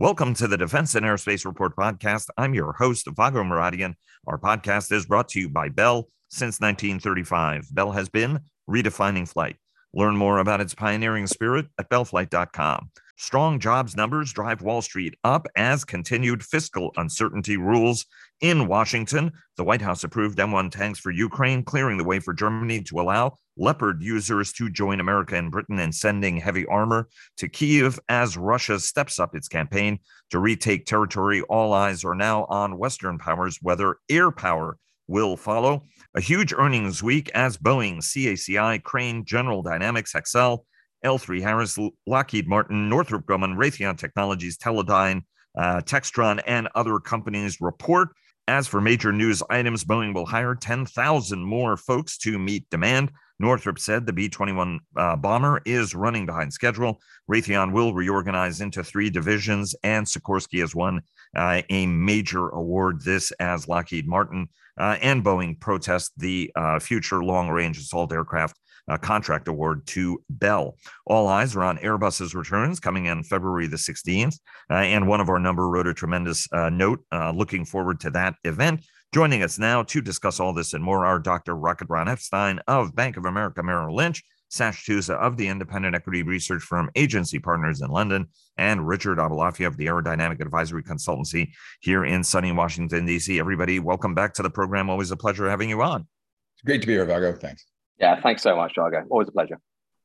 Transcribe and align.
Welcome 0.00 0.32
to 0.36 0.48
the 0.48 0.56
Defense 0.56 0.94
and 0.94 1.04
Aerospace 1.04 1.44
Report 1.44 1.76
podcast. 1.76 2.28
I'm 2.38 2.54
your 2.54 2.72
host, 2.72 3.06
Vago 3.06 3.42
Muradian. 3.42 3.96
Our 4.26 4.38
podcast 4.38 4.90
is 4.92 5.04
brought 5.04 5.28
to 5.28 5.40
you 5.40 5.50
by 5.50 5.68
Bell 5.68 6.08
since 6.30 6.58
1935. 6.58 7.66
Bell 7.70 7.92
has 7.92 8.08
been 8.08 8.40
redefining 8.66 9.28
flight. 9.28 9.56
Learn 9.92 10.16
more 10.16 10.38
about 10.38 10.62
its 10.62 10.74
pioneering 10.74 11.26
spirit 11.26 11.66
at 11.78 11.90
bellflight.com. 11.90 12.90
Strong 13.18 13.60
jobs 13.60 13.94
numbers 13.94 14.32
drive 14.32 14.62
Wall 14.62 14.80
Street 14.80 15.16
up 15.22 15.46
as 15.54 15.84
continued 15.84 16.42
fiscal 16.42 16.92
uncertainty 16.96 17.58
rules 17.58 18.06
in 18.40 18.66
Washington. 18.66 19.32
The 19.56 19.64
White 19.64 19.82
House 19.82 20.04
approved 20.04 20.38
M1 20.38 20.70
tanks 20.70 20.98
for 20.98 21.10
Ukraine, 21.10 21.62
clearing 21.62 21.98
the 21.98 22.04
way 22.04 22.20
for 22.20 22.32
Germany 22.32 22.82
to 22.84 23.00
allow 23.00 23.36
Leopard 23.56 24.02
users 24.02 24.52
to 24.54 24.70
join 24.70 25.00
America 25.00 25.36
and 25.36 25.50
Britain 25.50 25.78
in 25.78 25.92
sending 25.92 26.38
heavy 26.38 26.66
armor 26.66 27.08
to 27.36 27.48
Kiev 27.48 28.00
as 28.08 28.36
Russia 28.36 28.80
steps 28.80 29.18
up 29.18 29.34
its 29.34 29.48
campaign 29.48 29.98
to 30.30 30.38
retake 30.38 30.86
territory. 30.86 31.42
All 31.42 31.72
eyes 31.72 32.04
are 32.04 32.14
now 32.14 32.46
on 32.46 32.78
Western 32.78 33.18
powers, 33.18 33.58
whether 33.60 33.96
air 34.08 34.30
power 34.30 34.78
will 35.06 35.36
follow. 35.36 35.84
A 36.14 36.20
huge 36.20 36.52
earnings 36.52 37.02
week 37.02 37.30
as 37.34 37.58
Boeing, 37.58 37.98
CACI, 37.98 38.82
Crane, 38.82 39.24
General 39.24 39.62
Dynamics, 39.62 40.12
Hexcel, 40.12 40.60
L3 41.04 41.42
Harris, 41.42 41.78
Lockheed 42.06 42.48
Martin, 42.48 42.88
Northrop 42.88 43.26
Grumman, 43.26 43.56
Raytheon 43.56 43.98
Technologies, 43.98 44.56
Teledyne, 44.56 45.22
uh, 45.56 45.80
Textron, 45.80 46.40
and 46.46 46.68
other 46.74 46.98
companies 46.98 47.58
report. 47.60 48.10
As 48.50 48.66
for 48.66 48.80
major 48.80 49.12
news 49.12 49.44
items, 49.48 49.84
Boeing 49.84 50.12
will 50.12 50.26
hire 50.26 50.56
10,000 50.56 51.40
more 51.40 51.76
folks 51.76 52.18
to 52.18 52.36
meet 52.36 52.68
demand. 52.68 53.12
Northrop 53.38 53.78
said 53.78 54.04
the 54.04 54.12
B 54.12 54.28
21 54.28 54.80
uh, 54.96 55.14
bomber 55.14 55.62
is 55.64 55.94
running 55.94 56.26
behind 56.26 56.52
schedule. 56.52 57.00
Raytheon 57.30 57.70
will 57.70 57.94
reorganize 57.94 58.60
into 58.60 58.82
three 58.82 59.08
divisions, 59.08 59.76
and 59.84 60.04
Sikorsky 60.04 60.58
has 60.62 60.74
won 60.74 61.00
uh, 61.36 61.62
a 61.70 61.86
major 61.86 62.48
award. 62.48 63.04
This 63.04 63.30
as 63.38 63.68
Lockheed 63.68 64.08
Martin 64.08 64.48
uh, 64.76 64.96
and 65.00 65.22
Boeing 65.22 65.60
protest 65.60 66.10
the 66.16 66.50
uh, 66.56 66.80
future 66.80 67.22
long 67.22 67.50
range 67.50 67.78
assault 67.78 68.12
aircraft 68.12 68.58
uh, 68.90 68.98
contract 68.98 69.48
award 69.48 69.86
to 69.86 70.20
Bell. 70.28 70.76
All 71.06 71.28
eyes 71.28 71.54
are 71.54 71.62
on 71.62 71.78
Airbus's 71.78 72.34
returns 72.34 72.80
coming 72.80 73.06
in 73.06 73.22
February 73.22 73.68
the 73.68 73.76
16th. 73.76 74.38
Uh, 74.68 74.74
and 74.74 75.06
one 75.06 75.20
of 75.20 75.28
our 75.28 75.38
number 75.38 75.68
wrote 75.68 75.86
a 75.86 75.94
tremendous 75.94 76.46
uh, 76.52 76.68
note 76.68 77.00
uh, 77.12 77.30
looking 77.30 77.64
forward 77.64 78.00
to 78.00 78.10
that 78.10 78.34
event. 78.44 78.84
Joining 79.14 79.42
us 79.42 79.58
now 79.58 79.82
to 79.84 80.00
discuss 80.00 80.38
all 80.40 80.52
this 80.52 80.74
and 80.74 80.84
more 80.84 81.06
are 81.06 81.18
Dr. 81.18 81.56
Rocket 81.56 81.88
Ron 81.88 82.08
Epstein 82.08 82.60
of 82.68 82.94
Bank 82.94 83.16
of 83.16 83.24
America 83.24 83.62
Merrill 83.62 83.94
Lynch, 83.94 84.22
Sash 84.48 84.86
Tusa 84.86 85.14
of 85.14 85.36
the 85.36 85.48
independent 85.48 85.94
equity 85.94 86.22
research 86.22 86.62
firm 86.62 86.90
Agency 86.96 87.38
Partners 87.38 87.80
in 87.80 87.90
London, 87.90 88.28
and 88.56 88.86
Richard 88.86 89.18
Aboulafia 89.18 89.66
of 89.66 89.76
the 89.76 89.86
Aerodynamic 89.86 90.40
Advisory 90.40 90.82
Consultancy 90.82 91.50
here 91.80 92.04
in 92.04 92.22
sunny 92.22 92.52
Washington, 92.52 93.06
D.C. 93.06 93.38
Everybody, 93.38 93.78
welcome 93.78 94.14
back 94.14 94.34
to 94.34 94.42
the 94.42 94.50
program. 94.50 94.90
Always 94.90 95.10
a 95.10 95.16
pleasure 95.16 95.48
having 95.48 95.70
you 95.70 95.82
on. 95.82 96.06
It's 96.54 96.64
great 96.64 96.80
to 96.80 96.86
be 96.86 96.92
here, 96.94 97.04
Vago. 97.04 97.32
Thanks. 97.32 97.64
Yeah, 98.00 98.20
thanks 98.20 98.42
so 98.42 98.56
much, 98.56 98.72
Vago. 98.76 99.04
Always 99.10 99.28
a 99.28 99.32
pleasure. 99.32 99.60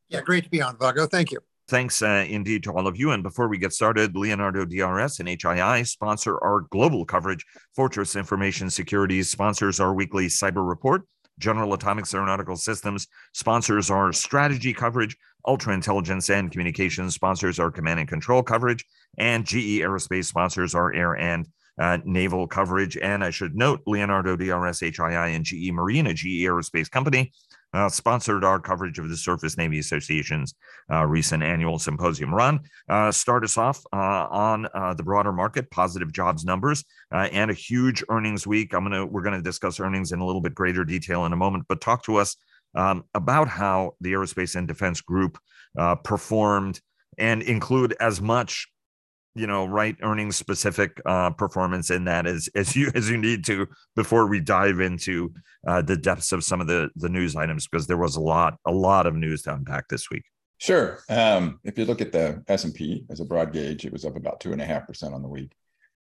Yeah, 0.10 0.22
great 0.22 0.44
to 0.44 0.50
be 0.50 0.62
on, 0.62 0.78
Vago. 0.78 1.08
Thank 1.08 1.32
you. 1.32 1.40
Thanks 1.68 2.04
uh, 2.04 2.26
indeed 2.28 2.64
to 2.64 2.72
all 2.72 2.86
of 2.86 2.96
you. 2.96 3.12
And 3.12 3.24
before 3.24 3.48
we 3.48 3.58
get 3.58 3.74
started, 3.74 4.16
Leonardo 4.16 4.66
DRS 4.66 5.20
and 5.20 5.28
HII 5.28 5.88
sponsor 5.88 6.38
our 6.44 6.62
global 6.70 7.06
coverage. 7.06 7.44
Fortress 7.76 8.16
Information 8.16 8.70
Securities 8.70 9.32
sponsors 9.32 9.80
our 9.80 9.94
weekly 9.94 10.28
cyber 10.28 10.68
report. 10.68 11.04
General 11.40 11.74
Atomics 11.74 12.14
Aeronautical 12.14 12.56
Systems 12.56 13.08
sponsors 13.34 13.90
our 13.90 14.14
strategy 14.14 14.74
coverage. 14.74 15.18
Ultra 15.48 15.74
Intelligence 15.74 16.30
and 16.30 16.52
Communications 16.52 17.16
sponsors 17.16 17.60
our 17.60 17.72
command 17.72 18.00
and 18.00 18.10
control 18.10 18.44
coverage. 18.44 18.86
And 19.18 19.46
GE 19.46 19.80
Aerospace 19.82 20.26
sponsors 20.26 20.76
our 20.76 20.94
air 20.94 21.14
and 21.14 21.48
uh, 21.80 21.98
naval 22.06 22.48
coverage. 22.48 22.98
And 22.98 23.24
I 23.24 23.32
should 23.32 23.56
note 23.56 23.82
Leonardo 23.86 24.36
DRS, 24.36 24.80
HII, 24.80 25.36
and 25.36 25.44
GE 25.44 25.72
Marine, 25.72 26.08
a 26.08 26.14
GE 26.14 26.44
Aerospace 26.44 26.90
company, 26.90 27.32
uh, 27.76 27.90
sponsored 27.90 28.44
our 28.44 28.60
coverage 28.60 28.98
of 29.00 29.10
the 29.10 29.18
Surface 29.18 29.58
Navy 29.58 29.80
Association's 29.80 30.56
uh, 30.92 31.06
recent 31.06 31.44
annual 31.44 31.78
symposium. 31.78 32.34
Ron, 32.34 32.62
uh, 32.88 33.12
start 33.12 33.44
us 33.44 33.58
off 33.58 33.84
uh, 33.92 34.28
on 34.32 34.68
uh, 34.74 34.94
the 34.94 35.04
broader 35.04 35.34
market, 35.34 35.70
positive 35.70 36.14
jobs 36.14 36.46
numbers, 36.46 36.86
and 37.12 37.52
a 37.52 37.54
huge 37.54 38.04
earnings 38.10 38.48
week. 38.48 38.74
I'm 38.74 38.84
gonna 38.84 39.06
we're 39.06 39.24
gonna 39.24 39.42
discuss 39.42 39.80
earnings 39.80 40.14
in 40.14 40.20
a 40.20 40.26
little 40.26 40.42
bit 40.42 40.56
greater 40.56 40.86
detail 40.86 41.26
in 41.26 41.34
a 41.34 41.38
moment, 41.38 41.66
but 41.68 41.82
talk 41.82 42.04
to 42.06 42.16
us 42.16 42.38
um, 42.76 43.04
about 43.14 43.50
how 43.50 43.96
the 44.00 44.14
Aerospace 44.14 44.56
and 44.56 44.68
Defense 44.68 45.02
Group 45.02 45.38
performed 46.04 46.80
and 47.18 47.42
include 47.42 47.96
as 48.00 48.22
much 48.22 48.68
you 49.36 49.46
know 49.46 49.66
right 49.66 49.96
earnings 50.02 50.36
specific 50.36 51.00
uh, 51.06 51.30
performance 51.32 51.92
in 51.92 52.06
that 52.06 52.26
as 52.26 52.50
as 52.56 52.76
you 52.76 52.90
as 52.96 53.10
you 53.10 53.18
need 53.18 53.46
to 53.46 53.68
before 53.96 54.28
we 54.28 54.40
dive 54.40 54.80
into 54.80 55.34
uh, 55.68 55.82
the 55.82 55.98
depths 55.98 56.32
of 56.32 56.44
some 56.44 56.62
of 56.62 56.68
the 56.68 56.90
the 56.96 57.10
news 57.10 57.36
items 57.36 57.68
because 57.68 57.86
there 57.86 57.98
was 57.98 58.16
a 58.16 58.22
lot 58.22 58.58
a 58.66 58.72
lot 58.72 59.06
of 59.06 59.16
news 59.16 59.42
to 59.44 59.54
unpack 59.54 59.88
this 59.90 60.10
week. 60.10 60.24
Sure. 60.58 61.00
Um, 61.10 61.60
if 61.64 61.78
you 61.78 61.84
look 61.86 62.02
at 62.02 62.14
the 62.14 62.42
s&p 62.48 63.06
as 63.10 63.20
a 63.20 63.26
broad 63.26 63.52
gauge 63.52 63.86
it 63.86 63.92
was 63.92 64.06
up 64.06 64.16
about 64.16 64.40
two 64.40 64.54
and 64.54 64.62
a 64.62 64.66
half 64.66 64.88
percent 64.88 65.14
on 65.14 65.22
the 65.22 65.28
week. 65.28 65.52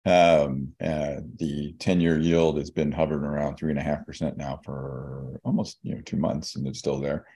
Um, 0.06 0.72
uh, 0.82 1.16
the 1.36 1.74
10 1.78 2.00
year 2.00 2.18
yield 2.18 2.56
has 2.56 2.70
been 2.70 2.90
hovering 2.90 3.22
around 3.22 3.56
three 3.56 3.68
and 3.68 3.78
a 3.78 3.82
half 3.82 4.06
percent 4.06 4.38
now 4.38 4.58
for 4.64 5.38
almost 5.44 5.78
you 5.82 5.94
know 5.94 6.00
two 6.00 6.16
months 6.16 6.56
and 6.56 6.66
it's 6.66 6.78
still 6.78 6.98
there 6.98 7.26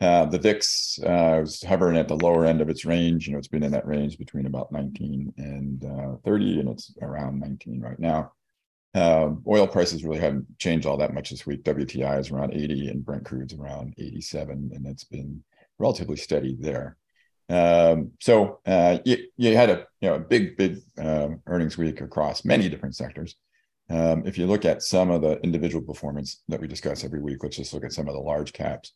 uh, 0.00 0.26
the 0.26 0.38
VIX 0.38 0.98
uh, 1.02 1.38
was 1.40 1.62
hovering 1.62 1.96
at 1.96 2.08
the 2.08 2.16
lower 2.16 2.44
end 2.44 2.60
of 2.60 2.68
its 2.68 2.84
range. 2.84 3.26
You 3.26 3.32
know, 3.32 3.38
it's 3.38 3.48
been 3.48 3.62
in 3.62 3.72
that 3.72 3.86
range 3.86 4.18
between 4.18 4.46
about 4.46 4.70
19 4.70 5.32
and 5.38 5.84
uh, 5.84 6.16
30, 6.24 6.60
and 6.60 6.68
it's 6.68 6.94
around 7.00 7.40
19 7.40 7.80
right 7.80 7.98
now. 7.98 8.32
Uh, 8.94 9.30
oil 9.46 9.66
prices 9.66 10.04
really 10.04 10.18
haven't 10.18 10.46
changed 10.58 10.86
all 10.86 10.96
that 10.98 11.14
much 11.14 11.30
this 11.30 11.46
week. 11.46 11.62
WTI 11.64 12.18
is 12.18 12.30
around 12.30 12.52
80, 12.52 12.88
and 12.88 13.04
Brent 13.04 13.24
crude's 13.24 13.54
around 13.54 13.94
87, 13.98 14.70
and 14.74 14.86
it's 14.86 15.04
been 15.04 15.42
relatively 15.78 16.16
steady 16.16 16.56
there. 16.58 16.96
Um, 17.48 18.12
so 18.20 18.60
uh, 18.66 18.98
you, 19.04 19.18
you, 19.36 19.56
had 19.56 19.70
a 19.70 19.86
you 20.00 20.08
know 20.08 20.16
a 20.16 20.20
big 20.20 20.56
big 20.56 20.78
um, 20.98 21.40
earnings 21.46 21.78
week 21.78 22.00
across 22.00 22.44
many 22.44 22.68
different 22.68 22.96
sectors. 22.96 23.36
Um, 23.88 24.26
if 24.26 24.36
you 24.36 24.46
look 24.46 24.64
at 24.64 24.82
some 24.82 25.10
of 25.10 25.22
the 25.22 25.38
individual 25.42 25.84
performance 25.84 26.42
that 26.48 26.60
we 26.60 26.66
discuss 26.66 27.04
every 27.04 27.20
week, 27.20 27.42
let's 27.42 27.56
just 27.56 27.72
look 27.72 27.84
at 27.84 27.92
some 27.92 28.08
of 28.08 28.14
the 28.14 28.20
large 28.20 28.52
caps. 28.52 28.94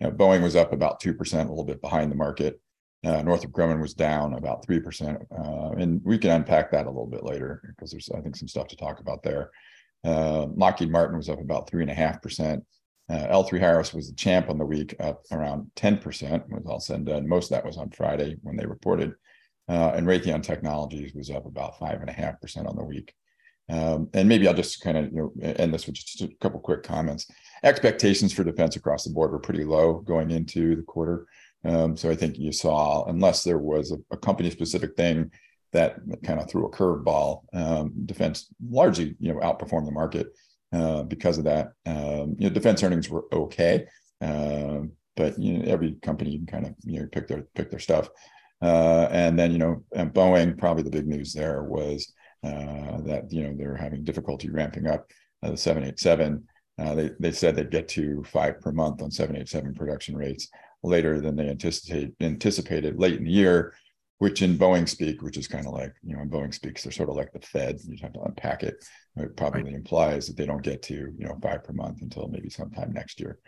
You 0.00 0.08
know, 0.08 0.12
Boeing 0.12 0.42
was 0.42 0.56
up 0.56 0.72
about 0.72 1.00
2%, 1.00 1.34
a 1.34 1.48
little 1.48 1.64
bit 1.64 1.80
behind 1.80 2.10
the 2.10 2.16
market. 2.16 2.60
Uh, 3.04 3.22
Northrop 3.22 3.52
Grumman 3.52 3.80
was 3.80 3.94
down 3.94 4.34
about 4.34 4.66
3%. 4.66 5.24
Uh, 5.30 5.76
and 5.76 6.00
we 6.04 6.18
can 6.18 6.30
unpack 6.30 6.70
that 6.70 6.86
a 6.86 6.90
little 6.90 7.06
bit 7.06 7.24
later 7.24 7.62
because 7.68 7.90
there's, 7.90 8.10
I 8.14 8.20
think, 8.20 8.36
some 8.36 8.48
stuff 8.48 8.68
to 8.68 8.76
talk 8.76 9.00
about 9.00 9.22
there. 9.22 9.50
Uh, 10.04 10.46
Lockheed 10.54 10.90
Martin 10.90 11.16
was 11.16 11.28
up 11.28 11.40
about 11.40 11.70
3.5%. 11.70 12.62
Uh, 13.08 13.14
L3 13.14 13.60
Harris 13.60 13.94
was 13.94 14.08
the 14.08 14.16
champ 14.16 14.50
on 14.50 14.58
the 14.58 14.66
week, 14.66 14.96
up 14.98 15.22
around 15.30 15.70
10%, 15.76 16.48
was 16.48 16.66
all 16.66 16.80
said 16.80 16.96
and 16.96 17.06
done. 17.06 17.28
Most 17.28 17.46
of 17.46 17.50
that 17.50 17.64
was 17.64 17.76
on 17.76 17.90
Friday 17.90 18.36
when 18.42 18.56
they 18.56 18.66
reported. 18.66 19.14
Uh, 19.68 19.92
and 19.94 20.06
Raytheon 20.06 20.42
Technologies 20.42 21.14
was 21.14 21.30
up 21.30 21.46
about 21.46 21.78
5.5% 21.78 22.68
on 22.68 22.76
the 22.76 22.84
week. 22.84 23.14
Um, 23.68 24.08
and 24.14 24.28
maybe 24.28 24.46
I'll 24.46 24.54
just 24.54 24.80
kind 24.80 24.96
of 24.96 25.06
you 25.06 25.32
know 25.36 25.42
end 25.42 25.74
this 25.74 25.86
with 25.86 25.96
just 25.96 26.20
a 26.22 26.28
couple 26.40 26.60
quick 26.60 26.82
comments. 26.82 27.26
Expectations 27.62 28.32
for 28.32 28.44
defense 28.44 28.76
across 28.76 29.04
the 29.04 29.10
board 29.10 29.32
were 29.32 29.38
pretty 29.38 29.64
low 29.64 29.94
going 29.94 30.30
into 30.30 30.76
the 30.76 30.82
quarter. 30.82 31.26
Um, 31.64 31.96
so 31.96 32.10
I 32.10 32.14
think 32.14 32.38
you 32.38 32.52
saw, 32.52 33.04
unless 33.06 33.42
there 33.42 33.58
was 33.58 33.90
a, 33.90 33.96
a 34.12 34.16
company 34.16 34.50
specific 34.50 34.96
thing 34.96 35.32
that 35.72 35.96
kind 36.24 36.40
of 36.40 36.48
threw 36.48 36.66
a 36.66 36.70
curveball, 36.70 37.42
um, 37.52 37.92
defense 38.06 38.48
largely 38.70 39.16
you 39.18 39.32
know 39.32 39.40
outperformed 39.40 39.86
the 39.86 39.92
market 39.92 40.28
uh, 40.72 41.02
because 41.02 41.38
of 41.38 41.44
that. 41.44 41.72
Um, 41.86 42.36
you 42.38 42.48
know, 42.48 42.50
defense 42.50 42.82
earnings 42.82 43.10
were 43.10 43.24
okay, 43.32 43.86
um, 44.20 44.92
but 45.16 45.38
you 45.38 45.58
know 45.58 45.64
every 45.66 45.96
company 46.02 46.30
you 46.30 46.38
can 46.38 46.46
kind 46.46 46.66
of 46.66 46.74
you 46.84 47.00
know 47.00 47.08
pick 47.10 47.26
their 47.26 47.42
pick 47.54 47.70
their 47.70 47.80
stuff. 47.80 48.08
Uh, 48.62 49.08
and 49.10 49.38
then 49.38 49.50
you 49.50 49.58
know 49.58 49.82
Boeing, 49.94 50.56
probably 50.56 50.82
the 50.82 50.90
big 50.90 51.06
news 51.06 51.32
there 51.32 51.64
was 51.64 52.12
uh, 52.12 52.15
that 53.04 53.26
you 53.30 53.42
know 53.42 53.54
they're 53.56 53.76
having 53.76 54.04
difficulty 54.04 54.50
ramping 54.50 54.86
up 54.86 55.10
uh, 55.42 55.50
the 55.50 55.56
787. 55.56 56.44
Uh, 56.78 56.94
they 56.94 57.10
they 57.18 57.32
said 57.32 57.56
they'd 57.56 57.70
get 57.70 57.88
to 57.88 58.22
five 58.24 58.60
per 58.60 58.72
month 58.72 59.02
on 59.02 59.10
787 59.10 59.74
production 59.74 60.16
rates 60.16 60.48
later 60.82 61.20
than 61.20 61.36
they 61.36 61.48
anticipate 61.48 62.14
anticipated 62.20 62.98
late 62.98 63.16
in 63.16 63.24
the 63.24 63.30
year, 63.30 63.74
which 64.18 64.42
in 64.42 64.58
Boeing 64.58 64.88
speak, 64.88 65.22
which 65.22 65.36
is 65.36 65.48
kind 65.48 65.66
of 65.66 65.72
like 65.72 65.94
you 66.02 66.14
know 66.14 66.22
in 66.22 66.30
Boeing 66.30 66.52
speaks, 66.52 66.82
they're 66.82 66.92
sort 66.92 67.08
of 67.08 67.16
like 67.16 67.32
the 67.32 67.40
Fed. 67.40 67.78
You 67.86 67.96
have 68.02 68.12
to 68.12 68.22
unpack 68.22 68.62
it. 68.62 68.84
It 69.16 69.36
probably 69.36 69.64
right. 69.64 69.74
implies 69.74 70.26
that 70.26 70.36
they 70.36 70.46
don't 70.46 70.62
get 70.62 70.82
to 70.82 70.94
you 70.94 71.26
know 71.26 71.38
five 71.42 71.64
per 71.64 71.72
month 71.72 72.02
until 72.02 72.28
maybe 72.28 72.50
sometime 72.50 72.92
next 72.92 73.20
year. 73.20 73.38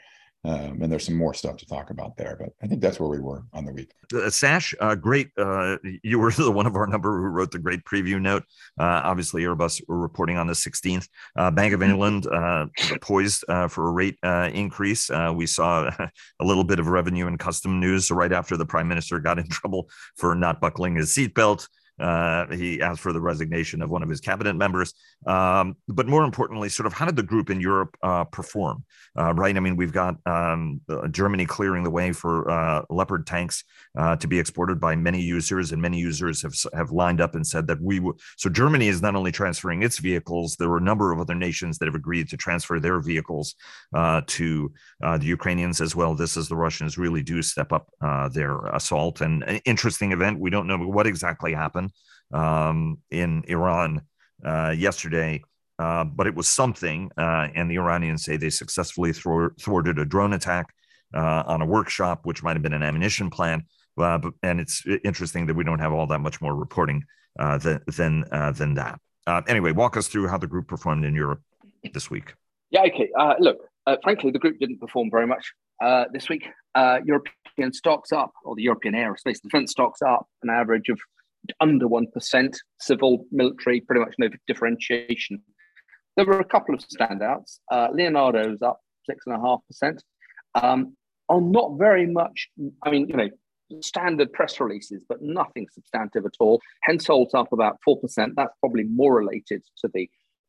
Um, 0.45 0.81
and 0.81 0.91
there's 0.91 1.05
some 1.05 1.17
more 1.17 1.35
stuff 1.35 1.57
to 1.59 1.67
talk 1.67 1.91
about 1.91 2.17
there, 2.17 2.37
but 2.39 2.51
I 2.63 2.69
think 2.69 2.81
that's 2.81 3.01
where 3.01 3.09
we 3.09 3.19
were 3.19 3.45
on 3.53 3.65
the 3.65 3.73
week. 3.73 3.91
Uh, 4.15 4.31
Sash, 4.31 4.73
uh, 4.81 4.95
great. 4.95 5.31
Uh, 5.37 5.79
you 6.03 6.19
were 6.19 6.31
the 6.37 6.51
one 6.51 6.67
of 6.67 6.77
our 6.77 6.87
number 6.87 7.11
who 7.11 7.27
wrote 7.27 7.51
the 7.51 7.59
great 7.59 7.85
preview 7.85 8.21
note. 8.21 8.45
Uh, 8.79 9.03
obviously, 9.05 9.43
Airbus 9.43 9.83
were 9.89 9.99
reporting 9.99 10.37
on 10.37 10.47
the 10.47 10.53
16th. 10.53 11.09
Uh, 11.37 11.51
Bank 11.51 11.75
of 11.75 11.81
mm-hmm. 11.81 11.91
England 11.91 12.27
uh, 12.29 12.67
poised 13.01 13.45
for 13.69 13.89
a 13.89 13.91
rate 13.91 14.19
increase. 14.23 15.11
we 15.35 15.47
saw 15.47 15.91
a 16.41 16.45
little 16.45 16.65
bit 16.65 16.79
of 16.79 16.87
revenue 16.87 17.27
and 17.27 17.39
custom 17.39 17.81
news 17.81 18.11
right 18.11 18.33
after 18.33 18.57
the 18.57 18.67
prime 18.67 18.89
minister 18.89 19.19
got 19.19 19.39
in 19.39 19.49
trouble 19.51 19.91
for 20.17 20.35
not 20.35 20.61
buckling 20.61 20.95
his 20.95 21.15
seatbelt. 21.15 21.69
Uh, 21.99 22.47
he 22.55 22.81
asked 22.81 23.01
for 23.01 23.13
the 23.13 23.21
resignation 23.21 23.83
of 23.83 23.91
one 23.91 24.03
of 24.03 24.09
his 24.09 24.21
cabinet 24.21 24.55
members. 24.55 24.95
Um, 25.27 25.77
but 25.89 26.07
more 26.07 26.25
importantly, 26.25 26.69
sort 26.69 26.87
of 26.87 26.93
how 26.93 27.07
did 27.07 27.17
the 27.17 27.23
group 27.23 27.51
in 27.51 27.61
Europe 27.61 27.97
uh, 28.03 28.25
perform? 28.25 28.85
Uh, 29.19 29.35
right. 29.35 29.57
I 29.57 29.61
mean, 29.61 29.77
we've 29.77 29.93
got 29.93 30.17
um, 30.27 30.81
Germany 31.11 31.47
clearing 31.47 31.83
the 31.83 31.91
way 31.91 32.13
for 32.13 32.51
uh, 32.51 32.83
Leopard 32.89 33.27
tanks 33.27 33.65
uh, 33.99 34.17
to 34.17 34.29
be 34.29 34.39
exported 34.39 34.81
by 34.81 34.95
many 34.95 35.21
users, 35.21 35.73
and 35.73 35.83
many 35.83 35.99
users 35.99 36.43
have 36.43 36.55
have 36.75 36.91
lined 36.91 37.21
up 37.21 37.35
and 37.35 37.47
said 37.47 37.67
that 37.67 37.81
we. 37.81 37.97
W- 37.97 38.17
so 38.37 38.49
Germany 38.49 38.89
is 38.89 39.03
not 39.03 39.17
only 39.17 39.33
transferring 39.33 39.83
its 39.83 39.99
vehicles. 39.99 40.57
There 40.57 40.69
were 40.69 40.79
a 40.79 40.83
number 40.83 41.13
of 41.13 41.21
other 41.21 41.35
nations 41.35 41.79
that 41.79 41.87
have 41.87 41.95
agreed 41.95 42.29
to 42.29 42.37
transfer 42.37 42.79
their 42.79 43.01
vehicles 43.01 43.55
uh, 43.95 44.23
to 44.27 44.73
the 45.01 45.27
Ukrainians 45.27 45.81
as 45.81 45.97
well. 45.97 46.15
This 46.15 46.37
is 46.37 46.49
the 46.49 46.57
Russians 46.57 46.99
really 46.99 47.23
do 47.23 47.43
step 47.43 47.73
up 47.73 47.91
their 48.33 48.67
assault. 48.67 49.21
And 49.21 49.43
an 49.45 49.61
interesting 49.65 50.13
event. 50.13 50.39
We 50.39 50.51
don't 50.51 50.67
know 50.67 50.79
what 50.79 51.07
exactly 51.07 51.53
happened 51.53 51.88
um, 52.33 52.99
in 53.11 53.45
Iran 53.49 54.03
uh, 54.45 54.75
yesterday, 54.77 55.43
uh, 55.79 56.05
but 56.05 56.27
it 56.27 56.35
was 56.35 56.49
something. 56.49 57.11
Uh, 57.17 57.49
and 57.55 57.71
the 57.71 57.77
Iranians 57.77 58.25
say 58.25 58.37
they 58.37 58.51
successfully 58.51 59.13
thwarted 59.13 59.99
a 59.99 60.05
drone 60.05 60.33
attack 60.33 60.73
uh, 61.15 61.43
on 61.47 61.63
a 61.63 61.67
workshop, 61.67 62.21
which 62.25 62.43
might 62.43 62.55
have 62.55 62.63
been 62.63 62.73
an 62.73 62.83
ammunition 62.83 63.31
plant. 63.31 63.65
Uh, 63.97 64.19
but, 64.19 64.33
and 64.43 64.61
it's 64.61 64.85
interesting 65.05 65.47
that 65.47 65.55
we 65.55 65.65
don't 65.65 65.81
have 65.81 65.93
all 65.93 66.07
that 66.07 66.21
much 66.21 66.41
more 66.41 66.55
reporting 66.55 67.05
than 67.37 67.81
than, 67.97 68.25
than 68.55 68.75
that. 68.75 69.01
anyway, 69.49 69.73
walk 69.73 69.97
us 69.97 70.07
through 70.07 70.29
how 70.29 70.39
the 70.39 70.47
group 70.47 70.69
performed 70.69 71.05
in 71.05 71.15
Europe 71.15 71.41
this 71.93 72.11
week. 72.11 72.35
Yeah, 72.71 72.83
okay. 72.83 73.11
look, 73.41 73.59
frankly, 74.03 74.31
the 74.31 74.39
group 74.39 74.59
didn't 74.61 74.79
perform 74.79 75.11
very 75.11 75.27
much 75.27 75.53
this 76.13 76.29
week. 76.29 76.49
European 76.77 77.73
stocks 77.73 78.13
up, 78.13 78.33
or 78.45 78.55
the 78.55 78.63
European 78.63 78.95
aerospace 78.95 79.41
defense 79.43 79.73
stocks 79.73 80.01
up, 80.01 80.29
an 80.45 80.51
average 80.51 80.89
of 80.91 81.01
under 81.61 81.87
1%, 81.87 82.57
civil, 82.81 83.27
military, 83.31 83.81
pretty 83.81 84.01
much 84.01 84.15
no 84.19 84.29
differentiation. 84.47 85.43
There 86.17 86.27
were 86.27 86.41
a 86.41 86.45
couple 86.45 86.75
of 86.75 86.81
standouts. 86.81 87.61
Uh, 87.71 87.89
Leonardo's 87.93 88.63
up 88.63 88.81
6.5%. 89.11 89.99
Um, 90.55 90.97
on 91.29 91.53
not 91.53 91.79
very 91.79 92.07
much, 92.07 92.49
I 92.83 92.91
mean, 92.91 93.09
you 93.09 93.17
know, 93.17 93.29
standard 93.81 94.33
press 94.33 94.61
releases, 94.61 95.05
but 95.09 95.21
nothing 95.21 95.67
substantive 95.73 96.25
at 96.25 96.33
all. 96.41 96.61
Hensoldt's 96.89 97.35
up 97.35 97.53
about 97.53 97.79
4%. 97.87 97.99
That's 98.35 98.55
probably 98.61 98.85
more 98.85 99.15
related 99.15 99.63
to 99.79 99.91
the 99.93 100.09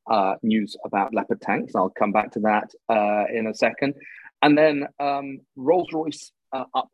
uh, 0.09 0.35
news 0.41 0.75
about 0.85 1.13
Leopard 1.13 1.41
tanks. 1.41 1.73
I'll 1.75 1.89
come 1.89 2.11
back 2.11 2.31
to 2.31 2.39
that 2.39 2.71
uh, 2.89 3.25
in 3.33 3.47
a 3.47 3.53
second. 3.53 3.93
And 4.41 4.57
then 4.57 4.87
um, 4.99 5.41
Rolls 5.55 5.89
Royce 5.93 6.31
uh, 6.53 6.63
up 6.73 6.89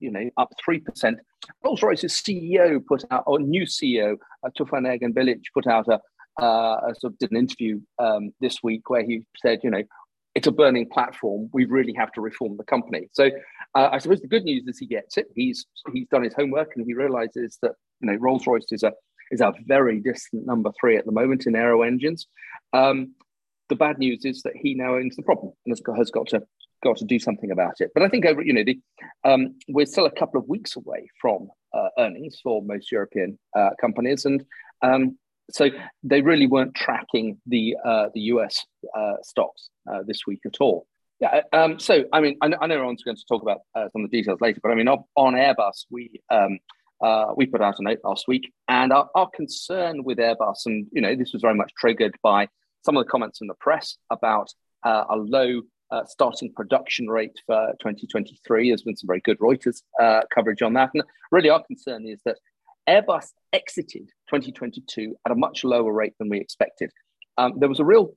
you 0.00 0.10
know, 0.10 0.28
up 0.36 0.52
3%. 0.66 1.16
Rolls 1.64 1.82
Royce's 1.82 2.14
CEO 2.14 2.80
put 2.86 3.04
out, 3.10 3.24
or 3.26 3.38
new 3.38 3.64
CEO, 3.64 4.16
uh, 4.44 4.50
Tufan 4.58 4.86
Erginbilgiç, 4.86 5.44
put 5.54 5.66
out 5.66 5.86
a, 5.88 6.00
uh, 6.42 6.94
sort 6.94 7.12
of 7.12 7.18
did 7.18 7.32
an 7.32 7.36
interview 7.36 7.80
um, 7.98 8.32
this 8.40 8.58
week 8.62 8.88
where 8.90 9.04
he 9.04 9.22
said, 9.42 9.58
you 9.62 9.70
know, 9.70 9.82
it's 10.34 10.46
a 10.46 10.52
burning 10.52 10.88
platform. 10.88 11.50
We 11.52 11.64
really 11.64 11.94
have 11.94 12.12
to 12.12 12.20
reform 12.20 12.56
the 12.56 12.64
company. 12.64 13.08
So 13.12 13.30
uh, 13.74 13.88
I 13.90 13.98
suppose 13.98 14.20
the 14.20 14.28
good 14.28 14.44
news 14.44 14.64
is 14.68 14.78
he 14.78 14.86
gets 14.86 15.16
it. 15.16 15.26
He's 15.34 15.66
he's 15.92 16.06
done 16.08 16.22
his 16.22 16.34
homework 16.34 16.72
and 16.76 16.86
he 16.86 16.94
realizes 16.94 17.58
that 17.62 17.72
you 18.00 18.08
know 18.08 18.16
Rolls 18.20 18.46
Royce 18.46 18.70
is 18.70 18.84
a 18.84 18.92
is 19.32 19.40
a 19.40 19.52
very 19.66 19.98
distant 20.00 20.46
number 20.46 20.70
three 20.80 20.96
at 20.96 21.06
the 21.06 21.12
moment 21.12 21.46
in 21.46 21.56
aero 21.56 21.82
engines. 21.82 22.28
Um, 22.72 23.14
the 23.68 23.74
bad 23.74 23.98
news 23.98 24.24
is 24.24 24.42
that 24.42 24.54
he 24.56 24.74
now 24.74 24.94
owns 24.94 25.16
the 25.16 25.22
problem 25.22 25.52
and 25.66 25.76
has 25.96 26.10
got 26.10 26.28
to 26.28 26.42
got 26.82 26.96
to 26.98 27.04
do 27.04 27.18
something 27.18 27.50
about 27.50 27.80
it. 27.80 27.90
But 27.94 28.02
I 28.02 28.08
think 28.08 28.24
over, 28.26 28.42
you 28.42 28.52
know, 28.52 28.64
the, 28.64 28.78
um, 29.24 29.56
we're 29.68 29.86
still 29.86 30.06
a 30.06 30.10
couple 30.10 30.40
of 30.40 30.48
weeks 30.48 30.76
away 30.76 31.08
from 31.20 31.48
uh, 31.72 31.88
earnings 31.98 32.38
for 32.42 32.62
most 32.62 32.90
European 32.92 33.38
uh, 33.56 33.70
companies, 33.80 34.24
and 34.24 34.44
um, 34.82 35.18
so 35.50 35.70
they 36.02 36.20
really 36.20 36.46
weren't 36.46 36.74
tracking 36.74 37.40
the 37.46 37.76
uh, 37.84 38.08
the 38.14 38.20
US 38.32 38.64
uh, 38.96 39.14
stocks 39.22 39.70
uh, 39.90 40.02
this 40.06 40.26
week 40.26 40.40
at 40.46 40.56
all. 40.60 40.86
Yeah. 41.20 41.40
Um, 41.52 41.80
so 41.80 42.04
I 42.12 42.20
mean, 42.20 42.36
I 42.40 42.48
know, 42.48 42.58
I 42.60 42.66
know 42.66 42.74
everyone's 42.76 43.02
going 43.02 43.16
to 43.16 43.24
talk 43.28 43.42
about 43.42 43.60
uh, 43.74 43.88
some 43.92 44.04
of 44.04 44.10
the 44.10 44.16
details 44.16 44.40
later, 44.40 44.60
but 44.62 44.70
I 44.70 44.74
mean, 44.74 44.88
on, 44.88 45.34
Airbus, 45.34 45.86
we. 45.90 46.20
Um, 46.30 46.58
we 47.36 47.46
put 47.46 47.60
out 47.60 47.78
a 47.78 47.82
note 47.84 48.00
last 48.02 48.26
week, 48.26 48.52
and 48.66 48.92
our, 48.92 49.08
our 49.14 49.30
concern 49.30 50.02
with 50.02 50.18
Airbus, 50.18 50.66
and 50.66 50.88
you 50.90 51.00
know, 51.00 51.14
this 51.14 51.32
was 51.32 51.40
very 51.40 51.54
much 51.54 51.72
triggered 51.78 52.16
by 52.24 52.48
some 52.84 52.96
of 52.96 53.04
the 53.04 53.08
comments 53.08 53.40
in 53.40 53.46
the 53.46 53.54
press 53.54 53.96
about 54.10 54.52
a 54.84 55.14
low 55.14 55.62
uh, 55.90 56.04
starting 56.06 56.52
production 56.52 57.08
rate 57.08 57.38
for 57.46 57.72
2023. 57.80 58.70
There's 58.70 58.82
been 58.82 58.96
some 58.96 59.06
very 59.06 59.20
good 59.20 59.38
Reuters 59.38 59.82
uh, 60.00 60.22
coverage 60.34 60.62
on 60.62 60.74
that. 60.74 60.90
And 60.94 61.02
really, 61.30 61.50
our 61.50 61.62
concern 61.64 62.06
is 62.06 62.20
that 62.24 62.36
Airbus 62.88 63.32
exited 63.52 64.08
2022 64.28 65.16
at 65.26 65.32
a 65.32 65.34
much 65.34 65.64
lower 65.64 65.92
rate 65.92 66.14
than 66.18 66.28
we 66.28 66.40
expected. 66.40 66.90
Um, 67.36 67.54
there 67.58 67.68
was 67.68 67.80
a 67.80 67.84
real 67.84 68.14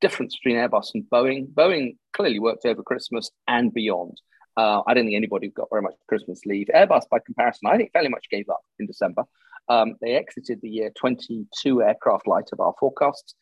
difference 0.00 0.36
between 0.36 0.56
Airbus 0.56 0.90
and 0.94 1.04
Boeing. 1.04 1.48
Boeing 1.48 1.96
clearly 2.12 2.38
worked 2.38 2.66
over 2.66 2.82
Christmas 2.82 3.30
and 3.48 3.72
beyond. 3.72 4.20
Uh, 4.56 4.82
I 4.86 4.94
don't 4.94 5.04
think 5.04 5.16
anybody 5.16 5.48
got 5.48 5.68
very 5.70 5.82
much 5.82 5.94
Christmas 6.08 6.40
leave. 6.44 6.68
Airbus, 6.74 7.08
by 7.10 7.18
comparison, 7.24 7.68
I 7.68 7.76
think 7.76 7.92
fairly 7.92 8.08
much 8.08 8.26
gave 8.30 8.48
up 8.50 8.60
in 8.78 8.86
December. 8.86 9.24
Um, 9.68 9.94
they 10.00 10.16
exited 10.16 10.60
the 10.60 10.68
year 10.68 10.90
22 10.98 11.82
aircraft 11.82 12.26
light 12.26 12.50
of 12.52 12.60
our 12.60 12.74
forecasts. 12.78 13.34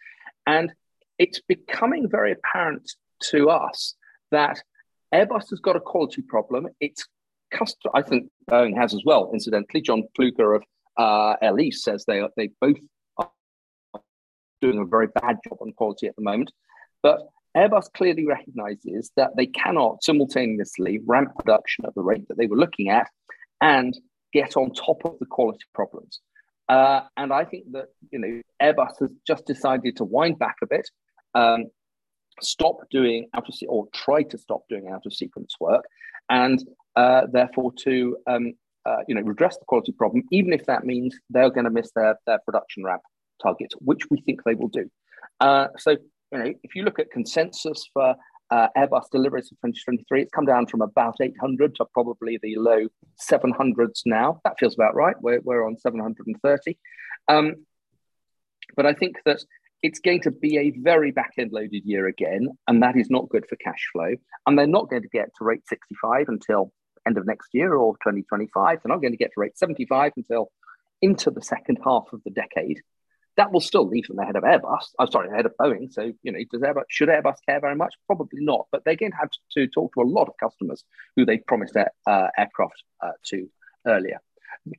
And 0.46 0.72
it's 1.18 1.40
becoming 1.40 2.08
very 2.08 2.32
apparent 2.32 2.88
to 3.30 3.50
us 3.50 3.94
that 4.30 4.62
Airbus 5.14 5.50
has 5.50 5.60
got 5.60 5.76
a 5.76 5.80
quality 5.80 6.22
problem. 6.22 6.68
It's 6.80 7.06
custom. 7.50 7.90
I 7.94 8.02
think 8.02 8.30
Boeing 8.50 8.76
has 8.76 8.94
as 8.94 9.02
well. 9.04 9.30
Incidentally, 9.32 9.80
John 9.80 10.04
Plueger 10.18 10.56
of 10.56 10.62
uh, 10.96 11.36
says 11.72 12.04
they 12.06 12.20
are, 12.20 12.30
they 12.36 12.50
both 12.60 12.76
are 13.16 13.30
doing 14.60 14.78
a 14.78 14.84
very 14.84 15.06
bad 15.06 15.38
job 15.48 15.58
on 15.60 15.72
quality 15.72 16.06
at 16.06 16.16
the 16.16 16.22
moment. 16.22 16.52
But 17.02 17.20
Airbus 17.56 17.92
clearly 17.92 18.26
recognizes 18.26 19.10
that 19.16 19.30
they 19.36 19.46
cannot 19.46 20.02
simultaneously 20.02 21.00
ramp 21.06 21.30
production 21.38 21.86
at 21.86 21.94
the 21.94 22.02
rate 22.02 22.26
that 22.28 22.36
they 22.36 22.46
were 22.46 22.56
looking 22.56 22.90
at 22.90 23.08
and 23.60 23.98
get 24.32 24.56
on 24.56 24.72
top 24.72 25.04
of 25.04 25.18
the 25.18 25.26
quality 25.26 25.64
problems. 25.74 26.20
Uh, 26.68 27.00
and 27.16 27.32
I 27.32 27.44
think 27.44 27.72
that 27.72 27.86
you 28.10 28.18
know 28.18 28.42
Airbus 28.62 29.00
has 29.00 29.10
just 29.26 29.46
decided 29.46 29.96
to 29.96 30.04
wind 30.04 30.38
back 30.38 30.56
a 30.62 30.66
bit. 30.66 30.88
Um, 31.34 31.66
stop 32.40 32.78
doing 32.90 33.28
out 33.34 33.48
of 33.48 33.54
or 33.68 33.88
try 33.94 34.22
to 34.22 34.38
stop 34.38 34.62
doing 34.68 34.88
out 34.88 35.06
of 35.06 35.12
sequence 35.12 35.54
work, 35.60 35.84
and 36.28 36.62
uh, 36.96 37.22
therefore 37.30 37.72
to 37.84 38.16
um, 38.26 38.54
uh, 38.86 38.98
you 39.06 39.14
know 39.14 39.22
redress 39.22 39.56
the 39.56 39.64
quality 39.66 39.92
problem, 39.92 40.22
even 40.30 40.52
if 40.52 40.66
that 40.66 40.84
means 40.84 41.18
they're 41.30 41.50
going 41.50 41.64
to 41.64 41.70
miss 41.70 41.90
their 41.94 42.18
their 42.26 42.38
production 42.44 42.84
ramp 42.84 43.02
targets, 43.42 43.74
which 43.78 44.02
we 44.10 44.20
think 44.22 44.40
they 44.44 44.54
will 44.54 44.68
do. 44.68 44.90
Uh, 45.40 45.68
so 45.78 45.92
you 46.32 46.38
know 46.38 46.52
if 46.62 46.74
you 46.74 46.82
look 46.82 46.98
at 46.98 47.10
consensus 47.10 47.88
for 47.92 48.14
uh, 48.50 48.68
Airbus 48.76 49.10
deliveries 49.10 49.48
for 49.48 49.56
2023, 49.56 50.22
it's 50.22 50.30
come 50.30 50.46
down 50.46 50.66
from 50.66 50.80
about 50.80 51.16
800 51.20 51.74
to 51.76 51.84
probably 51.92 52.38
the 52.42 52.56
low 52.56 52.86
700s 53.30 54.02
now. 54.06 54.40
That 54.44 54.58
feels 54.58 54.74
about 54.74 54.94
right. 54.94 55.16
We're, 55.20 55.40
we're 55.40 55.66
on 55.66 55.76
730. 55.76 56.78
Um, 57.28 57.66
but 58.76 58.86
I 58.86 58.94
think 58.94 59.16
that 59.26 59.44
it's 59.82 60.00
going 60.00 60.20
to 60.22 60.30
be 60.30 60.58
a 60.58 60.70
very 60.70 61.12
back 61.12 61.32
end 61.38 61.52
loaded 61.52 61.84
year 61.84 62.06
again, 62.06 62.48
and 62.66 62.82
that 62.82 62.96
is 62.96 63.10
not 63.10 63.28
good 63.28 63.46
for 63.48 63.56
cash 63.56 63.88
flow. 63.92 64.14
And 64.46 64.58
they're 64.58 64.66
not 64.66 64.90
going 64.90 65.02
to 65.02 65.08
get 65.08 65.30
to 65.38 65.44
rate 65.44 65.66
65 65.68 66.26
until 66.28 66.72
end 67.06 67.18
of 67.18 67.26
next 67.26 67.48
year 67.52 67.74
or 67.74 67.94
2025. 67.94 68.80
They're 68.82 68.94
not 68.94 69.00
going 69.00 69.12
to 69.12 69.18
get 69.18 69.32
to 69.34 69.40
rate 69.40 69.58
75 69.58 70.12
until 70.16 70.50
into 71.00 71.30
the 71.30 71.42
second 71.42 71.78
half 71.84 72.04
of 72.12 72.22
the 72.24 72.30
decade. 72.30 72.80
That 73.36 73.52
will 73.52 73.60
still 73.60 73.86
leave 73.86 74.08
them 74.08 74.18
ahead 74.18 74.34
of 74.34 74.42
Airbus. 74.42 74.86
I'm 74.98 75.06
oh, 75.06 75.10
sorry, 75.10 75.28
ahead 75.28 75.46
of 75.46 75.52
Boeing. 75.60 75.92
So, 75.92 76.12
you 76.22 76.32
know, 76.32 76.40
does 76.50 76.60
Airbus, 76.60 76.84
should 76.88 77.08
Airbus 77.08 77.36
care 77.48 77.60
very 77.60 77.76
much? 77.76 77.94
Probably 78.06 78.40
not. 78.44 78.66
But 78.72 78.84
they're 78.84 78.96
going 78.96 79.12
to 79.12 79.18
have 79.18 79.30
to 79.52 79.68
talk 79.68 79.94
to 79.94 80.00
a 80.00 80.02
lot 80.02 80.26
of 80.26 80.34
customers 80.42 80.82
who 81.14 81.24
they 81.24 81.38
promised 81.38 81.74
their 81.74 81.92
uh, 82.04 82.28
aircraft 82.36 82.82
uh, 83.00 83.12
to 83.26 83.48
earlier. 83.86 84.20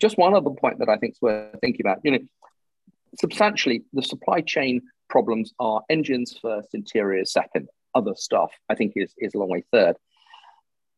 Just 0.01 0.17
one 0.17 0.33
other 0.33 0.49
point 0.49 0.79
that 0.79 0.89
I 0.89 0.97
think 0.97 1.13
is 1.13 1.21
worth 1.21 1.55
thinking 1.61 1.85
about. 1.85 1.99
You 2.03 2.11
know, 2.11 2.19
substantially, 3.17 3.83
the 3.93 4.03
supply 4.03 4.41
chain 4.41 4.81
problems 5.09 5.53
are 5.59 5.81
engines 5.89 6.37
first, 6.41 6.69
interiors 6.73 7.31
second. 7.31 7.67
Other 7.95 8.13
stuff, 8.15 8.51
I 8.69 8.75
think, 8.75 8.93
is, 8.95 9.13
is 9.17 9.33
a 9.33 9.37
long 9.39 9.49
way 9.49 9.63
third. 9.71 9.97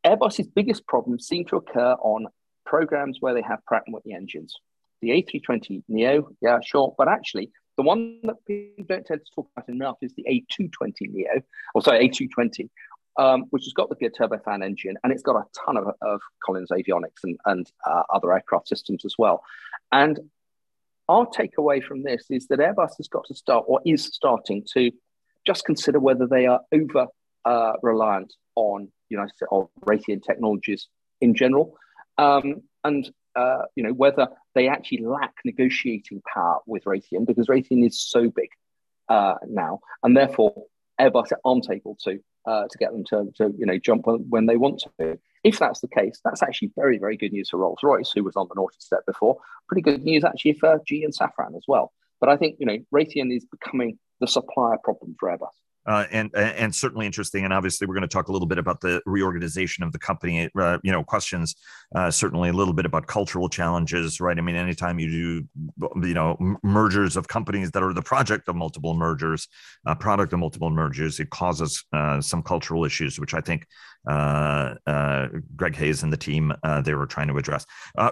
Airbus's 0.05 0.47
biggest 0.47 0.85
problems 0.87 1.27
seem 1.27 1.45
to 1.45 1.57
occur 1.57 1.93
on 2.01 2.27
programs 2.65 3.17
where 3.21 3.33
they 3.33 3.41
have 3.41 3.65
Pratt 3.65 3.83
& 3.85 3.87
Whitney 3.87 4.13
engines. 4.13 4.55
The 5.01 5.09
A320 5.09 5.83
Neo, 5.87 6.29
yeah, 6.41 6.59
sure, 6.63 6.93
but 6.97 7.07
actually, 7.07 7.51
the 7.77 7.83
one 7.83 8.19
that 8.23 8.35
people 8.45 8.83
don't 8.87 9.05
tend 9.05 9.21
to 9.25 9.31
talk 9.33 9.47
about 9.55 9.69
enough 9.69 9.97
is 10.01 10.13
the 10.15 10.23
A220 10.23 10.93
Neo, 11.01 11.41
or 11.73 11.81
sorry, 11.81 12.09
A220, 12.09 12.69
um, 13.17 13.45
which 13.49 13.63
has 13.63 13.73
got 13.73 13.89
the 13.89 13.95
geared 13.95 14.15
turbofan 14.15 14.63
engine 14.63 14.95
and 15.03 15.11
it's 15.11 15.23
got 15.23 15.35
a 15.35 15.43
ton 15.65 15.77
of, 15.77 15.87
of 16.01 16.21
Collins 16.45 16.69
avionics 16.71 17.23
and, 17.23 17.37
and 17.45 17.71
uh, 17.85 18.03
other 18.09 18.33
aircraft 18.33 18.67
systems 18.67 19.05
as 19.05 19.15
well. 19.17 19.43
And 19.91 20.19
our 21.11 21.25
takeaway 21.27 21.83
from 21.83 22.03
this 22.03 22.25
is 22.29 22.47
that 22.47 22.59
Airbus 22.59 22.95
has 22.97 23.09
got 23.09 23.25
to 23.25 23.35
start, 23.35 23.65
or 23.67 23.81
is 23.85 24.05
starting 24.05 24.65
to, 24.73 24.91
just 25.45 25.65
consider 25.65 25.99
whether 25.99 26.25
they 26.25 26.45
are 26.45 26.61
over 26.71 27.07
uh, 27.45 27.73
reliant 27.81 28.33
on 28.55 28.87
United 29.09 29.33
or 29.49 29.69
Raytheon 29.81 30.23
technologies 30.23 30.87
in 31.19 31.35
general, 31.35 31.75
um, 32.17 32.61
and 32.83 33.11
uh, 33.35 33.63
you 33.75 33.83
know 33.83 33.93
whether 33.93 34.27
they 34.55 34.67
actually 34.67 35.03
lack 35.03 35.33
negotiating 35.43 36.21
power 36.33 36.59
with 36.65 36.83
Raytheon 36.85 37.25
because 37.25 37.47
Raytheon 37.47 37.85
is 37.85 38.01
so 38.01 38.29
big 38.29 38.49
uh, 39.09 39.35
now, 39.47 39.79
and 40.03 40.15
therefore 40.15 40.53
Airbus 40.99 41.31
aren't 41.43 41.69
able 41.69 41.97
to 42.03 42.19
uh, 42.45 42.67
to 42.69 42.77
get 42.77 42.91
them 42.91 43.03
to, 43.05 43.31
to 43.37 43.53
you 43.57 43.65
know 43.65 43.77
jump 43.77 44.05
when 44.05 44.45
they 44.45 44.57
want 44.57 44.83
to. 44.99 45.19
If 45.43 45.59
that's 45.59 45.81
the 45.81 45.87
case, 45.87 46.19
that's 46.23 46.43
actually 46.43 46.71
very 46.75 46.97
very 46.97 47.17
good 47.17 47.33
news 47.33 47.49
for 47.49 47.57
Rolls 47.57 47.79
Royce, 47.83 48.11
who 48.13 48.23
was 48.23 48.35
on 48.35 48.47
the 48.47 48.55
naughty 48.55 48.77
step 48.79 49.05
before. 49.05 49.37
Pretty 49.67 49.81
good 49.81 50.03
news 50.03 50.23
actually 50.23 50.53
for 50.53 50.79
G 50.87 51.03
and 51.03 51.13
Safran 51.13 51.55
as 51.55 51.63
well. 51.67 51.91
But 52.19 52.29
I 52.29 52.37
think 52.37 52.57
you 52.59 52.65
know 52.65 52.77
Raytheon 52.93 53.35
is 53.35 53.45
becoming 53.45 53.97
the 54.19 54.27
supplier 54.27 54.77
problem 54.83 55.15
for 55.19 55.29
Airbus 55.29 55.49
uh, 55.87 56.05
and 56.11 56.29
and 56.35 56.73
certainly 56.73 57.05
interesting. 57.05 57.43
And 57.43 57.53
obviously, 57.53 57.87
we're 57.87 57.95
going 57.95 58.07
to 58.07 58.07
talk 58.07 58.27
a 58.27 58.31
little 58.31 58.47
bit 58.47 58.57
about 58.57 58.81
the 58.81 59.01
reorganization 59.05 59.83
of 59.83 59.91
the 59.91 59.99
company. 59.99 60.49
Uh, 60.57 60.77
you 60.83 60.91
know, 60.91 61.03
questions 61.03 61.55
uh, 61.95 62.11
certainly 62.11 62.49
a 62.49 62.53
little 62.53 62.73
bit 62.73 62.85
about 62.85 63.07
cultural 63.07 63.49
challenges, 63.49 64.21
right? 64.21 64.37
I 64.37 64.41
mean, 64.41 64.55
anytime 64.55 64.99
you 64.99 65.09
do, 65.09 66.07
you 66.07 66.13
know, 66.13 66.37
mergers 66.63 67.17
of 67.17 67.27
companies 67.27 67.71
that 67.71 67.81
are 67.81 67.93
the 67.93 68.01
project 68.01 68.47
of 68.47 68.55
multiple 68.55 68.93
mergers, 68.93 69.47
uh, 69.87 69.95
product 69.95 70.33
of 70.33 70.39
multiple 70.39 70.69
mergers, 70.69 71.19
it 71.19 71.31
causes 71.31 71.83
uh, 71.93 72.21
some 72.21 72.43
cultural 72.43 72.85
issues, 72.85 73.19
which 73.19 73.33
I 73.33 73.41
think 73.41 73.65
Greg 74.05 75.75
Hayes 75.75 76.03
and 76.03 76.11
the 76.11 76.17
team 76.17 76.53
they 76.83 76.93
were 76.93 77.05
trying 77.05 77.27
to 77.27 77.37
address. 77.37 77.65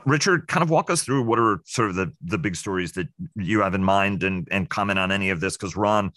Richard, 0.06 0.48
kind 0.48 0.64
of 0.64 0.70
walk 0.70 0.90
us 0.90 1.04
through 1.04 1.24
what 1.24 1.40
are 1.40 1.62
sort 1.66 1.90
of 1.90 1.96
the 1.96 2.14
the 2.24 2.38
big 2.38 2.56
stories 2.56 2.92
that 2.94 3.08
you 3.36 3.62
have 3.62 3.74
in 3.74 3.84
mind, 3.84 4.24
and 4.24 4.48
and 4.52 4.70
comment 4.70 5.00
on 5.00 5.12
any 5.12 5.30
of 5.30 5.40
this 5.40 5.58
because 5.58 5.76
Ron, 5.76 6.12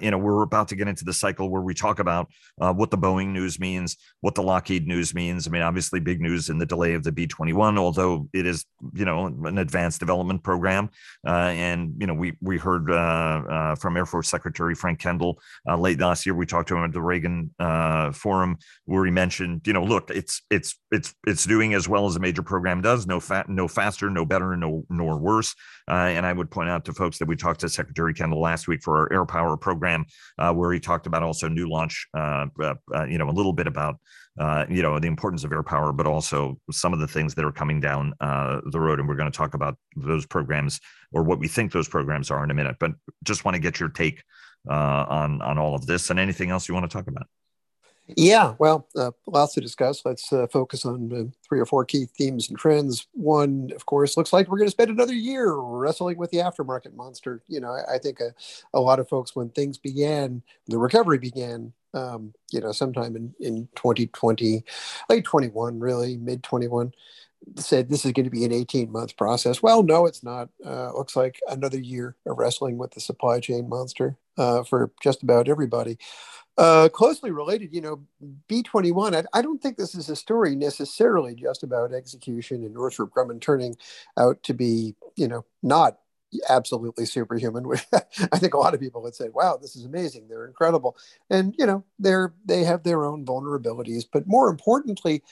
you 0.00 0.10
know, 0.10 0.18
we're 0.18 0.42
about 0.42 0.68
to 0.68 0.76
get 0.76 0.88
into 0.88 1.04
the 1.04 1.12
cycle 1.12 1.50
where 1.50 1.62
we 1.62 1.74
talk 1.74 1.98
about 1.98 2.28
uh, 2.60 2.72
what 2.72 2.90
the 2.90 2.98
Boeing 2.98 3.28
news 3.28 3.58
means, 3.58 3.96
what 4.20 4.34
the 4.34 4.42
Lockheed 4.42 4.86
news 4.86 5.14
means. 5.14 5.46
I 5.46 5.50
mean, 5.50 5.62
obviously, 5.62 6.00
big 6.00 6.20
news 6.20 6.48
in 6.48 6.58
the 6.58 6.66
delay 6.66 6.94
of 6.94 7.02
the 7.02 7.12
B 7.12 7.26
21, 7.26 7.78
although 7.78 8.28
it 8.32 8.46
is, 8.46 8.64
you 8.94 9.04
know, 9.04 9.26
an 9.26 9.58
advanced 9.58 10.00
development 10.00 10.42
program. 10.42 10.90
Uh, 11.26 11.52
and, 11.54 11.94
you 11.98 12.06
know, 12.06 12.14
we, 12.14 12.36
we 12.40 12.58
heard 12.58 12.90
uh, 12.90 12.94
uh 12.94 13.74
from 13.76 13.96
Air 13.96 14.06
Force 14.06 14.28
Secretary 14.28 14.74
Frank 14.74 14.98
Kendall 14.98 15.40
uh, 15.68 15.76
late 15.76 16.00
last 16.00 16.26
year. 16.26 16.34
We 16.34 16.46
talked 16.46 16.68
to 16.68 16.76
him 16.76 16.84
at 16.84 16.92
the 16.92 17.02
Reagan 17.02 17.50
uh, 17.58 18.12
Forum 18.12 18.58
where 18.84 19.03
mentioned, 19.10 19.62
you 19.66 19.72
know, 19.72 19.84
look, 19.84 20.10
it's, 20.10 20.42
it's, 20.50 20.78
it's, 20.90 21.14
it's 21.26 21.44
doing 21.44 21.74
as 21.74 21.88
well 21.88 22.06
as 22.06 22.16
a 22.16 22.20
major 22.20 22.42
program 22.42 22.80
does, 22.80 23.06
no 23.06 23.20
fat, 23.20 23.48
no 23.48 23.68
faster, 23.68 24.10
no 24.10 24.24
better, 24.24 24.56
no, 24.56 24.84
nor 24.88 25.18
worse. 25.18 25.54
and 25.88 26.24
I 26.24 26.32
would 26.32 26.50
point 26.50 26.68
out 26.68 26.84
to 26.86 26.92
folks 26.92 27.18
that 27.18 27.28
we 27.28 27.36
talked 27.36 27.60
to 27.60 27.68
Secretary 27.68 28.14
Kendall 28.14 28.40
last 28.40 28.68
week 28.68 28.82
for 28.82 28.98
our 28.98 29.12
air 29.12 29.24
power 29.24 29.56
program, 29.56 30.04
where 30.36 30.72
he 30.72 30.80
talked 30.80 31.06
about 31.06 31.22
also 31.22 31.48
new 31.48 31.68
launch, 31.68 32.06
uh, 32.16 32.46
uh, 32.60 32.74
uh, 32.94 33.04
you 33.04 33.18
know, 33.18 33.28
a 33.28 33.32
little 33.32 33.52
bit 33.52 33.66
about, 33.66 33.98
uh, 34.38 34.64
you 34.68 34.82
know, 34.82 34.98
the 34.98 35.06
importance 35.06 35.44
of 35.44 35.52
air 35.52 35.62
power, 35.62 35.92
but 35.92 36.06
also 36.06 36.58
some 36.70 36.92
of 36.92 37.00
the 37.00 37.06
things 37.06 37.34
that 37.34 37.44
are 37.44 37.52
coming 37.52 37.80
down 37.80 38.14
uh, 38.20 38.60
the 38.70 38.80
road. 38.80 38.98
And 38.98 39.08
we're 39.08 39.16
going 39.16 39.30
to 39.30 39.36
talk 39.36 39.54
about 39.54 39.76
those 39.96 40.26
programs 40.26 40.80
or 41.12 41.22
what 41.22 41.38
we 41.38 41.48
think 41.48 41.72
those 41.72 41.88
programs 41.88 42.30
are 42.30 42.42
in 42.44 42.50
a 42.50 42.54
minute. 42.54 42.76
But 42.80 42.92
just 43.22 43.44
want 43.44 43.54
to 43.54 43.60
get 43.60 43.80
your 43.80 43.88
take 43.88 44.22
uh, 44.68 45.04
on 45.08 45.42
on 45.42 45.58
all 45.58 45.74
of 45.74 45.86
this 45.86 46.10
and 46.10 46.18
anything 46.18 46.50
else 46.50 46.68
you 46.68 46.74
want 46.74 46.88
to 46.90 46.96
talk 46.96 47.06
about. 47.06 47.26
Yeah, 48.06 48.54
well, 48.58 48.86
uh, 48.94 49.12
lots 49.26 49.54
to 49.54 49.62
discuss. 49.62 50.04
Let's 50.04 50.30
uh, 50.30 50.46
focus 50.48 50.84
on 50.84 51.10
uh, 51.12 51.24
three 51.46 51.58
or 51.58 51.64
four 51.64 51.86
key 51.86 52.04
themes 52.04 52.50
and 52.50 52.58
trends. 52.58 53.06
One, 53.12 53.70
of 53.74 53.86
course, 53.86 54.18
looks 54.18 54.32
like 54.32 54.48
we're 54.48 54.58
going 54.58 54.66
to 54.66 54.72
spend 54.72 54.90
another 54.90 55.14
year 55.14 55.54
wrestling 55.54 56.18
with 56.18 56.30
the 56.30 56.38
aftermarket 56.38 56.94
monster. 56.94 57.42
You 57.48 57.60
know, 57.60 57.70
I, 57.70 57.94
I 57.94 57.98
think 57.98 58.20
a, 58.20 58.34
a, 58.74 58.80
lot 58.80 58.98
of 58.98 59.08
folks, 59.08 59.34
when 59.34 59.48
things 59.48 59.78
began, 59.78 60.42
the 60.66 60.76
recovery 60.76 61.18
began, 61.18 61.72
um, 61.94 62.34
you 62.52 62.60
know, 62.60 62.72
sometime 62.72 63.16
in, 63.16 63.34
in 63.40 63.68
2020, 63.74 64.64
late 65.08 65.24
21, 65.24 65.80
really, 65.80 66.18
mid 66.18 66.42
21, 66.42 66.92
said 67.56 67.88
this 67.88 68.04
is 68.04 68.12
going 68.12 68.24
to 68.24 68.30
be 68.30 68.44
an 68.44 68.52
18 68.52 68.92
month 68.92 69.16
process. 69.16 69.62
Well, 69.62 69.82
no, 69.82 70.04
it's 70.04 70.22
not. 70.22 70.50
Uh, 70.64 70.92
looks 70.92 71.16
like 71.16 71.40
another 71.48 71.78
year 71.78 72.16
of 72.26 72.38
wrestling 72.38 72.76
with 72.76 72.92
the 72.92 73.00
supply 73.00 73.40
chain 73.40 73.66
monster 73.66 74.18
uh, 74.36 74.62
for 74.62 74.92
just 75.02 75.22
about 75.22 75.48
everybody. 75.48 75.98
Uh, 76.56 76.88
closely 76.88 77.32
related, 77.32 77.74
you 77.74 77.80
know, 77.80 78.00
B21, 78.48 79.16
I, 79.16 79.38
I, 79.38 79.42
don't 79.42 79.60
think 79.60 79.76
this 79.76 79.96
is 79.96 80.08
a 80.08 80.14
story 80.14 80.54
necessarily 80.54 81.34
just 81.34 81.64
about 81.64 81.92
execution 81.92 82.62
and 82.62 82.72
Northrop 82.72 83.10
Grumman 83.12 83.40
turning 83.40 83.76
out 84.16 84.40
to 84.44 84.54
be, 84.54 84.94
you 85.16 85.26
know, 85.26 85.44
not 85.64 85.98
absolutely 86.48 87.06
superhuman. 87.06 87.66
I 88.32 88.38
think 88.38 88.54
a 88.54 88.58
lot 88.58 88.74
of 88.74 88.80
people 88.80 89.02
would 89.02 89.14
say, 89.14 89.30
wow, 89.30 89.58
this 89.60 89.76
is 89.76 89.84
amazing. 89.84 90.28
They're 90.28 90.46
incredible. 90.46 90.96
And, 91.30 91.54
you 91.58 91.66
know, 91.66 91.84
they're, 91.98 92.32
they 92.44 92.64
have 92.64 92.82
their 92.82 93.04
own 93.04 93.24
vulnerabilities. 93.24 94.04
But 94.10 94.26
more 94.26 94.48
importantly, 94.48 95.22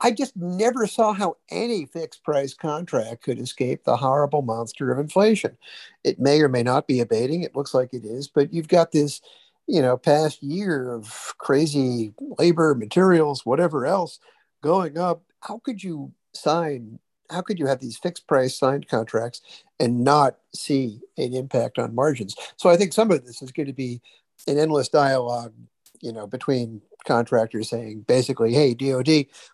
I 0.00 0.10
just 0.10 0.36
never 0.36 0.86
saw 0.86 1.14
how 1.14 1.36
any 1.50 1.86
fixed 1.86 2.22
price 2.22 2.52
contract 2.52 3.22
could 3.22 3.38
escape 3.38 3.84
the 3.84 3.96
horrible 3.96 4.42
monster 4.42 4.92
of 4.92 4.98
inflation. 4.98 5.56
It 6.04 6.18
may 6.18 6.42
or 6.42 6.48
may 6.48 6.62
not 6.62 6.86
be 6.86 7.00
abating. 7.00 7.42
It 7.42 7.56
looks 7.56 7.72
like 7.72 7.94
it 7.94 8.04
is, 8.04 8.28
but 8.28 8.52
you've 8.52 8.68
got 8.68 8.92
this 8.92 9.22
you 9.66 9.82
know 9.82 9.96
past 9.96 10.42
year 10.42 10.92
of 10.92 11.34
crazy 11.38 12.12
labor 12.38 12.74
materials 12.74 13.44
whatever 13.44 13.86
else 13.86 14.18
going 14.62 14.98
up 14.98 15.22
how 15.40 15.58
could 15.58 15.82
you 15.82 16.12
sign 16.34 16.98
how 17.30 17.40
could 17.40 17.58
you 17.58 17.66
have 17.66 17.80
these 17.80 17.98
fixed 17.98 18.26
price 18.26 18.56
signed 18.56 18.88
contracts 18.88 19.40
and 19.80 20.04
not 20.04 20.36
see 20.54 21.00
an 21.18 21.34
impact 21.34 21.78
on 21.78 21.94
margins? 21.94 22.34
So 22.56 22.70
i 22.70 22.76
think 22.76 22.92
some 22.92 23.10
of 23.10 23.24
this 23.24 23.42
is 23.42 23.52
going 23.52 23.66
to 23.66 23.72
be 23.72 24.00
an 24.46 24.58
endless 24.58 24.88
dialogue 24.88 25.52
you 26.00 26.12
know 26.12 26.26
between 26.26 26.82
contractors 27.06 27.70
saying 27.70 28.04
basically 28.06 28.52
hey 28.52 28.74
dod 28.74 29.08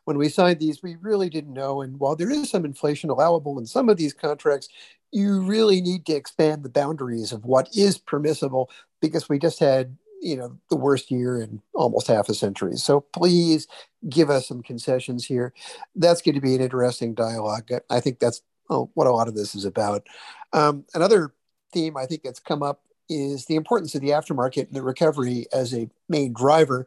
when 0.05 0.19
we 0.19 0.29
signed 0.29 0.59
these 0.59 0.83
we 0.83 0.97
really 0.97 1.29
didn't 1.29 1.53
know. 1.53 1.83
And 1.83 1.99
while 2.01 2.17
there 2.17 2.31
is 2.31 2.51
some 2.51 2.65
inflation 2.65 3.11
allowable 3.11 3.59
in 3.59 3.67
some 3.67 3.89
of 3.89 3.97
these 3.97 4.15
contracts 4.15 4.69
you 5.13 5.43
really 5.43 5.83
need 5.83 6.07
to 6.07 6.15
expand 6.15 6.63
the 6.63 6.71
boundaries 6.71 7.33
of 7.33 7.45
what 7.45 7.69
is 7.77 7.99
permissible 7.99 8.71
because 9.03 9.29
we 9.29 9.39
just 9.39 9.61
had 9.61 9.97
you 10.23 10.37
know 10.37 10.57
the 10.71 10.77
worst 10.77 11.11
year 11.11 11.41
in 11.41 11.61
almost 11.75 12.07
half 12.07 12.29
a 12.29 12.35
century. 12.35 12.77
So 12.77 13.01
please 13.01 13.67
give 14.09 14.31
us 14.31 14.49
some 14.49 14.63
concessions 14.63 15.27
here. 15.27 15.53
That's 15.95 16.23
going 16.23 16.37
to 16.37 16.41
be 16.41 16.55
an 16.55 16.63
interesting 16.63 17.15
dialogue. 17.15 17.69
I 17.91 18.01
think 18.01 18.19
that's 18.19 18.41
oh, 18.71 18.91
what 18.95 19.07
a 19.07 19.13
lot 19.13 19.29
of 19.29 19.35
this 19.35 19.55
is 19.55 19.65
about. 19.65 20.07
Um, 20.53 20.85
another 20.95 21.35
theme 21.73 21.97
i 21.97 22.07
think 22.07 22.23
that's 22.23 22.41
come 22.41 22.63
up 22.63 22.83
is 23.09 23.47
the 23.47 23.57
importance 23.57 23.95
of 23.95 24.01
the 24.01 24.11
aftermarket 24.11 24.67
and 24.67 24.75
the 24.75 24.83
recovery 24.83 25.47
as 25.53 25.75
a 25.75 25.89
main 26.09 26.33
driver 26.33 26.87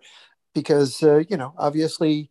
because 0.53 1.03
uh, 1.03 1.23
you 1.29 1.37
know 1.37 1.53
obviously 1.57 2.29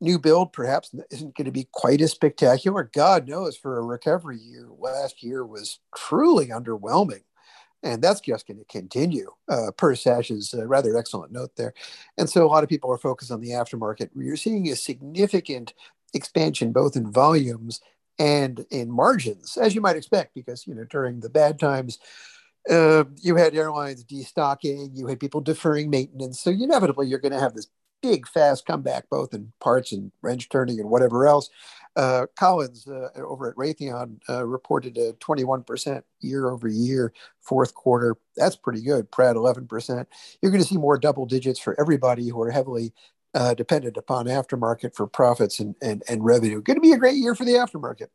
new 0.00 0.18
build 0.18 0.52
perhaps 0.52 0.92
isn't 1.10 1.36
going 1.36 1.44
to 1.44 1.52
be 1.52 1.68
quite 1.70 2.00
as 2.00 2.10
spectacular. 2.10 2.90
God 2.92 3.28
knows 3.28 3.56
for 3.56 3.78
a 3.78 3.84
recovery 3.84 4.38
year 4.38 4.66
last 4.76 5.22
year 5.22 5.46
was 5.46 5.78
truly 5.96 6.46
underwhelming 6.46 7.22
and 7.82 8.02
that's 8.02 8.20
just 8.20 8.46
going 8.46 8.58
to 8.58 8.64
continue 8.64 9.30
uh, 9.48 9.70
per 9.76 9.94
Sash's 9.94 10.54
uh, 10.54 10.66
rather 10.66 10.96
excellent 10.96 11.32
note 11.32 11.50
there. 11.56 11.74
And 12.16 12.28
so 12.28 12.44
a 12.44 12.48
lot 12.48 12.62
of 12.62 12.68
people 12.68 12.92
are 12.92 12.98
focused 12.98 13.30
on 13.30 13.40
the 13.40 13.50
aftermarket. 13.50 14.10
You're 14.14 14.36
seeing 14.36 14.68
a 14.68 14.76
significant 14.76 15.74
expansion 16.14 16.72
both 16.72 16.96
in 16.96 17.10
volumes 17.10 17.80
and 18.18 18.64
in 18.70 18.90
margins, 18.90 19.56
as 19.56 19.74
you 19.74 19.80
might 19.80 19.96
expect, 19.96 20.34
because 20.34 20.66
you 20.66 20.74
know 20.74 20.84
during 20.84 21.20
the 21.20 21.30
bad 21.30 21.58
times, 21.58 21.98
uh, 22.70 23.04
you 23.20 23.36
had 23.36 23.54
airlines 23.54 24.04
destocking, 24.04 24.90
you 24.94 25.06
had 25.06 25.18
people 25.18 25.40
deferring 25.40 25.90
maintenance, 25.90 26.40
so 26.40 26.50
inevitably 26.50 27.08
you're 27.08 27.18
going 27.18 27.32
to 27.32 27.40
have 27.40 27.54
this 27.54 27.68
big 28.02 28.28
fast 28.28 28.66
comeback 28.66 29.08
both 29.08 29.32
in 29.32 29.52
parts 29.60 29.92
and 29.92 30.12
wrench 30.22 30.48
turning 30.48 30.80
and 30.80 30.90
whatever 30.90 31.26
else 31.26 31.48
uh, 31.96 32.26
Collins 32.36 32.86
uh, 32.86 33.08
over 33.16 33.50
at 33.50 33.56
Raytheon 33.56 34.18
uh, 34.28 34.46
reported 34.46 34.96
a 34.96 35.12
21% 35.14 36.02
year 36.20 36.48
over 36.48 36.68
year 36.68 37.12
fourth 37.40 37.74
quarter. 37.74 38.16
That's 38.36 38.56
pretty 38.56 38.82
good. 38.82 39.10
Pratt 39.10 39.36
11%. 39.36 40.06
You're 40.40 40.52
going 40.52 40.62
to 40.62 40.68
see 40.68 40.78
more 40.78 40.98
double 40.98 41.26
digits 41.26 41.58
for 41.58 41.78
everybody 41.78 42.28
who 42.28 42.40
are 42.40 42.50
heavily 42.50 42.92
uh, 43.34 43.54
dependent 43.54 43.96
upon 43.96 44.26
aftermarket 44.26 44.94
for 44.94 45.06
profits 45.06 45.60
and, 45.60 45.74
and, 45.82 46.02
and 46.08 46.24
revenue. 46.24 46.62
Going 46.62 46.76
to 46.76 46.82
be 46.82 46.92
a 46.92 46.98
great 46.98 47.16
year 47.16 47.34
for 47.34 47.44
the 47.44 47.52
aftermarket. 47.52 48.08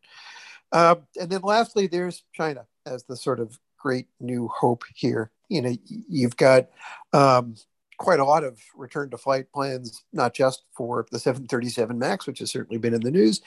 Um, 0.71 1.07
and 1.19 1.29
then 1.29 1.41
lastly, 1.41 1.87
there's 1.87 2.23
China 2.33 2.65
as 2.85 3.03
the 3.03 3.15
sort 3.15 3.39
of 3.39 3.59
great 3.77 4.07
new 4.19 4.47
hope 4.47 4.83
here. 4.93 5.31
You 5.49 5.61
know, 5.61 5.77
you've 5.87 6.35
got 6.35 6.69
um, 7.13 7.55
quite 7.97 8.19
a 8.19 8.25
lot 8.25 8.43
of 8.43 8.61
return 8.75 9.09
to 9.09 9.17
flight 9.17 9.51
plans, 9.51 10.03
not 10.13 10.33
just 10.33 10.63
for 10.75 11.05
the 11.11 11.19
737 11.19 11.97
MAX, 11.97 12.27
which 12.27 12.39
has 12.39 12.51
certainly 12.51 12.77
been 12.77 12.93
in 12.93 13.01
the 13.01 13.11
news, 13.11 13.41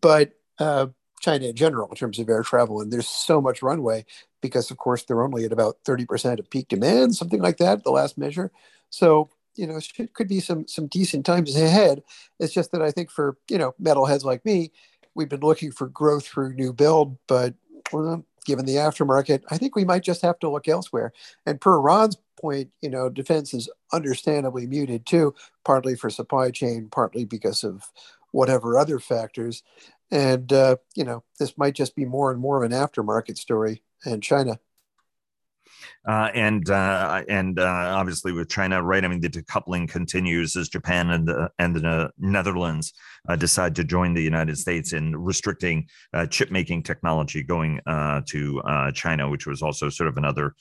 but 0.00 0.32
uh, 0.58 0.86
China 1.20 1.46
in 1.46 1.56
general 1.56 1.88
in 1.88 1.94
terms 1.94 2.18
of 2.18 2.28
air 2.28 2.42
travel. 2.42 2.80
And 2.80 2.92
there's 2.92 3.08
so 3.08 3.40
much 3.40 3.62
runway 3.62 4.04
because, 4.40 4.70
of 4.70 4.76
course, 4.76 5.04
they're 5.04 5.22
only 5.22 5.44
at 5.44 5.52
about 5.52 5.76
30% 5.86 6.38
of 6.38 6.50
peak 6.50 6.68
demand, 6.68 7.14
something 7.14 7.40
like 7.40 7.58
that, 7.58 7.84
the 7.84 7.90
last 7.90 8.18
measure. 8.18 8.50
So, 8.90 9.30
you 9.54 9.66
know, 9.66 9.76
it 9.76 10.14
could 10.14 10.28
be 10.28 10.40
some 10.40 10.66
some 10.66 10.88
decent 10.88 11.24
times 11.24 11.56
ahead. 11.56 12.02
It's 12.40 12.52
just 12.52 12.72
that 12.72 12.82
I 12.82 12.90
think 12.90 13.10
for, 13.10 13.38
you 13.48 13.58
know, 13.58 13.74
metalheads 13.80 14.24
like 14.24 14.44
me, 14.44 14.72
we've 15.14 15.28
been 15.28 15.40
looking 15.40 15.70
for 15.70 15.86
growth 15.86 16.26
through 16.26 16.54
new 16.54 16.72
build, 16.72 17.16
but 17.28 17.54
well, 17.92 18.24
given 18.44 18.66
the 18.66 18.76
aftermarket, 18.76 19.42
I 19.50 19.58
think 19.58 19.76
we 19.76 19.84
might 19.84 20.02
just 20.02 20.22
have 20.22 20.38
to 20.40 20.50
look 20.50 20.68
elsewhere. 20.68 21.12
And 21.46 21.60
per 21.60 21.78
Ron's 21.78 22.16
point, 22.36 22.70
you 22.80 22.90
know, 22.90 23.08
defense 23.08 23.54
is 23.54 23.68
understandably 23.92 24.66
muted 24.66 25.06
too, 25.06 25.34
partly 25.64 25.96
for 25.96 26.10
supply 26.10 26.50
chain, 26.50 26.88
partly 26.90 27.24
because 27.24 27.64
of 27.64 27.90
whatever 28.32 28.78
other 28.78 28.98
factors. 28.98 29.62
And, 30.10 30.52
uh, 30.52 30.76
you 30.94 31.04
know, 31.04 31.24
this 31.38 31.56
might 31.56 31.74
just 31.74 31.96
be 31.96 32.04
more 32.04 32.30
and 32.30 32.40
more 32.40 32.62
of 32.62 32.70
an 32.70 32.76
aftermarket 32.76 33.38
story 33.38 33.82
in 34.04 34.20
China. 34.20 34.58
Uh, 36.06 36.30
and 36.34 36.68
uh, 36.70 37.22
and 37.28 37.58
uh, 37.58 37.94
obviously 37.96 38.32
with 38.32 38.48
China, 38.48 38.82
right? 38.82 39.04
I 39.04 39.08
mean, 39.08 39.20
the 39.20 39.28
decoupling 39.28 39.88
continues 39.88 40.54
as 40.56 40.68
Japan 40.68 41.10
and 41.10 41.26
the 41.26 41.50
and 41.58 41.74
the 41.74 42.10
Netherlands 42.18 42.92
uh, 43.28 43.36
decide 43.36 43.74
to 43.76 43.84
join 43.84 44.12
the 44.12 44.22
United 44.22 44.58
States 44.58 44.92
in 44.92 45.16
restricting 45.16 45.88
uh, 46.12 46.26
chip 46.26 46.50
making 46.50 46.82
technology 46.82 47.42
going 47.42 47.80
uh, 47.86 48.20
to 48.26 48.60
China, 48.94 49.28
which 49.28 49.46
was 49.46 49.62
also 49.62 49.88
sort 49.88 50.08
of 50.08 50.16
another 50.16 50.54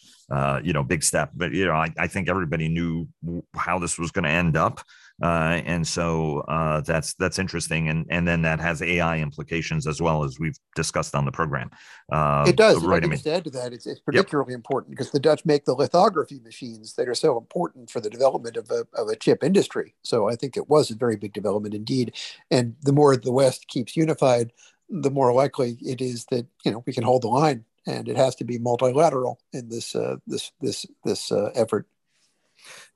you 0.64 0.74
know 0.74 0.84
big 0.84 1.04
step. 1.04 1.32
But 1.36 1.52
you 1.52 1.66
know, 1.66 1.74
I, 1.74 1.92
I 1.98 2.08
think 2.08 2.30
everybody 2.30 2.70
knew 2.70 3.08
how 3.56 3.80
this 3.80 4.00
was 4.00 4.12
going 4.12 4.24
to 4.24 4.30
end 4.30 4.56
up. 4.56 4.82
Uh, 5.24 5.62
and 5.66 5.88
so 5.88 6.40
uh, 6.50 6.82
that's 6.82 7.14
that's 7.14 7.40
interesting, 7.40 7.88
and 7.88 8.06
and 8.10 8.28
then 8.28 8.42
that 8.42 8.60
has 8.60 8.82
AI 8.82 9.20
implications 9.20 9.88
as 9.88 10.02
well 10.02 10.26
as 10.26 10.38
we've 10.38 10.58
discussed 10.76 11.16
on 11.16 11.24
the 11.24 11.32
program. 11.32 11.72
Uh, 12.12 12.44
it 12.46 12.58
does. 12.58 12.84
Right. 12.84 13.02
I 13.02 13.08
mean, 13.08 13.18
to 13.20 13.34
add 13.34 13.46
to 13.46 13.50
that, 13.52 13.72
it's, 13.72 13.88
it's 13.88 14.02
particularly 14.02 14.52
yep. 14.52 14.58
important 14.58 14.92
because 14.92 15.12
the 15.12 15.22
Dutch 15.22 15.46
make 15.46 15.64
the 15.64 15.76
lithography 15.76 16.42
machines 16.44 16.96
that 16.96 17.08
are 17.08 17.16
so 17.16 17.38
important 17.38 17.90
for 17.90 18.02
the 18.02 18.10
development 18.10 18.58
of 18.58 18.70
a, 18.70 18.86
of 18.96 19.08
a 19.08 19.16
chip 19.16 19.46
industry. 19.46 19.96
So 20.04 20.28
I 20.28 20.36
think 20.36 20.58
it 20.58 20.68
was 20.70 20.92
a 20.92 20.96
very 20.96 21.16
big 21.16 21.32
development 21.32 21.74
indeed. 21.74 22.18
And 22.52 22.76
the 22.82 22.92
more 22.92 23.16
the 23.16 23.32
West 23.32 23.70
keeps 23.70 23.96
unified, 23.96 24.52
the 24.90 25.12
more 25.12 25.32
likely 25.32 25.78
it 25.80 26.02
is 26.02 26.26
that 26.32 26.48
you 26.66 26.72
know 26.74 26.84
we 26.86 26.92
can 26.92 27.04
hold 27.04 27.22
the 27.22 27.30
line 27.30 27.64
and 27.88 28.08
it 28.08 28.18
has 28.18 28.36
to 28.36 28.44
be 28.44 28.58
multilateral 28.60 29.40
in 29.52 29.70
this 29.70 29.96
uh, 29.96 30.18
this 30.28 30.52
this 30.62 30.86
this 31.04 31.32
uh, 31.32 31.52
effort. 31.56 31.88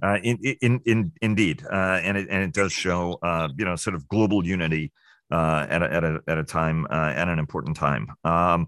Uh, 0.01 0.17
in, 0.24 0.38
in, 0.62 0.79
in, 0.86 1.12
indeed, 1.21 1.63
uh, 1.71 2.00
and 2.03 2.17
it 2.17 2.27
and 2.29 2.43
it 2.43 2.53
does 2.53 2.71
show, 2.71 3.17
uh, 3.24 3.50
you 3.57 3.65
know, 3.65 3.75
sort 3.75 3.95
of 3.95 4.07
global 4.07 4.45
unity 4.45 4.91
uh, 5.31 5.65
at 5.69 5.81
a, 5.81 5.93
at 5.93 6.03
a 6.03 6.19
at 6.27 6.38
a 6.38 6.43
time 6.43 6.86
at 6.91 7.27
an 7.27 7.39
important 7.39 7.75
time. 7.75 8.07
Um, 8.24 8.67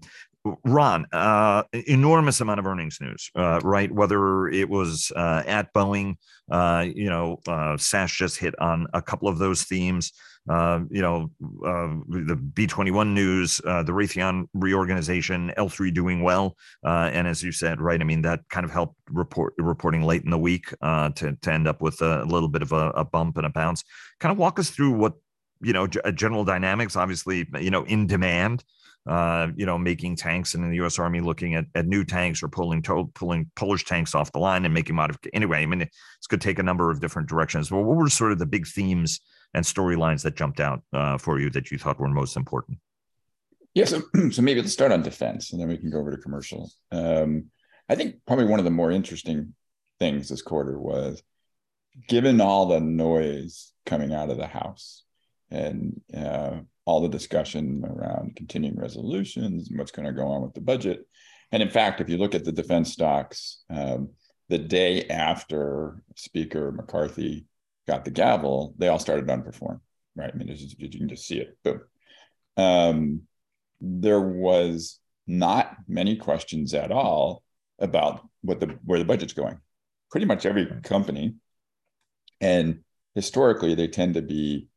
Ron, 0.64 1.06
uh, 1.12 1.64
enormous 1.86 2.40
amount 2.40 2.60
of 2.60 2.66
earnings 2.66 2.98
news, 3.00 3.30
uh, 3.36 3.60
right? 3.62 3.92
Whether 3.92 4.48
it 4.48 4.68
was 4.70 5.12
uh, 5.14 5.42
at 5.46 5.72
Boeing, 5.74 6.16
uh, 6.50 6.86
you 6.94 7.10
know, 7.10 7.40
uh, 7.46 7.76
Sash 7.76 8.16
just 8.16 8.38
hit 8.38 8.58
on 8.58 8.86
a 8.94 9.02
couple 9.02 9.28
of 9.28 9.38
those 9.38 9.64
themes. 9.64 10.12
Uh, 10.48 10.80
you 10.90 11.02
know, 11.02 11.30
the 11.40 12.40
B21 12.54 13.12
news, 13.12 13.58
the 13.58 13.92
Raytheon 13.92 14.46
reorganization, 14.54 15.52
L3 15.58 15.92
doing 15.92 16.22
well, 16.22 16.56
and 16.82 17.28
as 17.28 17.42
you 17.42 17.52
said, 17.52 17.80
right? 17.80 18.00
I 18.00 18.04
mean, 18.04 18.22
that 18.22 18.40
kind 18.48 18.64
of 18.64 18.70
helped 18.70 18.96
report 19.10 19.52
reporting 19.58 20.02
late 20.02 20.24
in 20.24 20.30
the 20.30 20.38
week 20.38 20.70
to 20.80 21.36
to 21.40 21.52
end 21.52 21.68
up 21.68 21.82
with 21.82 22.00
a, 22.00 22.24
little 22.24 22.48
bit 22.48 22.62
of 22.62 22.72
a, 22.72 22.88
a 22.90 23.04
bump 23.04 23.36
and 23.36 23.44
a 23.44 23.50
bounce. 23.50 23.84
Kind 24.18 24.32
of 24.32 24.38
walk 24.38 24.58
us 24.58 24.70
through 24.70 24.92
what 24.92 25.12
you 25.60 25.74
know 25.74 25.86
general 25.86 26.44
dynamics. 26.44 26.96
Obviously, 26.96 27.46
you 27.60 27.70
know, 27.70 27.84
in 27.84 28.06
demand 28.06 28.64
uh, 29.06 29.48
you 29.56 29.66
know, 29.66 29.78
making 29.78 30.16
tanks 30.16 30.54
and 30.54 30.64
in 30.64 30.70
the 30.70 30.76
U.S. 30.76 30.98
Army 30.98 31.20
looking 31.20 31.54
at, 31.54 31.64
at 31.74 31.86
new 31.86 32.04
tanks 32.04 32.42
or 32.42 32.48
pulling 32.48 32.82
to, 32.82 33.10
pulling 33.14 33.50
Polish 33.56 33.84
tanks 33.84 34.14
off 34.14 34.32
the 34.32 34.38
line 34.38 34.64
and 34.64 34.74
making 34.74 34.94
modifications. 34.94 35.34
Anyway, 35.34 35.62
I 35.62 35.66
mean, 35.66 35.82
it's 35.82 36.26
going 36.28 36.40
to 36.40 36.46
take 36.46 36.58
a 36.58 36.62
number 36.62 36.90
of 36.90 37.00
different 37.00 37.28
directions. 37.28 37.70
Well, 37.70 37.82
what 37.82 37.96
were 37.96 38.08
sort 38.08 38.32
of 38.32 38.38
the 38.38 38.46
big 38.46 38.66
themes 38.66 39.20
and 39.54 39.64
storylines 39.64 40.22
that 40.22 40.36
jumped 40.36 40.60
out 40.60 40.82
uh, 40.92 41.18
for 41.18 41.40
you 41.40 41.50
that 41.50 41.70
you 41.70 41.78
thought 41.78 41.98
were 41.98 42.08
most 42.08 42.36
important? 42.36 42.78
Yeah, 43.74 43.86
so, 43.86 44.02
so 44.30 44.42
maybe 44.42 44.60
let's 44.60 44.72
start 44.72 44.92
on 44.92 45.02
defense 45.02 45.52
and 45.52 45.60
then 45.60 45.68
we 45.68 45.78
can 45.78 45.90
go 45.90 45.98
over 45.98 46.10
to 46.10 46.22
commercial. 46.22 46.70
Um, 46.92 47.46
I 47.88 47.94
think 47.94 48.16
probably 48.26 48.46
one 48.46 48.60
of 48.60 48.64
the 48.64 48.70
more 48.70 48.90
interesting 48.90 49.54
things 49.98 50.28
this 50.28 50.42
quarter 50.42 50.78
was 50.78 51.22
given 52.08 52.40
all 52.40 52.66
the 52.66 52.80
noise 52.80 53.72
coming 53.86 54.12
out 54.12 54.30
of 54.30 54.36
the 54.36 54.46
House 54.46 55.04
and 55.50 56.00
uh, 56.16 56.58
all 56.84 57.00
the 57.00 57.08
discussion 57.08 57.84
around 57.84 58.36
continuing 58.36 58.78
resolutions 58.78 59.68
and 59.68 59.78
what's 59.78 59.92
going 59.92 60.06
to 60.06 60.12
go 60.12 60.26
on 60.26 60.42
with 60.42 60.54
the 60.54 60.60
budget. 60.60 61.06
And 61.52 61.62
in 61.62 61.70
fact, 61.70 62.00
if 62.00 62.08
you 62.08 62.16
look 62.16 62.34
at 62.34 62.44
the 62.44 62.52
defense 62.52 62.92
stocks, 62.92 63.62
um, 63.70 64.10
the 64.48 64.58
day 64.58 65.06
after 65.08 66.02
Speaker 66.16 66.72
McCarthy 66.72 67.46
got 67.86 68.04
the 68.04 68.10
gavel, 68.10 68.74
they 68.78 68.88
all 68.88 68.98
started 68.98 69.26
to 69.26 69.32
underperform, 69.32 69.80
right? 70.16 70.30
I 70.32 70.36
mean, 70.36 70.48
you 70.48 70.88
can 70.88 71.08
just 71.08 71.26
see 71.26 71.38
it. 71.38 71.56
Boom. 71.64 71.80
Um, 72.56 73.22
there 73.80 74.20
was 74.20 74.98
not 75.26 75.76
many 75.88 76.16
questions 76.16 76.74
at 76.74 76.90
all 76.92 77.42
about 77.78 78.28
what 78.42 78.60
the 78.60 78.78
where 78.84 78.98
the 78.98 79.04
budget's 79.04 79.32
going. 79.32 79.58
Pretty 80.10 80.26
much 80.26 80.44
every 80.44 80.66
company, 80.82 81.36
and 82.40 82.80
historically, 83.14 83.74
they 83.74 83.88
tend 83.88 84.14
to 84.14 84.22
be 84.22 84.68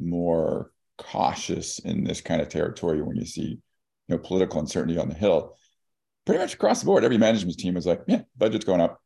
more 0.00 0.70
cautious 0.98 1.78
in 1.78 2.04
this 2.04 2.20
kind 2.20 2.40
of 2.40 2.48
territory 2.48 3.02
when 3.02 3.16
you 3.16 3.24
see 3.24 3.42
you 3.42 3.58
know 4.08 4.18
political 4.18 4.60
uncertainty 4.60 4.98
on 4.98 5.08
the 5.08 5.14
hill. 5.14 5.56
Pretty 6.26 6.40
much 6.40 6.54
across 6.54 6.80
the 6.80 6.86
board 6.86 7.04
every 7.04 7.18
management 7.18 7.58
team 7.58 7.74
was 7.74 7.86
like 7.86 8.02
yeah 8.06 8.22
budget's 8.36 8.64
going 8.64 8.80
up. 8.80 9.00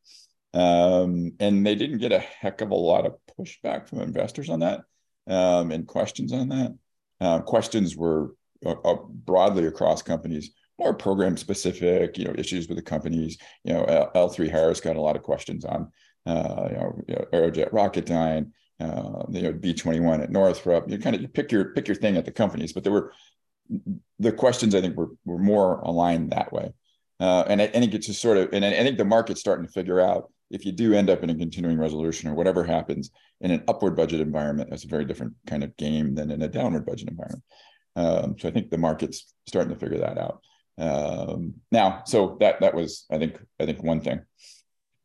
Um, 0.53 1.33
and 1.39 1.65
they 1.65 1.75
didn't 1.75 1.97
get 1.97 2.13
a 2.13 2.19
heck 2.19 2.61
of 2.61 2.71
a 2.71 2.75
lot 2.75 3.05
of 3.05 3.15
pushback 3.37 3.89
from 3.89 3.99
investors 3.99 4.49
on 4.49 4.61
that 4.61 4.81
um, 5.27 5.71
and 5.71 5.85
questions 5.85 6.31
on 6.31 6.47
that. 6.49 6.73
Uh, 7.19 7.39
questions 7.41 7.97
were 7.97 8.35
uh, 8.65 8.71
uh, 8.71 8.97
broadly 9.09 9.65
across 9.65 10.01
companies 10.01 10.51
more 10.77 10.93
program 10.93 11.37
specific 11.37 12.17
you 12.17 12.25
know 12.25 12.33
issues 12.37 12.67
with 12.67 12.77
the 12.77 12.83
companies. 12.83 13.37
You 13.63 13.73
know 13.73 14.11
l3 14.15 14.49
harris 14.49 14.81
got 14.81 14.97
a 14.97 15.01
lot 15.01 15.15
of 15.15 15.23
questions 15.23 15.65
on 15.65 15.91
uh, 16.25 16.67
you 16.69 16.77
know, 17.15 17.25
aerojet 17.33 17.71
rocketdyne 17.71 18.51
uh, 18.79 19.23
you 19.29 19.41
know 19.41 19.53
B21 19.53 20.23
at 20.23 20.31
Northrop. 20.31 20.89
You 20.89 20.97
kind 20.97 21.15
of 21.15 21.21
you 21.21 21.27
pick 21.27 21.51
your 21.51 21.73
pick 21.73 21.87
your 21.87 21.95
thing 21.95 22.17
at 22.17 22.25
the 22.25 22.31
companies, 22.31 22.73
but 22.73 22.83
there 22.83 22.93
were 22.93 23.13
the 24.19 24.31
questions 24.31 24.75
I 24.75 24.81
think 24.81 24.95
were 24.95 25.11
were 25.25 25.39
more 25.39 25.79
aligned 25.79 26.31
that 26.31 26.51
way. 26.51 26.73
Uh, 27.19 27.43
and 27.47 27.61
I, 27.61 27.65
I, 27.65 27.71
think 27.71 27.93
it's 27.93 28.07
just 28.07 28.21
sort 28.21 28.37
of, 28.37 28.49
and 28.51 28.65
I, 28.65 28.71
I 28.71 28.83
think 28.83 28.97
the 28.97 29.05
market's 29.05 29.39
starting 29.39 29.65
to 29.65 29.71
figure 29.71 30.01
out 30.01 30.29
if 30.51 30.65
you 30.65 30.71
do 30.71 30.93
end 30.93 31.09
up 31.09 31.23
in 31.23 31.29
a 31.29 31.35
continuing 31.35 31.77
resolution 31.77 32.29
or 32.29 32.35
whatever 32.35 32.63
happens 32.63 33.09
in 33.41 33.51
an 33.51 33.63
upward 33.67 33.95
budget 33.95 34.19
environment, 34.19 34.69
that's 34.69 34.83
a 34.83 34.89
very 34.89 35.05
different 35.05 35.33
kind 35.47 35.63
of 35.63 35.75
game 35.77 36.13
than 36.13 36.29
in 36.29 36.41
a 36.41 36.47
downward 36.47 36.85
budget 36.85 37.09
environment. 37.09 37.43
Um, 37.95 38.35
so 38.37 38.49
I 38.49 38.51
think 38.51 38.69
the 38.69 38.77
market's 38.77 39.33
starting 39.47 39.73
to 39.73 39.79
figure 39.79 39.99
that 39.99 40.17
out. 40.17 40.41
Um, 40.77 41.55
now, 41.71 42.03
so 42.05 42.37
that 42.41 42.59
that 42.59 42.73
was 42.73 43.05
I 43.09 43.17
think 43.17 43.39
I 43.59 43.65
think 43.65 43.81
one 43.81 44.01
thing. 44.01 44.21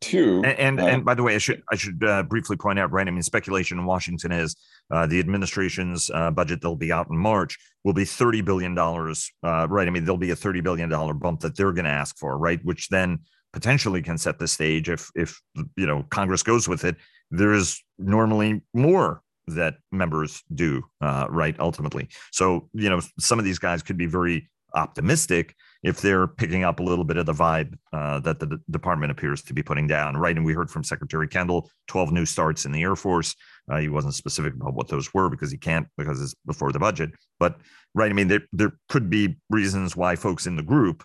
Two, 0.01 0.43
and 0.45 0.59
and, 0.59 0.81
uh, 0.81 0.87
and, 0.87 1.05
by 1.05 1.15
the 1.15 1.23
way, 1.23 1.35
I 1.35 1.39
should 1.39 1.63
I 1.71 1.77
should 1.77 2.03
uh, 2.03 2.23
briefly 2.23 2.57
point 2.57 2.79
out, 2.79 2.91
right? 2.91 3.07
I 3.07 3.11
mean, 3.11 3.23
speculation 3.23 3.79
in 3.79 3.85
Washington 3.85 4.33
is 4.33 4.57
uh, 4.91 5.07
the 5.07 5.19
administration's 5.19 6.11
uh, 6.11 6.31
budget 6.31 6.63
that'll 6.63 6.77
be 6.77 6.91
out 6.91 7.09
in 7.11 7.19
March 7.19 7.59
will 7.85 7.93
be 7.93 8.07
thirty 8.07 8.41
billion 8.41 8.75
dollars, 8.75 9.31
uh, 9.43 9.67
right? 9.69 9.87
I 9.87 9.91
mean, 9.91 10.05
there'll 10.05 10.17
be 10.17 10.31
a 10.31 10.37
thirty 10.37 10.63
billion 10.63 10.89
dollar 10.89 11.13
bump 11.13 11.41
that 11.41 11.55
they're 11.55 11.73
going 11.73 11.85
to 11.85 11.91
ask 11.91 12.17
for, 12.17 12.39
right? 12.39 12.65
Which 12.65 12.89
then 12.89 13.19
potentially 13.53 14.01
can 14.01 14.17
set 14.17 14.39
the 14.39 14.49
stage 14.49 14.89
if 14.89 15.11
if 15.15 15.39
you 15.77 15.87
know 15.87 16.05
Congress 16.09 16.43
goes 16.43 16.67
with 16.67 16.85
it. 16.85 16.97
There 17.31 17.53
is 17.53 17.79
normally 17.99 18.63
more 18.73 19.23
that 19.49 19.75
members 19.93 20.43
do, 20.55 20.83
uh, 21.03 21.27
right? 21.29 21.57
Ultimately, 21.59 22.09
so 22.33 22.71
you 22.73 22.89
know, 22.89 23.01
some 23.19 23.39
of 23.39 23.45
these 23.45 23.59
guys 23.59 23.83
could 23.83 23.99
be 23.99 24.07
very 24.07 24.49
optimistic 24.75 25.55
if 25.83 26.01
they're 26.01 26.27
picking 26.27 26.63
up 26.63 26.79
a 26.79 26.83
little 26.83 27.05
bit 27.05 27.17
of 27.17 27.27
the 27.27 27.33
vibe 27.33 27.75
uh, 27.93 28.21
that 28.21 28.39
the 28.39 28.47
d- 28.47 28.57
department 28.71 29.11
appears 29.11 29.43
to 29.43 29.55
be 29.55 29.63
putting 29.63 29.87
down, 29.87 30.17
right? 30.17 30.37
And 30.37 30.45
we 30.45 30.53
heard 30.53 30.71
from 30.71 30.85
Secretary 30.85 31.27
Kendall 31.27 31.71
12 31.89 32.13
new 32.13 32.27
starts 32.27 32.67
in 32.67 32.73
the 32.73 32.83
Air 32.83 32.97
Force. 32.97 33.35
Uh, 33.71 33.79
he 33.79 33.89
wasn't 33.89 34.15
specific 34.15 34.55
about 34.55 34.75
what 34.75 34.89
those 34.89 35.13
were 35.15 35.31
because 35.31 35.51
he 35.51 35.57
can't 35.57 35.87
because 35.97 36.21
it's 36.21 36.35
before 36.47 36.73
the 36.73 36.79
budget. 36.79 37.11
But 37.39 37.59
right, 37.95 38.11
I 38.11 38.15
mean, 38.15 38.29
there 38.29 38.43
there 38.53 38.73
could 38.89 39.09
be 39.09 39.37
reasons 39.49 39.97
why 39.97 40.17
folks 40.17 40.47
in 40.47 40.57
the 40.57 40.63
group 40.63 41.03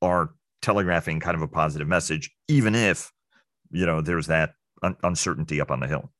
are 0.00 0.30
telegraphing 0.62 1.20
kind 1.20 1.34
of 1.34 1.42
a 1.42 1.48
positive 1.48 1.88
message, 1.88 2.30
even 2.48 2.74
if 2.74 3.12
you 3.70 3.84
know 3.84 4.00
there's 4.00 4.28
that 4.28 4.54
un- 4.82 4.96
uncertainty 5.02 5.60
up 5.60 5.70
on 5.70 5.80
the 5.80 5.86
hill. 5.86 6.10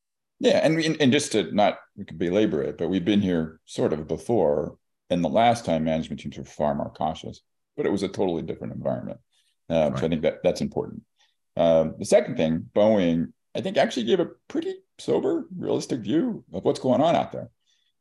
Yeah, 0.40 0.60
and 0.62 0.78
and 1.00 1.10
just 1.10 1.32
to 1.32 1.50
not 1.54 1.78
belabor 2.18 2.62
it, 2.62 2.76
but 2.76 2.90
we've 2.90 3.04
been 3.04 3.22
here 3.22 3.60
sort 3.64 3.94
of 3.94 4.06
before, 4.06 4.76
and 5.08 5.24
the 5.24 5.28
last 5.28 5.64
time 5.64 5.84
management 5.84 6.20
teams 6.20 6.36
were 6.36 6.44
far 6.44 6.74
more 6.74 6.90
cautious 6.90 7.40
but 7.76 7.86
it 7.86 7.92
was 7.92 8.02
a 8.02 8.08
totally 8.08 8.42
different 8.42 8.74
environment. 8.74 9.18
Um, 9.68 9.92
right. 9.92 9.98
So 9.98 10.06
I 10.06 10.08
think 10.08 10.22
that 10.22 10.42
that's 10.42 10.60
important. 10.60 11.02
Um, 11.56 11.94
the 11.98 12.04
second 12.04 12.36
thing, 12.36 12.68
Boeing, 12.74 13.32
I 13.54 13.60
think 13.60 13.76
actually 13.76 14.04
gave 14.04 14.20
a 14.20 14.30
pretty 14.48 14.74
sober, 14.98 15.46
realistic 15.56 16.00
view 16.00 16.44
of 16.52 16.64
what's 16.64 16.80
going 16.80 17.00
on 17.00 17.14
out 17.14 17.32
there. 17.32 17.50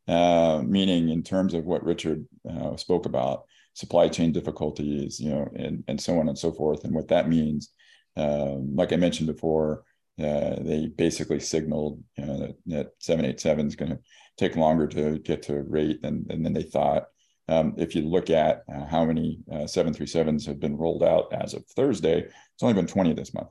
Uh, 0.07 0.61
meaning 0.65 1.09
in 1.09 1.23
terms 1.23 1.53
of 1.53 1.63
what 1.63 1.83
Richard 1.83 2.25
uh, 2.49 2.75
spoke 2.75 3.05
about, 3.05 3.45
supply 3.73 4.09
chain 4.09 4.31
difficulties, 4.33 5.19
you 5.19 5.29
know, 5.29 5.49
and 5.55 5.83
and 5.87 5.99
so 5.99 6.19
on 6.19 6.27
and 6.27 6.37
so 6.37 6.51
forth, 6.51 6.83
and 6.83 6.93
what 6.93 7.07
that 7.07 7.29
means. 7.29 7.69
Um, 8.15 8.75
like 8.75 8.91
I 8.91 8.97
mentioned 8.97 9.27
before, 9.27 9.83
uh, 10.19 10.55
they 10.59 10.87
basically 10.95 11.39
signaled 11.39 12.03
you 12.17 12.25
know, 12.25 12.37
that, 12.39 12.55
that 12.67 12.91
787 12.99 13.67
is 13.67 13.75
going 13.75 13.91
to 13.91 13.99
take 14.37 14.55
longer 14.55 14.87
to 14.87 15.17
get 15.19 15.41
to 15.43 15.63
rate 15.63 16.01
than, 16.01 16.25
than 16.27 16.53
they 16.53 16.63
thought. 16.63 17.05
Um, 17.49 17.73
if 17.77 17.95
you 17.95 18.03
look 18.03 18.29
at 18.29 18.63
uh, 18.73 18.85
how 18.85 19.05
many 19.05 19.39
uh, 19.51 19.65
737s 19.65 20.45
have 20.45 20.59
been 20.59 20.77
rolled 20.77 21.03
out 21.03 21.33
as 21.33 21.53
of 21.53 21.65
Thursday, 21.67 22.19
it's 22.21 22.63
only 22.63 22.73
been 22.73 22.87
20 22.87 23.13
this 23.13 23.33
month, 23.33 23.49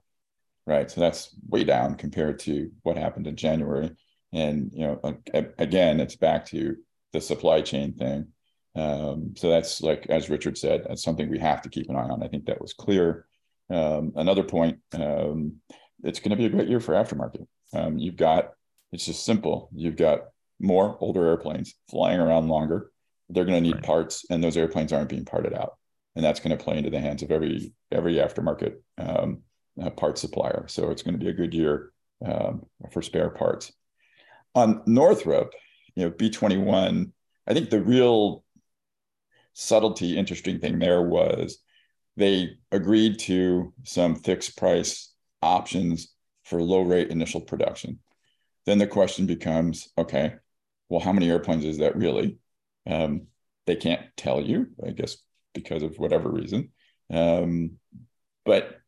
right? 0.67 0.91
So 0.91 1.01
that's 1.01 1.37
way 1.49 1.65
down 1.65 1.97
compared 1.97 2.39
to 2.41 2.71
what 2.83 2.97
happened 2.97 3.27
in 3.27 3.37
January. 3.37 3.91
And 4.33 4.71
you 4.73 4.87
know, 4.87 5.19
again, 5.59 6.01
it's 6.01 6.17
back 6.17 6.47
to 6.47 6.77
the 7.13 7.21
supply 7.21 7.61
chain 7.61 7.93
thing. 7.93 8.29
Um, 8.75 9.35
so 9.37 9.51
that's 9.51 9.83
like 9.83 10.07
as 10.09 10.31
Richard 10.31 10.57
said, 10.57 10.85
that's 10.89 11.03
something 11.03 11.29
we 11.29 11.39
have 11.39 11.61
to 11.63 11.69
keep 11.69 11.91
an 11.91 11.97
eye 11.97 12.09
on. 12.09 12.23
I 12.23 12.29
think 12.29 12.47
that 12.47 12.61
was 12.61 12.73
clear. 12.73 13.27
Um, 13.69 14.13
another 14.17 14.43
point, 14.43 14.79
um, 14.95 15.57
it's 16.03 16.21
going 16.21 16.31
to 16.31 16.37
be 16.37 16.47
a 16.47 16.51
great 16.51 16.69
year 16.69 16.81
for 16.81 16.95
aftermarket. 16.95 17.47
Um, 17.75 17.99
you've 17.99 18.17
got 18.17 18.53
it's 18.93 19.07
just 19.07 19.25
simple. 19.25 19.71
You've 19.75 19.97
got 19.97 20.21
more 20.61 20.97
older 21.01 21.27
airplanes 21.27 21.75
flying 21.91 22.21
around 22.21 22.49
longer. 22.49 22.91
They're 23.33 23.45
going 23.45 23.63
to 23.63 23.69
need 23.69 23.77
right. 23.77 23.85
parts, 23.85 24.25
and 24.31 24.43
those 24.43 24.57
airplanes 24.57 24.93
aren't 24.93 25.09
being 25.09 25.25
parted 25.25 25.55
out, 25.55 25.79
and 26.15 26.25
that's 26.25 26.41
going 26.41 26.57
to 26.57 26.63
play 26.63 26.79
into 26.79 26.91
the 26.91 27.01
hands 27.01 27.23
of 27.23 27.31
every 27.31 27.73
every 27.91 28.15
aftermarket 28.15 28.77
um, 28.99 29.43
uh, 29.81 29.91
part 29.91 30.19
supplier. 30.19 30.67
So 30.69 30.91
it's 30.91 31.03
going 31.03 31.19
to 31.19 31.25
be 31.25 31.31
a 31.31 31.35
good 31.35 31.55
year 31.55 31.93
um, 32.25 32.67
for 32.93 33.03
spare 33.03 33.31
parts. 33.31 33.73
On 34.55 34.83
Northrop, 34.87 35.53
you 35.95 36.05
know, 36.05 36.11
B21, 36.11 37.11
I 37.47 37.55
think 37.55 37.71
the 37.71 37.83
real 37.83 38.45
subtlety, 39.55 40.17
interesting 40.17 40.59
thing 40.59 40.79
there 40.79 41.03
was 41.03 41.59
they 42.17 42.51
agreed 42.71 43.19
to 43.19 43.73
some 43.85 44.15
fixed 44.15 44.57
price 44.59 45.13
options 45.41 46.13
for 46.45 46.63
low 46.63 46.83
rate 46.83 47.09
initial 47.09 47.41
production. 47.41 47.99
Then 48.67 48.79
the 48.79 48.87
question 48.87 49.27
becomes 49.27 49.89
okay, 49.97 50.35
well, 50.89 51.01
how 51.01 51.13
many 51.13 51.31
airplanes 51.31 51.65
is 51.65 51.79
that 51.79 51.97
really? 51.97 52.37
Um, 52.87 53.29
they 53.67 53.77
can't 53.77 54.03
tell 54.17 54.41
you, 54.41 54.69
I 54.85 54.91
guess, 54.91 55.17
because 55.55 55.83
of 55.83 55.99
whatever 55.99 56.31
reason. 56.31 56.71
Um, 57.11 57.73
but 58.45 58.81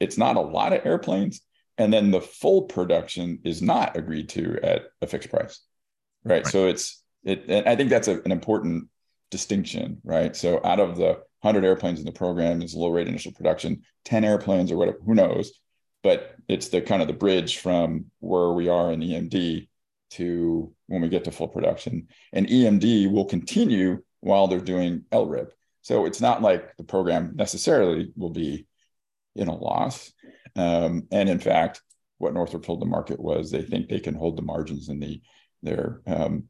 it's 0.00 0.18
not 0.18 0.36
a 0.36 0.40
lot 0.40 0.72
of 0.72 0.86
airplanes. 0.86 1.40
And 1.78 1.92
then 1.92 2.10
the 2.10 2.20
full 2.20 2.62
production 2.62 3.40
is 3.44 3.62
not 3.62 3.96
agreed 3.96 4.28
to 4.30 4.58
at 4.62 4.82
a 5.00 5.06
fixed 5.06 5.30
price. 5.30 5.60
Right. 6.24 6.44
right. 6.44 6.46
So 6.46 6.66
it's, 6.66 7.02
it, 7.24 7.44
and 7.48 7.68
I 7.68 7.76
think 7.76 7.90
that's 7.90 8.08
a, 8.08 8.20
an 8.22 8.32
important 8.32 8.88
distinction, 9.30 10.00
right? 10.04 10.36
So 10.36 10.60
out 10.64 10.80
of 10.80 10.96
the 10.96 11.18
100 11.40 11.64
airplanes 11.64 11.98
in 11.98 12.04
the 12.04 12.12
program 12.12 12.62
is 12.62 12.74
low 12.74 12.88
rate 12.88 13.08
initial 13.08 13.32
production, 13.32 13.82
10 14.04 14.24
airplanes 14.24 14.70
or 14.70 14.76
whatever, 14.76 14.98
who 15.04 15.14
knows? 15.14 15.52
But 16.02 16.36
it's 16.48 16.68
the 16.68 16.80
kind 16.80 17.02
of 17.02 17.08
the 17.08 17.14
bridge 17.14 17.58
from 17.58 18.06
where 18.20 18.50
we 18.50 18.68
are 18.68 18.92
in 18.92 19.00
EMD 19.00 19.68
to 20.10 20.72
when 20.92 21.00
we 21.00 21.08
get 21.08 21.24
to 21.24 21.32
full 21.32 21.48
production. 21.48 22.06
And 22.34 22.46
EMD 22.46 23.10
will 23.10 23.24
continue 23.24 24.02
while 24.20 24.46
they're 24.46 24.60
doing 24.60 25.04
LRIP. 25.10 25.50
So 25.80 26.04
it's 26.04 26.20
not 26.20 26.42
like 26.42 26.76
the 26.76 26.84
program 26.84 27.32
necessarily 27.34 28.12
will 28.14 28.30
be 28.30 28.66
in 29.34 29.48
a 29.48 29.54
loss. 29.54 30.12
Um, 30.54 31.08
and 31.10 31.30
in 31.30 31.38
fact, 31.38 31.80
what 32.18 32.34
Northrop 32.34 32.64
told 32.64 32.80
the 32.80 32.86
market 32.86 33.18
was 33.18 33.50
they 33.50 33.62
think 33.62 33.88
they 33.88 34.00
can 34.00 34.14
hold 34.14 34.36
the 34.36 34.42
margins 34.42 34.90
in 34.90 35.00
the 35.00 35.20
their 35.62 36.02
um, 36.06 36.44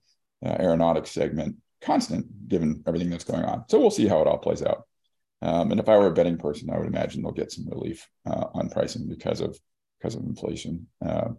uh, 0.45 0.57
aeronautics 0.59 1.11
segment 1.11 1.57
constant 1.83 2.49
given 2.49 2.83
everything 2.87 3.11
that's 3.11 3.25
going 3.25 3.45
on. 3.45 3.65
So 3.69 3.79
we'll 3.79 3.91
see 3.91 4.09
how 4.09 4.21
it 4.23 4.27
all 4.27 4.39
plays 4.39 4.63
out. 4.63 4.87
Um, 5.43 5.71
and 5.71 5.81
if 5.81 5.89
I 5.89 5.99
were 5.99 6.07
a 6.07 6.13
betting 6.13 6.39
person, 6.39 6.71
I 6.71 6.79
would 6.79 6.87
imagine 6.87 7.23
they'll 7.23 7.33
get 7.33 7.53
some 7.53 7.69
relief 7.69 8.09
uh, 8.27 8.47
on 8.55 8.71
pricing 8.71 9.09
because 9.09 9.41
of 9.41 9.59
because 9.99 10.15
of 10.17 10.23
inflation. 10.23 10.89
Uh, 11.05 11.31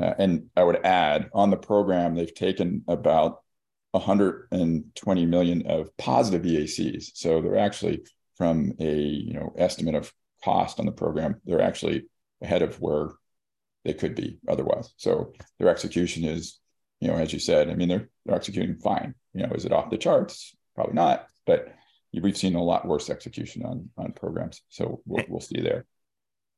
uh, 0.00 0.14
and 0.18 0.50
I 0.56 0.64
would 0.64 0.84
add 0.84 1.30
on 1.32 1.50
the 1.50 1.56
program, 1.56 2.14
they've 2.14 2.34
taken 2.34 2.84
about 2.88 3.42
120 3.92 5.26
million 5.26 5.66
of 5.66 5.96
positive 5.96 6.42
EACs. 6.42 7.10
So 7.14 7.40
they're 7.40 7.58
actually 7.58 8.04
from 8.36 8.72
a 8.80 8.92
you 8.92 9.34
know 9.34 9.54
estimate 9.56 9.94
of 9.94 10.12
cost 10.44 10.80
on 10.80 10.86
the 10.86 10.92
program, 10.92 11.40
they're 11.44 11.62
actually 11.62 12.06
ahead 12.42 12.62
of 12.62 12.80
where 12.80 13.10
they 13.84 13.94
could 13.94 14.14
be 14.14 14.38
otherwise. 14.48 14.92
So 14.96 15.32
their 15.58 15.68
execution 15.68 16.24
is, 16.24 16.58
you 17.00 17.08
know, 17.08 17.14
as 17.14 17.32
you 17.32 17.38
said, 17.38 17.70
I 17.70 17.74
mean, 17.74 17.88
they're 17.88 18.08
they're 18.24 18.36
executing 18.36 18.76
fine. 18.76 19.14
You 19.32 19.46
know, 19.46 19.52
is 19.54 19.64
it 19.64 19.72
off 19.72 19.90
the 19.90 19.98
charts? 19.98 20.54
Probably 20.74 20.94
not, 20.94 21.26
but 21.46 21.74
we've 22.12 22.36
seen 22.36 22.54
a 22.54 22.62
lot 22.62 22.86
worse 22.86 23.10
execution 23.10 23.64
on 23.64 23.90
on 23.96 24.12
programs. 24.12 24.62
So 24.68 25.00
we'll 25.06 25.24
we'll 25.28 25.40
see 25.40 25.60
there. 25.60 25.86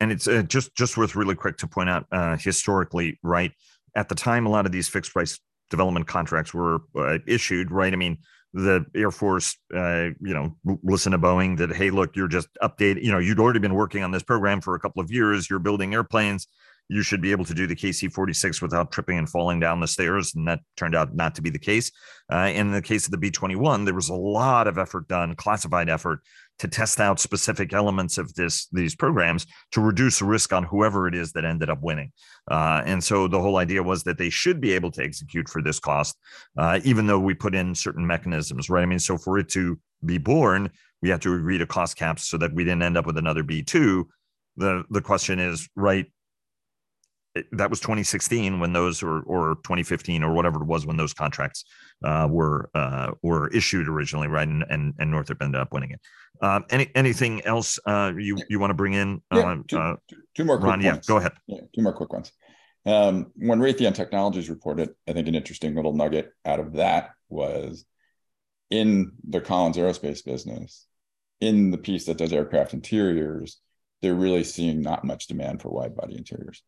And 0.00 0.12
it's 0.12 0.28
uh, 0.28 0.42
just 0.42 0.74
just 0.74 0.96
worth 0.96 1.16
really 1.16 1.34
quick 1.34 1.56
to 1.58 1.66
point 1.66 1.88
out 1.88 2.06
uh, 2.12 2.36
historically, 2.36 3.18
right? 3.22 3.52
At 3.94 4.08
the 4.08 4.14
time, 4.14 4.46
a 4.46 4.50
lot 4.50 4.66
of 4.66 4.72
these 4.72 4.88
fixed 4.88 5.12
price 5.12 5.38
development 5.70 6.06
contracts 6.06 6.52
were 6.52 6.80
uh, 6.96 7.18
issued, 7.26 7.70
right? 7.70 7.92
I 7.92 7.96
mean, 7.96 8.18
the 8.52 8.86
Air 8.94 9.10
Force, 9.10 9.56
uh, 9.74 10.08
you 10.20 10.34
know, 10.34 10.56
listen 10.82 11.12
to 11.12 11.18
Boeing 11.18 11.58
that, 11.58 11.74
hey, 11.74 11.90
look, 11.90 12.16
you're 12.16 12.28
just 12.28 12.48
updating, 12.62 13.02
you 13.02 13.12
know, 13.12 13.18
you'd 13.18 13.38
already 13.38 13.58
been 13.58 13.74
working 13.74 14.02
on 14.02 14.10
this 14.10 14.22
program 14.22 14.60
for 14.60 14.74
a 14.74 14.80
couple 14.80 15.02
of 15.02 15.10
years. 15.10 15.50
You're 15.50 15.58
building 15.58 15.92
airplanes. 15.92 16.46
You 16.88 17.02
should 17.02 17.20
be 17.20 17.32
able 17.32 17.44
to 17.46 17.54
do 17.54 17.66
the 17.66 17.74
KC 17.74 18.12
46 18.12 18.62
without 18.62 18.92
tripping 18.92 19.18
and 19.18 19.28
falling 19.28 19.60
down 19.60 19.80
the 19.80 19.88
stairs. 19.88 20.34
And 20.34 20.46
that 20.48 20.60
turned 20.76 20.94
out 20.94 21.14
not 21.14 21.34
to 21.34 21.42
be 21.42 21.50
the 21.50 21.58
case. 21.58 21.90
Uh, 22.32 22.50
in 22.54 22.70
the 22.70 22.80
case 22.80 23.06
of 23.06 23.10
the 23.10 23.18
B 23.18 23.30
21, 23.30 23.84
there 23.84 23.94
was 23.94 24.08
a 24.08 24.14
lot 24.14 24.68
of 24.68 24.78
effort 24.78 25.08
done, 25.08 25.34
classified 25.34 25.90
effort 25.90 26.20
to 26.58 26.68
test 26.68 27.00
out 27.00 27.20
specific 27.20 27.72
elements 27.72 28.18
of 28.18 28.32
this 28.34 28.66
these 28.72 28.94
programs 28.94 29.46
to 29.72 29.80
reduce 29.80 30.22
risk 30.22 30.52
on 30.52 30.62
whoever 30.64 31.06
it 31.06 31.14
is 31.14 31.32
that 31.32 31.44
ended 31.44 31.68
up 31.68 31.82
winning. 31.82 32.12
Uh, 32.50 32.82
and 32.86 33.02
so 33.02 33.28
the 33.28 33.40
whole 33.40 33.58
idea 33.58 33.82
was 33.82 34.04
that 34.04 34.18
they 34.18 34.30
should 34.30 34.60
be 34.60 34.72
able 34.72 34.90
to 34.90 35.02
execute 35.02 35.48
for 35.48 35.62
this 35.62 35.78
cost, 35.78 36.16
uh, 36.56 36.80
even 36.84 37.06
though 37.06 37.18
we 37.18 37.34
put 37.34 37.54
in 37.54 37.74
certain 37.74 38.06
mechanisms, 38.06 38.70
right? 38.70 38.82
I 38.82 38.86
mean, 38.86 38.98
so 38.98 39.18
for 39.18 39.38
it 39.38 39.48
to 39.50 39.78
be 40.04 40.18
born, 40.18 40.70
we 41.02 41.10
had 41.10 41.22
to 41.22 41.34
agree 41.34 41.58
to 41.58 41.66
cost 41.66 41.96
caps 41.96 42.26
so 42.26 42.38
that 42.38 42.54
we 42.54 42.64
didn't 42.64 42.82
end 42.82 42.96
up 42.96 43.06
with 43.06 43.18
another 43.18 43.42
B 43.42 43.62
two. 43.62 44.08
The 44.56 44.84
the 44.90 45.02
question 45.02 45.38
is, 45.38 45.68
right? 45.76 46.06
That 47.52 47.70
was 47.70 47.80
2016 47.80 48.60
when 48.60 48.72
those 48.72 49.02
or 49.02 49.20
or 49.22 49.56
2015 49.64 50.22
or 50.22 50.32
whatever 50.32 50.62
it 50.62 50.66
was 50.66 50.86
when 50.86 50.96
those 50.96 51.12
contracts 51.12 51.64
uh, 52.04 52.26
were 52.30 52.70
uh, 52.74 53.12
were 53.22 53.48
issued 53.48 53.88
originally, 53.88 54.28
right? 54.28 54.48
And 54.48 54.64
and, 54.68 54.94
and 54.98 55.10
Northrop 55.10 55.42
ended 55.42 55.60
up 55.60 55.72
winning 55.72 55.90
it. 55.90 56.00
Um, 56.40 56.64
any 56.70 56.90
anything 56.94 57.42
else 57.44 57.78
uh, 57.86 58.12
you 58.16 58.38
you 58.48 58.58
want 58.58 58.70
to 58.70 58.74
bring 58.74 58.94
in? 58.94 59.22
Yeah, 59.32 59.40
uh, 59.40 59.56
two, 59.66 59.78
uh, 59.78 59.96
two, 60.08 60.16
two, 60.34 60.44
more. 60.44 60.58
Ron, 60.58 60.80
yeah, 60.80 60.98
go 61.06 61.16
ahead. 61.16 61.32
Yeah, 61.46 61.60
two 61.74 61.82
more 61.82 61.94
quick 61.94 62.12
ones. 62.12 62.32
Um, 62.84 63.32
when 63.36 63.58
Raytheon 63.58 63.94
Technologies 63.94 64.48
reported, 64.48 64.90
I 65.08 65.12
think 65.12 65.26
an 65.26 65.34
interesting 65.34 65.74
little 65.74 65.92
nugget 65.92 66.30
out 66.44 66.60
of 66.60 66.74
that 66.74 67.10
was 67.28 67.84
in 68.70 69.12
the 69.28 69.40
Collins 69.40 69.76
Aerospace 69.76 70.24
business, 70.24 70.86
in 71.40 71.70
the 71.70 71.78
piece 71.78 72.06
that 72.06 72.18
does 72.18 72.32
aircraft 72.32 72.74
interiors, 72.74 73.60
they're 74.02 74.14
really 74.14 74.44
seeing 74.44 74.82
not 74.82 75.04
much 75.04 75.26
demand 75.26 75.62
for 75.62 75.70
wide 75.70 75.96
body 75.96 76.16
interiors. 76.16 76.62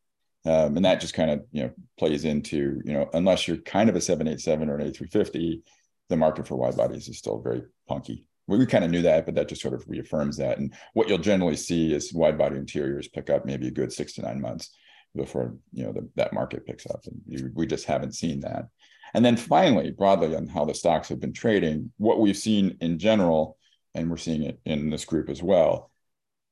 Um, 0.49 0.77
and 0.77 0.85
that 0.87 1.01
just 1.01 1.13
kind 1.13 1.31
of 1.31 1.45
you 1.53 1.65
know 1.65 1.71
plays 1.99 2.25
into 2.25 2.81
you 2.85 2.93
know 2.95 3.11
unless 3.13 3.47
you're 3.47 3.59
kind 3.59 3.91
of 3.91 3.97
a 3.97 4.01
787 4.01 4.71
or 4.71 4.79
an 4.79 4.91
A350, 4.91 5.61
the 6.09 6.17
market 6.17 6.49
for 6.49 6.57
wide 6.57 6.77
bodies 6.77 7.09
is 7.09 7.19
still 7.19 7.41
very 7.41 7.65
punky. 7.87 8.25
We, 8.47 8.57
we 8.57 8.65
kind 8.65 8.85
of 8.85 8.91
knew 8.91 9.03
that, 9.03 9.27
but 9.27 9.35
that 9.35 9.49
just 9.49 9.61
sort 9.61 9.75
of 9.75 9.85
reaffirms 9.87 10.39
that. 10.39 10.57
And 10.59 10.73
what 10.95 11.07
you'll 11.09 11.19
generally 11.19 11.57
see 11.57 11.93
is 11.93 12.15
wide 12.15 12.39
body 12.39 12.57
interiors 12.57 13.09
pick 13.09 13.29
up 13.29 13.45
maybe 13.45 13.69
a 13.69 13.73
good 13.73 13.93
six 13.93 14.15
to 14.15 14.23
nine 14.23 14.41
months 14.41 14.71
before 15.15 15.55
you 15.73 15.85
know 15.85 15.93
the, 15.93 16.09
that 16.17 16.33
market 16.33 16.65
picks 16.65 16.87
up, 16.87 17.01
and 17.05 17.21
you, 17.27 17.51
we 17.55 17.67
just 17.67 17.85
haven't 17.85 18.15
seen 18.15 18.41
that. 18.41 18.69
And 19.13 19.23
then 19.23 19.37
finally, 19.37 19.91
broadly 19.91 20.35
on 20.35 20.47
how 20.47 20.65
the 20.65 20.75
stocks 20.75 21.11
have 21.11 21.21
been 21.21 21.35
trading, 21.35 21.93
what 21.99 22.21
we've 22.21 22.37
seen 22.37 22.79
in 22.81 22.99
general, 22.99 23.59
and 23.95 24.09
we're 24.11 24.17
seeing 24.17 24.45
it 24.45 24.61
in 24.65 24.89
this 24.89 25.05
group 25.05 25.29
as 25.29 25.43
well, 25.43 25.91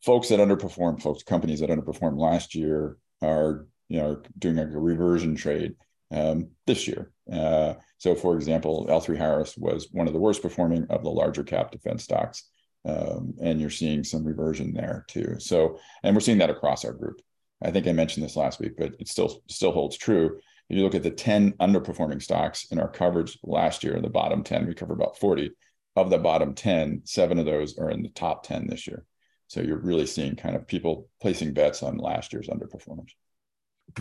folks 0.05 0.29
that 0.29 0.41
underperformed, 0.41 1.01
folks, 1.01 1.23
companies 1.23 1.61
that 1.61 1.71
underperformed 1.71 2.19
last 2.19 2.55
year 2.55 2.99
are 3.23 3.67
you 3.89 4.01
know, 4.01 4.21
doing 4.39 4.57
like 4.57 4.69
a 4.69 4.79
reversion 4.79 5.37
trade 5.37 5.75
um, 6.11 6.49
this 6.67 6.87
year. 6.87 7.13
Uh, 7.33 7.75
so, 7.99 8.15
for 8.15 8.37
example, 8.37 8.87
L3 8.89 9.17
Harris 9.17 9.57
was 9.57 9.89
one 9.93 10.07
of 10.07 10.13
the 10.13 10.21
worst 10.21 10.43
performing 10.43 10.87
of 10.91 11.03
the 11.03 11.11
larger 11.11 11.43
cap 11.43 11.71
defense 11.71 12.05
stocks. 12.05 12.45
Um, 12.85 13.35
and 13.43 13.61
you're 13.61 13.71
seeing 13.71 14.05
some 14.05 14.25
reversion 14.25 14.73
there 14.73 15.05
too. 15.09 15.37
So, 15.41 15.81
and 16.05 16.15
we're 16.15 16.21
seeing 16.21 16.39
that 16.39 16.51
across 16.51 16.85
our 16.85 16.93
group. 16.93 17.21
I 17.63 17.73
think 17.73 17.89
I 17.89 17.93
mentioned 17.93 18.25
this 18.25 18.37
last 18.37 18.61
week, 18.61 18.75
but 18.79 18.93
it 19.01 19.09
still 19.09 19.43
still 19.49 19.73
holds 19.73 19.97
true. 19.97 20.39
If 20.69 20.77
you 20.77 20.85
look 20.85 20.95
at 20.95 21.03
the 21.03 21.11
10 21.11 21.53
underperforming 21.55 22.23
stocks 22.23 22.67
in 22.71 22.79
our 22.79 22.89
coverage 22.89 23.39
last 23.43 23.83
year, 23.83 24.01
the 24.01 24.09
bottom 24.09 24.45
10, 24.45 24.67
we 24.67 24.75
cover 24.75 24.95
about 24.95 25.19
40. 25.19 25.51
Of 25.97 26.11
the 26.11 26.19
bottom 26.19 26.55
10, 26.55 27.03
seven 27.05 27.39
of 27.39 27.47
those 27.47 27.79
are 27.79 27.91
in 27.91 28.03
the 28.03 28.11
top 28.11 28.47
10 28.47 28.67
this 28.67 28.87
year. 28.87 29.07
So 29.49 29.63
you're 29.63 29.79
really 29.79 30.07
seeing 30.07 30.37
kind 30.37 30.55
of 30.55 30.67
people 30.67 31.09
placing 31.23 31.55
bets 31.55 31.83
on 31.83 31.97
last 31.97 32.33
year's 32.33 32.49
underperformers 32.49 33.13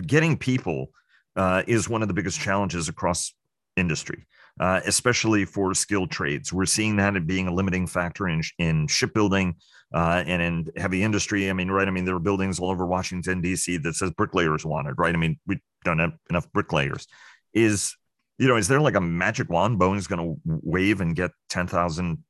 getting 0.02 0.38
people 0.38 0.92
uh, 1.36 1.64
is 1.68 1.90
one 1.90 2.02
of 2.02 2.08
the 2.08 2.14
biggest 2.14 2.40
challenges 2.40 2.90
across 2.90 3.34
industry, 3.76 4.26
uh, 4.60 4.82
especially 4.86 5.46
for 5.46 5.74
skilled 5.74 6.12
trades. 6.12 6.54
We're 6.54 6.66
seeing 6.66 6.96
that 6.98 7.16
it 7.16 7.28
being 7.28 7.48
a 7.48 7.54
limiting 7.54 7.88
factor 7.88 8.28
in 8.28 8.42
in 8.58 8.88
shipbuilding 8.88 9.56
uh, 9.94 10.24
and 10.26 10.42
in 10.42 10.68
heavy 10.78 11.04
industry. 11.04 11.50
I 11.50 11.54
mean, 11.54 11.70
right? 11.70 11.88
I 11.88 11.92
mean, 11.92 12.06
there 12.06 12.16
are 12.16 12.20
buildings 12.20 12.60
all 12.60 12.70
over 12.70 12.86
Washington 12.86 13.42
D.C. 13.42 13.78
that 13.78 13.96
says 13.96 14.12
bricklayers 14.12 14.66
wanted, 14.66 14.96
right? 14.98 15.14
I 15.14 15.18
mean, 15.18 15.40
we 15.46 15.60
don't 15.84 16.00
have 16.00 16.14
enough 16.30 16.52
bricklayers. 16.52 17.08
Is 17.54 17.96
you 18.38 18.48
know, 18.48 18.58
is 18.58 18.68
there 18.68 18.82
like 18.82 18.96
a 18.96 19.02
magic 19.02 19.50
wand 19.50 19.80
Boeing's 19.80 20.08
going 20.08 20.22
to 20.22 20.42
wave 20.46 21.02
and 21.02 21.16
get 21.16 21.32
ten 21.50 21.68
thousand 21.68 22.24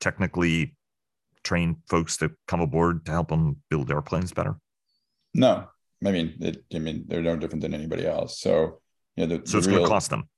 technically 0.00 0.74
trained 1.42 1.76
folks 1.88 2.16
to 2.16 2.32
come 2.48 2.60
aboard 2.60 3.04
to 3.06 3.12
help 3.12 3.28
them 3.28 3.62
build 3.68 3.90
airplanes 3.90 4.32
better? 4.32 4.56
No, 5.34 5.68
I 6.06 6.12
mean, 6.12 6.36
it, 6.40 6.64
I 6.74 6.78
mean, 6.78 7.04
they're 7.06 7.22
no 7.22 7.36
different 7.36 7.62
than 7.62 7.74
anybody 7.74 8.06
else. 8.06 8.38
So, 8.38 8.80
you 9.16 9.26
know, 9.26 9.38
the, 9.38 9.46
so 9.46 9.58
it's 9.58 9.66
going 9.66 9.82
to 9.82 9.88
cost 9.88 10.10
them. 10.10 10.28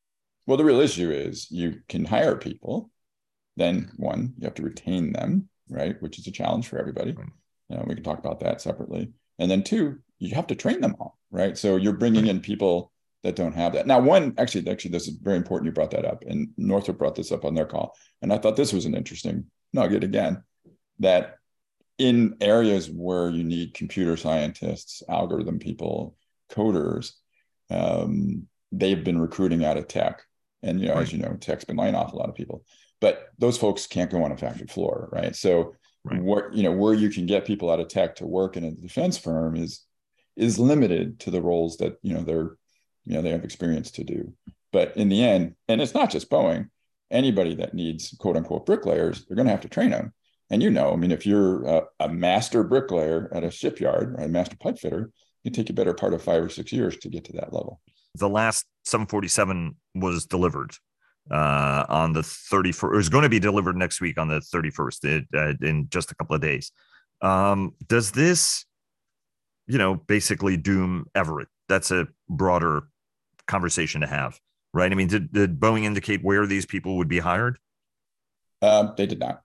Well, 0.47 0.57
the 0.57 0.65
real 0.65 0.81
issue 0.81 1.11
is 1.11 1.51
you 1.51 1.81
can 1.89 2.05
hire 2.05 2.37
people, 2.37 2.91
then 3.57 3.91
one, 3.97 4.35
you 4.39 4.45
have 4.45 4.55
to 4.55 4.63
retain 4.63 5.13
them, 5.13 5.49
right? 5.69 6.01
Which 6.01 6.19
is 6.19 6.27
a 6.27 6.31
challenge 6.31 6.69
for 6.69 6.79
everybody. 6.79 7.13
Right. 7.13 7.81
Uh, 7.81 7.85
we 7.87 7.95
can 7.95 8.05
talk 8.05 8.19
about 8.19 8.41
that 8.41 8.61
separately. 8.61 9.11
And 9.39 9.51
then 9.51 9.65
two, 9.65 9.99
you 10.19 10.35
have 10.35 10.47
to 10.49 10.55
train 10.55 10.81
them 10.81 10.97
all, 11.01 11.19
right? 11.31 11.59
So 11.59 11.77
you're 11.77 11.95
bringing 11.95 12.27
in 12.27 12.41
people 12.41 12.93
that 13.23 13.35
don't 13.35 13.55
have 13.55 13.73
that. 13.73 13.87
Now, 13.87 13.99
one 13.99 14.35
actually, 14.39 14.71
actually, 14.71 14.93
this 14.93 15.09
is 15.09 15.17
very 15.17 15.37
important. 15.37 15.67
You 15.67 15.73
brought 15.73 15.91
that 15.91 16.05
up, 16.05 16.23
and 16.27 16.49
Northrop 16.57 16.99
brought 16.99 17.17
this 17.17 17.33
up 17.33 17.45
on 17.45 17.55
their 17.55 17.67
call, 17.67 17.97
and 18.23 18.33
I 18.33 18.39
thought 18.39 18.57
this 18.57 18.73
was 18.73 18.85
an 18.85 18.95
interesting 18.95 19.47
nugget 19.73 20.05
again. 20.05 20.45
That 21.01 21.36
in 21.99 22.37
areas 22.41 22.91
where 22.91 23.31
you 23.31 23.43
need 23.43 23.75
computer 23.75 24.17
scientists, 24.17 25.03
algorithm 25.09 25.59
people, 25.59 26.17
coders, 26.51 27.13
um, 27.71 28.47
they've 28.73 29.03
been 29.03 29.21
recruiting 29.21 29.65
out 29.65 29.77
of 29.77 29.89
tech, 29.89 30.23
and 30.63 30.81
you 30.81 30.89
know, 30.89 30.95
right. 30.95 31.03
as 31.03 31.13
you 31.13 31.19
know, 31.19 31.37
tech's 31.41 31.65
been 31.65 31.77
laying 31.77 31.95
off 31.95 32.13
a 32.13 32.17
lot 32.17 32.29
of 32.29 32.35
people. 32.35 32.65
But 33.01 33.29
those 33.39 33.59
folks 33.59 33.87
can't 33.87 34.11
go 34.11 34.23
on 34.25 34.33
a 34.33 34.37
factory 34.37 34.67
floor, 34.67 35.09
right? 35.13 35.35
So, 35.35 35.75
right. 36.05 36.23
what 36.23 36.55
you 36.55 36.63
know, 36.63 36.73
where 36.73 36.95
you 36.95 37.11
can 37.11 37.27
get 37.27 37.47
people 37.47 37.71
out 37.71 37.81
of 37.81 37.89
tech 37.89 38.17
to 38.17 38.27
work 38.27 38.57
in 38.57 38.65
a 38.65 38.71
defense 38.71 39.17
firm 39.19 39.57
is 39.57 39.87
is 40.37 40.59
limited 40.59 41.19
to 41.21 41.31
the 41.31 41.41
roles 41.41 41.79
that 41.79 41.97
you 42.03 42.15
know 42.15 42.23
they're 42.23 42.57
you 43.05 43.15
know 43.15 43.23
they 43.23 43.31
have 43.31 43.45
experience 43.45 43.91
to 43.91 44.05
do 44.05 44.33
but 44.73 44.97
in 44.97 45.09
the 45.09 45.23
end 45.23 45.55
and 45.69 45.81
it's 45.81 45.95
not 45.95 46.11
just 46.11 46.31
boeing 46.31 46.69
anybody 47.11 47.55
that 47.55 47.75
needs 47.75 48.15
quote 48.19 48.37
unquote 48.37 48.67
bricklayers 48.67 49.25
they're 49.25 49.37
going 49.37 49.47
to 49.47 49.53
have 49.53 49.63
to 49.63 49.69
train 49.69 49.91
them 49.91 50.13
and 50.51 50.63
you 50.63 50.71
know 50.71 50.93
i 50.93 50.97
mean 50.97 51.11
if 51.11 51.27
you're 51.27 51.65
a, 51.67 51.83
a 52.01 52.09
master 52.09 52.63
bricklayer 52.63 53.31
at 53.33 53.45
a 53.45 53.51
shipyard 53.51 54.15
or 54.19 54.25
a 54.25 54.29
master 54.29 54.57
pipe 54.57 54.79
fitter 54.79 55.11
it 55.45 55.55
take 55.55 55.71
a 55.71 55.73
better 55.73 55.95
part 55.95 56.15
of 56.15 56.23
five 56.23 56.43
or 56.43 56.49
six 56.49 56.73
years 56.73 56.97
to 56.97 57.09
get 57.09 57.25
to 57.25 57.33
that 57.33 57.53
level 57.53 57.81
the 58.15 58.29
last 58.29 58.67
747 58.85 59.77
was 59.95 60.27
delivered 60.27 60.73
uh, 61.31 61.85
on 61.89 62.13
the 62.13 62.21
31st. 62.21 62.93
It 62.93 62.97
was 62.97 63.09
going 63.09 63.23
to 63.23 63.29
be 63.29 63.39
delivered 63.39 63.77
next 63.77 64.01
week 64.01 64.19
on 64.19 64.29
the 64.29 64.41
31st 64.41 65.05
it, 65.05 65.25
uh, 65.35 65.67
in 65.67 65.89
just 65.91 66.11
a 66.11 66.15
couple 66.15 66.35
of 66.35 66.43
days. 66.43 66.73
Um, 67.21 67.75
does 67.87 68.13
this, 68.13 68.65
you 69.67 69.79
know, 69.79 69.95
basically 69.95 70.57
doom 70.57 71.07
Everett? 71.15 71.49
That's 71.69 71.91
a 71.91 72.09
broader 72.29 72.89
conversation 73.47 74.03
to 74.03 74.07
have, 74.07 74.39
right? 74.73 74.91
I 74.91 74.95
mean, 74.95 75.09
did, 75.09 75.33
did 75.33 75.59
Boeing 75.59 75.85
indicate 75.85 76.23
where 76.23 76.47
these 76.47 76.67
people 76.67 76.97
would 76.99 77.09
be 77.09 77.19
hired? 77.19 77.59
Um, 78.63 78.95
they 78.97 79.07
did 79.07 79.19
not. 79.19 79.43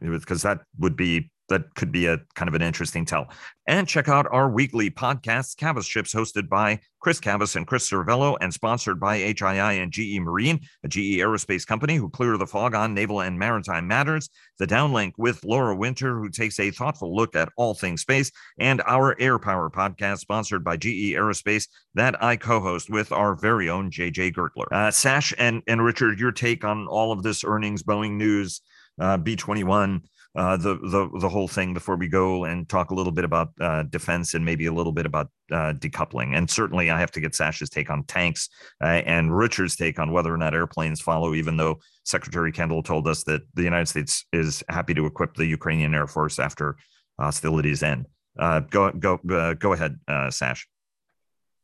Because 0.00 0.42
that 0.42 0.60
would 0.78 0.96
be 0.96 1.30
that 1.48 1.74
could 1.74 1.92
be 1.92 2.06
a 2.06 2.18
kind 2.34 2.48
of 2.48 2.54
an 2.54 2.62
interesting 2.62 3.04
tell. 3.04 3.28
And 3.66 3.88
check 3.88 4.08
out 4.08 4.26
our 4.30 4.50
weekly 4.50 4.90
podcast, 4.90 5.56
Cavas 5.56 5.86
Ships, 5.86 6.14
hosted 6.14 6.48
by 6.48 6.80
Chris 7.00 7.20
Cavas 7.20 7.56
and 7.56 7.66
Chris 7.66 7.88
Servello, 7.88 8.36
and 8.40 8.52
sponsored 8.52 8.98
by 8.98 9.18
HII 9.18 9.82
and 9.82 9.92
GE 9.92 10.20
Marine, 10.20 10.60
a 10.84 10.88
GE 10.88 11.18
aerospace 11.18 11.66
company 11.66 11.96
who 11.96 12.08
clear 12.08 12.36
the 12.38 12.46
fog 12.46 12.74
on 12.74 12.94
naval 12.94 13.20
and 13.20 13.38
maritime 13.38 13.86
matters. 13.86 14.30
The 14.58 14.66
Downlink 14.66 15.12
with 15.18 15.44
Laura 15.44 15.76
Winter, 15.76 16.18
who 16.18 16.30
takes 16.30 16.58
a 16.60 16.70
thoughtful 16.70 17.14
look 17.14 17.36
at 17.36 17.50
all 17.56 17.74
things 17.74 18.02
space, 18.02 18.30
and 18.58 18.82
our 18.86 19.18
Air 19.20 19.38
Power 19.38 19.70
podcast, 19.70 20.18
sponsored 20.18 20.64
by 20.64 20.76
GE 20.76 21.12
Aerospace, 21.14 21.68
that 21.94 22.22
I 22.22 22.36
co-host 22.36 22.88
with 22.88 23.12
our 23.12 23.34
very 23.34 23.68
own 23.68 23.90
JJ 23.90 24.34
Gertler. 24.34 24.70
Uh, 24.72 24.90
Sash 24.90 25.34
and 25.38 25.62
and 25.66 25.84
Richard, 25.84 26.18
your 26.18 26.32
take 26.32 26.64
on 26.64 26.86
all 26.86 27.12
of 27.12 27.22
this 27.22 27.44
earnings, 27.44 27.82
Boeing 27.82 28.12
news, 28.12 28.62
uh, 29.00 29.16
B 29.16 29.36
twenty 29.36 29.64
one 29.64 30.02
uh, 30.36 30.56
the 30.56 30.74
the 30.76 31.08
the 31.20 31.28
whole 31.28 31.46
thing 31.46 31.72
before 31.72 31.94
we 31.94 32.08
go 32.08 32.44
and 32.44 32.68
talk 32.68 32.90
a 32.90 32.94
little 32.94 33.12
bit 33.12 33.24
about 33.24 33.50
uh, 33.60 33.84
defense 33.84 34.34
and 34.34 34.44
maybe 34.44 34.66
a 34.66 34.72
little 34.72 34.90
bit 34.90 35.06
about 35.06 35.28
uh, 35.52 35.72
decoupling. 35.74 36.36
And 36.36 36.50
certainly, 36.50 36.90
I 36.90 36.98
have 36.98 37.12
to 37.12 37.20
get 37.20 37.36
Sash's 37.36 37.70
take 37.70 37.88
on 37.88 38.02
tanks 38.04 38.48
and 38.80 39.36
Richard's 39.36 39.76
take 39.76 40.00
on 40.00 40.10
whether 40.10 40.34
or 40.34 40.36
not 40.36 40.52
airplanes 40.52 41.00
follow. 41.00 41.34
Even 41.34 41.56
though 41.56 41.78
Secretary 42.04 42.50
Kendall 42.50 42.82
told 42.82 43.06
us 43.06 43.22
that 43.24 43.42
the 43.54 43.62
United 43.62 43.86
States 43.86 44.26
is 44.32 44.64
happy 44.68 44.94
to 44.94 45.06
equip 45.06 45.34
the 45.34 45.46
Ukrainian 45.46 45.94
Air 45.94 46.08
Force 46.08 46.40
after 46.40 46.76
hostilities 47.18 47.84
end. 47.84 48.06
Go 48.36 48.90
go 48.90 49.20
go 49.54 49.72
ahead, 49.72 50.00
Sash. 50.30 50.66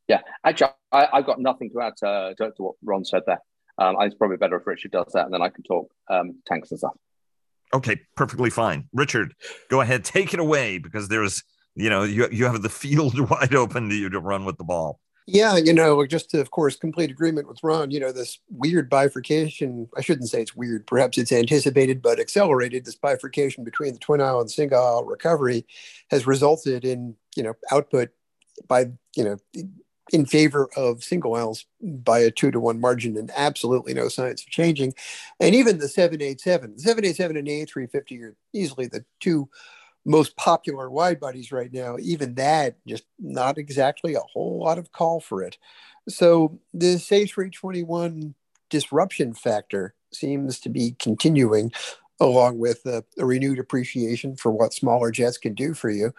Yeah, 0.06 0.20
actually, 0.44 0.70
I, 0.92 1.08
have 1.12 1.26
got 1.26 1.40
nothing 1.40 1.70
to 1.70 1.80
add 1.82 1.96
to, 1.98 2.34
to, 2.36 2.50
to, 2.56 2.62
what 2.62 2.74
Ron 2.82 3.04
said 3.04 3.22
there. 3.26 3.38
Um, 3.78 3.94
it's 4.00 4.16
probably 4.16 4.38
better 4.38 4.56
if 4.56 4.66
Richard 4.66 4.90
does 4.90 5.12
that, 5.12 5.24
and 5.24 5.32
then 5.32 5.40
I 5.40 5.50
can 5.50 5.62
talk 5.62 5.88
um, 6.08 6.42
tanks 6.46 6.72
and 6.72 6.78
stuff. 6.78 6.94
Okay, 7.72 8.00
perfectly 8.16 8.50
fine. 8.50 8.88
Richard, 8.92 9.34
go 9.68 9.80
ahead, 9.80 10.04
take 10.04 10.34
it 10.34 10.40
away 10.40 10.78
because 10.78 11.08
there's, 11.08 11.42
you 11.74 11.90
know, 11.90 12.02
you 12.02 12.28
you 12.30 12.46
have 12.46 12.62
the 12.62 12.68
field 12.68 13.18
wide 13.30 13.54
open 13.54 13.88
to 13.88 13.94
you 13.94 14.08
to 14.10 14.20
run 14.20 14.44
with 14.44 14.58
the 14.58 14.64
ball. 14.64 15.00
Yeah, 15.26 15.56
you 15.56 15.72
know, 15.72 16.04
just 16.06 16.30
to, 16.30 16.40
of 16.40 16.50
course, 16.50 16.74
complete 16.74 17.10
agreement 17.10 17.46
with 17.46 17.62
Ron, 17.62 17.92
you 17.92 18.00
know, 18.00 18.10
this 18.10 18.40
weird 18.48 18.90
bifurcation, 18.90 19.88
I 19.96 20.00
shouldn't 20.00 20.28
say 20.28 20.42
it's 20.42 20.56
weird, 20.56 20.88
perhaps 20.88 21.18
it's 21.18 21.30
anticipated, 21.30 22.02
but 22.02 22.18
accelerated. 22.18 22.84
This 22.84 22.96
bifurcation 22.96 23.62
between 23.62 23.92
the 23.92 24.00
twin 24.00 24.20
aisle 24.20 24.40
and 24.40 24.50
single 24.50 24.80
aisle 24.80 25.04
recovery 25.04 25.66
has 26.10 26.26
resulted 26.26 26.84
in, 26.84 27.14
you 27.36 27.44
know, 27.44 27.54
output 27.70 28.08
by, 28.66 28.90
you 29.14 29.22
know, 29.22 29.36
in 30.12 30.26
favor 30.26 30.68
of 30.76 31.02
single 31.02 31.34
aisles 31.34 31.66
by 31.80 32.18
a 32.18 32.30
two 32.30 32.50
to 32.50 32.60
one 32.60 32.80
margin 32.80 33.16
and 33.16 33.30
absolutely 33.36 33.94
no 33.94 34.08
signs 34.08 34.42
of 34.42 34.48
changing. 34.48 34.92
And 35.38 35.54
even 35.54 35.78
the 35.78 35.88
787, 35.88 36.74
the 36.74 36.80
787 36.80 37.36
and 37.36 37.46
the 37.46 37.66
A350 37.66 38.22
are 38.22 38.36
easily 38.52 38.86
the 38.86 39.04
two 39.20 39.48
most 40.04 40.36
popular 40.36 40.90
wide 40.90 41.20
bodies 41.20 41.52
right 41.52 41.72
now. 41.72 41.96
Even 42.00 42.34
that, 42.34 42.76
just 42.86 43.04
not 43.18 43.58
exactly 43.58 44.14
a 44.14 44.20
whole 44.20 44.58
lot 44.58 44.78
of 44.78 44.92
call 44.92 45.20
for 45.20 45.42
it. 45.42 45.58
So 46.08 46.58
this 46.72 47.08
A321 47.08 48.34
disruption 48.70 49.34
factor 49.34 49.94
seems 50.12 50.58
to 50.60 50.68
be 50.68 50.96
continuing 50.98 51.72
along 52.20 52.58
with 52.58 52.84
a, 52.86 53.02
a, 53.18 53.24
renewed 53.24 53.58
appreciation 53.58 54.36
for 54.36 54.52
what 54.52 54.74
smaller 54.74 55.10
jets 55.10 55.38
can 55.38 55.54
do 55.54 55.72
for 55.72 55.90
you. 55.90 56.12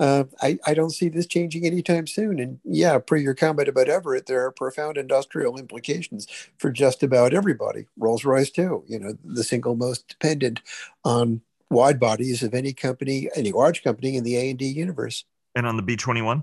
Uh, 0.00 0.24
I, 0.42 0.58
I, 0.66 0.74
don't 0.74 0.90
see 0.90 1.08
this 1.08 1.26
changing 1.26 1.64
anytime 1.64 2.08
soon. 2.08 2.40
And 2.40 2.58
yeah, 2.64 2.98
per 2.98 3.16
your 3.16 3.34
comment 3.34 3.68
about 3.68 3.88
Everett, 3.88 4.26
there 4.26 4.44
are 4.44 4.50
profound 4.50 4.96
industrial 4.96 5.56
implications 5.56 6.26
for 6.58 6.72
just 6.72 7.04
about 7.04 7.32
everybody. 7.32 7.86
Rolls 7.96 8.24
Royce, 8.24 8.50
too, 8.50 8.84
you 8.88 8.98
know, 8.98 9.16
the 9.24 9.44
single 9.44 9.76
most 9.76 10.08
dependent 10.08 10.60
on 11.04 11.42
wide 11.70 12.00
bodies 12.00 12.42
of 12.42 12.54
any 12.54 12.72
company, 12.72 13.30
any 13.36 13.52
large 13.52 13.84
company 13.84 14.16
in 14.16 14.24
the 14.24 14.36
A 14.36 14.50
and 14.50 14.58
D 14.58 14.66
universe. 14.66 15.24
And 15.54 15.66
on 15.66 15.76
the 15.76 15.82
B 15.82 15.96
21? 15.96 16.42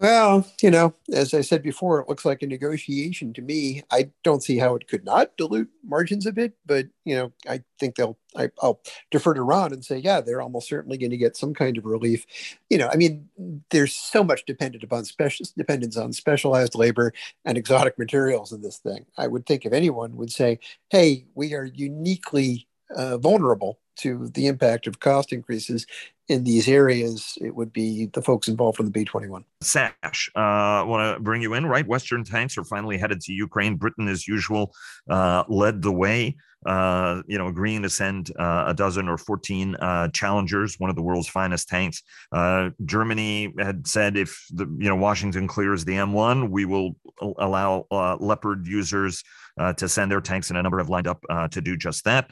Well, 0.00 0.46
you 0.62 0.70
know, 0.70 0.94
as 1.12 1.34
I 1.34 1.42
said 1.42 1.62
before, 1.62 2.00
it 2.00 2.08
looks 2.08 2.24
like 2.24 2.40
a 2.40 2.46
negotiation 2.46 3.34
to 3.34 3.42
me. 3.42 3.82
I 3.90 4.08
don't 4.24 4.42
see 4.42 4.56
how 4.56 4.74
it 4.74 4.88
could 4.88 5.04
not 5.04 5.36
dilute 5.36 5.68
margins 5.84 6.24
a 6.24 6.32
bit, 6.32 6.54
but 6.64 6.86
you 7.04 7.14
know, 7.14 7.32
I 7.46 7.62
think 7.78 7.96
they'll. 7.96 8.16
I, 8.34 8.48
will 8.62 8.80
defer 9.10 9.34
to 9.34 9.42
Ron 9.42 9.72
and 9.74 9.84
say, 9.84 9.98
yeah, 9.98 10.20
they're 10.22 10.40
almost 10.40 10.68
certainly 10.68 10.96
going 10.96 11.10
to 11.10 11.16
get 11.18 11.36
some 11.36 11.52
kind 11.52 11.76
of 11.76 11.84
relief. 11.84 12.24
You 12.70 12.78
know, 12.78 12.88
I 12.90 12.96
mean, 12.96 13.28
there's 13.70 13.94
so 13.94 14.24
much 14.24 14.46
dependent 14.46 14.84
upon 14.84 15.04
special 15.04 15.44
dependence 15.58 15.96
on 15.98 16.12
specialized 16.14 16.74
labor 16.76 17.12
and 17.44 17.58
exotic 17.58 17.98
materials 17.98 18.52
in 18.52 18.62
this 18.62 18.78
thing. 18.78 19.04
I 19.18 19.26
would 19.26 19.44
think 19.44 19.66
if 19.66 19.72
anyone 19.74 20.16
would 20.16 20.30
say, 20.32 20.60
hey, 20.88 21.26
we 21.34 21.52
are 21.54 21.64
uniquely 21.64 22.68
uh, 22.96 23.18
vulnerable 23.18 23.80
to 24.00 24.28
the 24.34 24.46
impact 24.46 24.86
of 24.86 25.00
cost 25.00 25.32
increases 25.32 25.86
in 26.28 26.44
these 26.44 26.68
areas, 26.68 27.36
it 27.40 27.56
would 27.56 27.72
be 27.72 28.06
the 28.06 28.22
folks 28.22 28.46
involved 28.46 28.78
in 28.78 28.86
the 28.86 28.92
B 28.92 29.04
21. 29.04 29.44
Sash, 29.62 30.30
uh, 30.36 30.84
want 30.86 31.16
to 31.16 31.20
bring 31.20 31.42
you 31.42 31.54
in, 31.54 31.66
right? 31.66 31.86
Western 31.86 32.22
tanks 32.22 32.56
are 32.56 32.64
finally 32.64 32.96
headed 32.96 33.20
to 33.22 33.32
Ukraine. 33.32 33.76
Britain, 33.76 34.06
as 34.06 34.28
usual, 34.28 34.72
uh, 35.08 35.42
led 35.48 35.82
the 35.82 35.92
way. 35.92 36.36
Uh, 36.66 37.22
you 37.26 37.38
know, 37.38 37.46
agreeing 37.46 37.82
to 37.82 37.88
send 37.88 38.30
uh, 38.38 38.64
a 38.66 38.74
dozen 38.74 39.08
or 39.08 39.16
14 39.16 39.76
uh, 39.76 40.08
Challengers, 40.08 40.78
one 40.78 40.90
of 40.90 40.96
the 40.96 41.02
world's 41.02 41.28
finest 41.28 41.68
tanks. 41.68 42.02
Uh, 42.32 42.70
Germany 42.84 43.54
had 43.58 43.86
said 43.86 44.16
if 44.16 44.44
the 44.50 44.66
you 44.78 44.88
know 44.88 44.96
Washington 44.96 45.48
clears 45.48 45.84
the 45.84 45.94
M1, 45.94 46.50
we 46.50 46.66
will 46.66 46.96
allow 47.38 47.86
uh, 47.90 48.16
Leopard 48.20 48.66
users 48.66 49.22
uh, 49.58 49.72
to 49.74 49.88
send 49.88 50.10
their 50.10 50.20
tanks, 50.20 50.50
and 50.50 50.58
a 50.58 50.62
number 50.62 50.78
have 50.78 50.90
lined 50.90 51.06
up 51.06 51.22
to 51.50 51.60
do 51.60 51.76
just 51.76 52.04
that. 52.04 52.30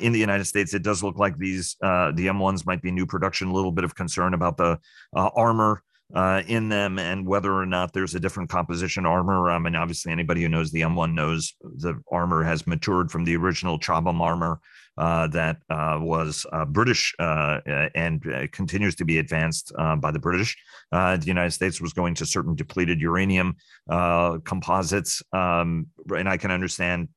in 0.00 0.12
the 0.12 0.18
United 0.18 0.44
States, 0.44 0.74
it 0.74 0.82
does 0.82 1.02
look 1.02 1.16
like 1.16 1.36
these 1.38 1.76
the 1.80 2.26
M1s 2.26 2.66
might 2.66 2.82
be 2.82 2.90
new 2.90 3.06
production. 3.06 3.48
A 3.48 3.52
little 3.52 3.72
bit 3.72 3.84
of 3.84 3.94
concern 3.94 4.34
about 4.34 4.56
the 4.56 4.78
armor 5.14 5.82
uh, 6.14 6.42
in 6.46 6.68
them 6.68 6.98
and 6.98 7.26
whether 7.26 7.52
or 7.52 7.66
not 7.66 7.92
there's 7.92 8.14
a 8.14 8.20
different 8.20 8.48
composition 8.48 9.04
armor. 9.04 9.50
I 9.50 9.58
mean, 9.58 9.74
obviously, 9.74 10.12
anybody 10.12 10.42
who 10.42 10.48
knows 10.48 10.70
the 10.70 10.82
M1 10.82 11.12
knows 11.12 11.54
the 11.60 12.00
armor 12.10 12.42
has 12.42 12.66
matured 12.66 13.10
from 13.10 13.24
the 13.24 13.36
original 13.36 13.78
Chobham 13.78 14.20
armor 14.20 14.60
uh, 14.98 15.28
that 15.28 15.58
uh, 15.70 15.96
was 16.00 16.44
uh, 16.52 16.64
British 16.64 17.14
uh, 17.20 17.60
and 17.94 18.26
uh, 18.32 18.46
continues 18.50 18.96
to 18.96 19.04
be 19.04 19.18
advanced 19.18 19.72
by 20.00 20.10
the 20.10 20.18
British. 20.18 20.56
the 20.90 21.22
United 21.24 21.52
States 21.52 21.80
was 21.80 21.92
going 21.92 22.14
to 22.14 22.26
certain 22.26 22.54
depleted 22.54 23.00
uranium 23.00 23.56
composites, 23.88 25.22
um, 25.32 25.86
and 26.16 26.28
I 26.28 26.36
can 26.36 26.50
understand 26.50 27.08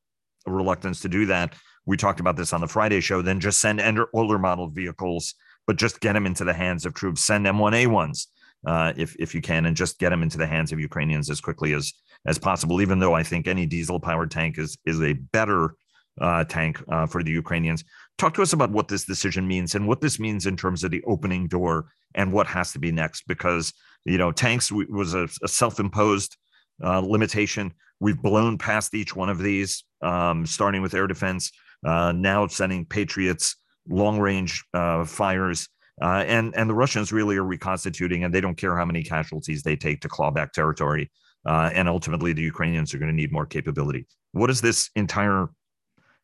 a 0.46 0.52
reluctance 0.52 1.00
to 1.00 1.08
do 1.08 1.26
that. 1.26 1.54
We 1.84 1.96
talked 1.96 2.20
about 2.20 2.36
this 2.36 2.52
on 2.52 2.60
the 2.60 2.68
Friday 2.68 3.00
show. 3.00 3.22
Then 3.22 3.40
just 3.40 3.60
send 3.60 3.82
older 4.12 4.38
model 4.38 4.68
vehicles, 4.68 5.34
but 5.66 5.76
just 5.76 6.00
get 6.00 6.12
them 6.12 6.26
into 6.26 6.44
the 6.44 6.54
hands 6.54 6.86
of 6.86 6.94
troops. 6.94 7.24
Send 7.24 7.46
M1A1s 7.46 8.26
uh, 8.66 8.92
if 8.96 9.16
if 9.18 9.34
you 9.34 9.40
can, 9.40 9.66
and 9.66 9.76
just 9.76 9.98
get 9.98 10.10
them 10.10 10.22
into 10.22 10.38
the 10.38 10.46
hands 10.46 10.72
of 10.72 10.80
Ukrainians 10.80 11.30
as 11.30 11.40
quickly 11.40 11.72
as 11.74 11.92
as 12.26 12.38
possible. 12.38 12.80
Even 12.80 12.98
though 12.98 13.14
I 13.14 13.22
think 13.22 13.46
any 13.46 13.66
diesel 13.66 14.00
powered 14.00 14.30
tank 14.30 14.58
is 14.58 14.76
is 14.84 15.00
a 15.00 15.12
better 15.12 15.74
uh, 16.20 16.44
tank 16.44 16.82
uh, 16.90 17.06
for 17.06 17.22
the 17.22 17.30
Ukrainians. 17.30 17.84
Talk 18.18 18.34
to 18.34 18.42
us 18.42 18.52
about 18.52 18.70
what 18.70 18.88
this 18.88 19.04
decision 19.04 19.48
means 19.48 19.74
and 19.74 19.86
what 19.88 20.00
this 20.00 20.18
means 20.20 20.46
in 20.46 20.56
terms 20.56 20.84
of 20.84 20.90
the 20.90 21.02
opening 21.04 21.48
door 21.48 21.86
and 22.14 22.32
what 22.32 22.46
has 22.46 22.72
to 22.72 22.78
be 22.78 22.92
next, 22.92 23.26
because 23.26 23.72
you 24.04 24.18
know 24.18 24.32
tanks 24.32 24.70
was 24.70 25.14
a, 25.14 25.28
a 25.42 25.48
self-imposed 25.48 26.36
uh, 26.84 27.00
limitation. 27.00 27.72
We've 28.00 28.20
blown 28.20 28.58
past 28.58 28.94
each 28.94 29.14
one 29.16 29.30
of 29.30 29.38
these, 29.38 29.84
um, 30.02 30.44
starting 30.44 30.82
with 30.82 30.94
air 30.94 31.06
defense, 31.06 31.52
uh, 31.86 32.12
now 32.12 32.46
sending 32.48 32.84
Patriots 32.84 33.56
long-range 33.88 34.64
uh, 34.74 35.04
fires. 35.04 35.68
Uh, 36.02 36.24
and 36.26 36.54
and 36.56 36.68
the 36.68 36.74
Russians 36.74 37.12
really 37.12 37.36
are 37.36 37.44
reconstituting, 37.44 38.24
and 38.24 38.34
they 38.34 38.40
don't 38.40 38.56
care 38.56 38.76
how 38.76 38.84
many 38.84 39.02
casualties 39.02 39.62
they 39.62 39.76
take 39.76 40.00
to 40.00 40.08
claw 40.08 40.30
back 40.30 40.52
territory. 40.52 41.10
and 41.46 41.88
ultimately, 41.88 42.32
the 42.32 42.42
Ukrainians 42.42 42.92
are 42.92 42.98
going 42.98 43.10
to 43.10 43.20
need 43.22 43.32
more 43.32 43.46
capability. 43.46 44.06
What 44.32 44.48
does 44.48 44.60
this 44.60 44.90
entire 44.96 45.48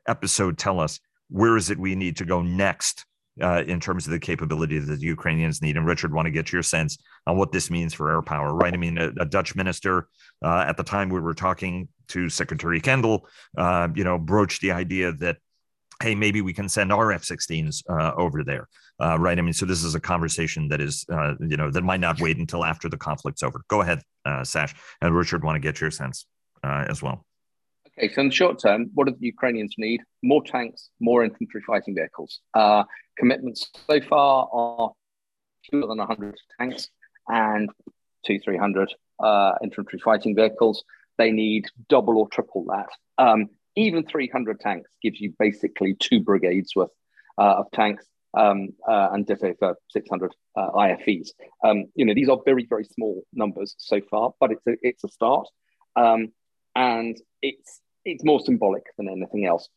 episode 0.07 0.59
tell 0.59 0.81
us 0.81 0.99
where 1.29 1.57
is 1.57 1.71
it 1.71 1.79
we 1.79 1.95
need 1.95 2.17
to 2.17 2.25
go 2.25 2.43
next 2.43 3.05
uh, 3.41 3.63
in 3.67 3.81
terms 3.81 4.07
of 4.07 4.13
the 4.13 4.19
capability 4.19 4.79
that 4.79 4.97
the 4.97 5.07
Ukrainians 5.07 5.63
need. 5.63 5.77
And 5.77 5.87
Richard, 5.87 6.13
want 6.13 6.27
to 6.27 6.31
get 6.33 6.53
your 6.53 6.63
sense 6.63 6.99
on 7.27 7.37
what 7.37 7.53
this 7.53 7.71
means 7.71 7.95
for 7.95 8.11
air 8.11 8.23
power, 8.23 8.53
right? 8.55 8.75
I 8.75 8.77
mean, 8.77 8.99
a, 8.99 9.13
a 9.21 9.25
Dutch 9.25 9.55
minister 9.55 10.09
uh, 10.45 10.65
at 10.67 10.77
the 10.77 10.83
time 10.83 11.09
we 11.09 11.21
were 11.21 11.35
talking 11.35 11.89
to 12.09 12.29
Secretary 12.29 12.81
Kendall, 12.81 13.29
uh, 13.57 13.89
you 13.95 14.05
know, 14.05 14.19
broached 14.19 14.61
the 14.61 14.73
idea 14.73 15.13
that, 15.13 15.37
hey, 16.03 16.15
maybe 16.15 16.41
we 16.41 16.53
can 16.53 16.69
send 16.69 16.93
our 16.93 17.13
F-16s 17.13 17.83
uh, 17.89 18.13
over 18.17 18.43
there, 18.45 18.69
uh, 19.01 19.19
right? 19.19 19.39
I 19.39 19.43
mean, 19.43 19.53
so 19.53 19.67
this 19.67 19.85
is 19.85 19.95
a 19.95 20.01
conversation 20.01 20.69
that 20.69 20.81
is, 20.81 21.05
uh, 21.11 21.35
you 21.41 21.57
know, 21.57 21.71
that 21.71 21.83
might 21.83 22.01
not 22.01 22.21
wait 22.21 22.39
until 22.39 22.65
after 22.65 22.89
the 22.89 22.99
conflict's 22.99 23.43
over. 23.43 23.63
Go 23.69 23.81
ahead, 23.81 24.03
Sash, 24.43 24.75
and 25.01 25.15
Richard, 25.15 25.45
want 25.45 25.57
to 25.57 25.61
get 25.61 25.81
your 25.81 25.91
sense 25.91 26.27
as 26.65 27.03
well. 27.03 27.25
Okay, 27.99 28.15
so 28.15 28.21
in 28.21 28.29
the 28.29 28.35
short 28.35 28.61
term, 28.61 28.91
what 28.95 29.09
do 29.09 29.15
the 29.19 29.27
Ukrainians 29.27 29.75
need? 29.77 30.03
More 30.23 30.43
tanks, 30.43 30.91
more 31.01 31.25
infantry 31.25 31.61
fighting 31.67 31.97
vehicles. 31.97 32.41
Uh, 32.55 32.85
commitments 33.19 33.71
so 33.89 34.01
far 34.01 34.49
are 34.53 34.93
fewer 35.69 35.89
than 35.89 35.99
100 35.99 36.37
tanks 36.61 36.91
and 37.27 37.69
two, 38.25 38.39
300 38.39 38.95
uh, 39.19 39.55
infantry 39.65 39.99
fighting 39.99 40.37
vehicles. 40.37 40.85
They 41.17 41.33
need 41.33 41.67
double 41.89 42.19
or 42.19 42.29
triple 42.29 42.67
that. 42.67 42.89
Um, 43.19 43.49
even 43.75 44.07
300 44.07 44.61
tanks 44.61 44.89
gives 45.03 45.21
you 45.21 45.35
basically 45.37 45.95
two 45.95 46.21
brigades 46.21 46.77
worth 46.77 46.91
uh, 47.37 47.57
of 47.59 47.67
tanks. 47.73 48.07
Um, 48.39 48.69
uh, 48.89 49.09
and 49.13 49.27
ditto 49.27 49.53
for 49.59 49.77
600 49.91 50.33
uh, 50.55 50.71
IFVs. 50.71 51.31
Um, 51.65 51.87
you 51.97 52.05
know, 52.05 52.15
these 52.15 52.29
are 52.29 52.39
very, 52.45 52.67
very 52.71 52.85
small 52.85 53.25
numbers 53.33 53.75
so 53.79 54.01
far, 54.09 54.33
but 54.39 54.53
it's 54.53 54.65
a, 54.69 54.77
it's 54.81 55.03
a 55.03 55.09
start. 55.09 55.49
Um, 55.97 56.29
and 56.77 57.17
it's 57.43 57.81
it's 58.05 58.25
more 58.25 58.41
symbolic 58.41 58.85
than 58.97 59.09
anything 59.09 59.45
else. 59.45 59.69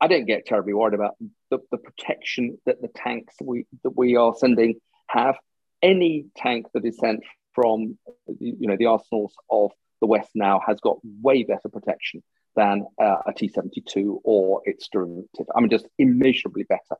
I 0.00 0.06
don't 0.06 0.26
get 0.26 0.46
terribly 0.46 0.74
worried 0.74 0.94
about 0.94 1.16
the, 1.50 1.58
the 1.70 1.78
protection 1.78 2.58
that 2.66 2.80
the 2.80 2.88
tanks 2.88 3.34
we 3.42 3.66
that 3.82 3.96
we 3.96 4.16
are 4.16 4.34
sending 4.34 4.80
have. 5.08 5.36
Any 5.82 6.26
tank 6.36 6.66
that 6.74 6.84
is 6.84 6.98
sent 6.98 7.20
from 7.54 7.98
you 8.38 8.68
know 8.68 8.76
the 8.76 8.86
arsenals 8.86 9.34
of 9.50 9.70
the 10.00 10.06
West 10.06 10.30
now 10.34 10.60
has 10.66 10.78
got 10.80 10.98
way 11.22 11.42
better 11.42 11.68
protection 11.70 12.22
than 12.56 12.86
uh, 13.00 13.16
a 13.26 13.32
T72 13.32 14.20
or 14.24 14.60
its 14.64 14.88
derivative. 14.88 15.46
I 15.54 15.60
mean, 15.60 15.70
just 15.70 15.86
immeasurably 15.98 16.64
better. 16.64 16.96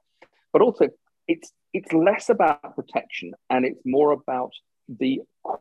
But 0.52 0.62
also, 0.62 0.88
it's 1.30 1.52
it's 1.72 1.92
less 1.92 2.28
about 2.28 2.74
protection 2.74 3.32
and 3.48 3.64
it's 3.64 3.80
more 3.84 4.10
about 4.10 4.52
the 4.88 5.20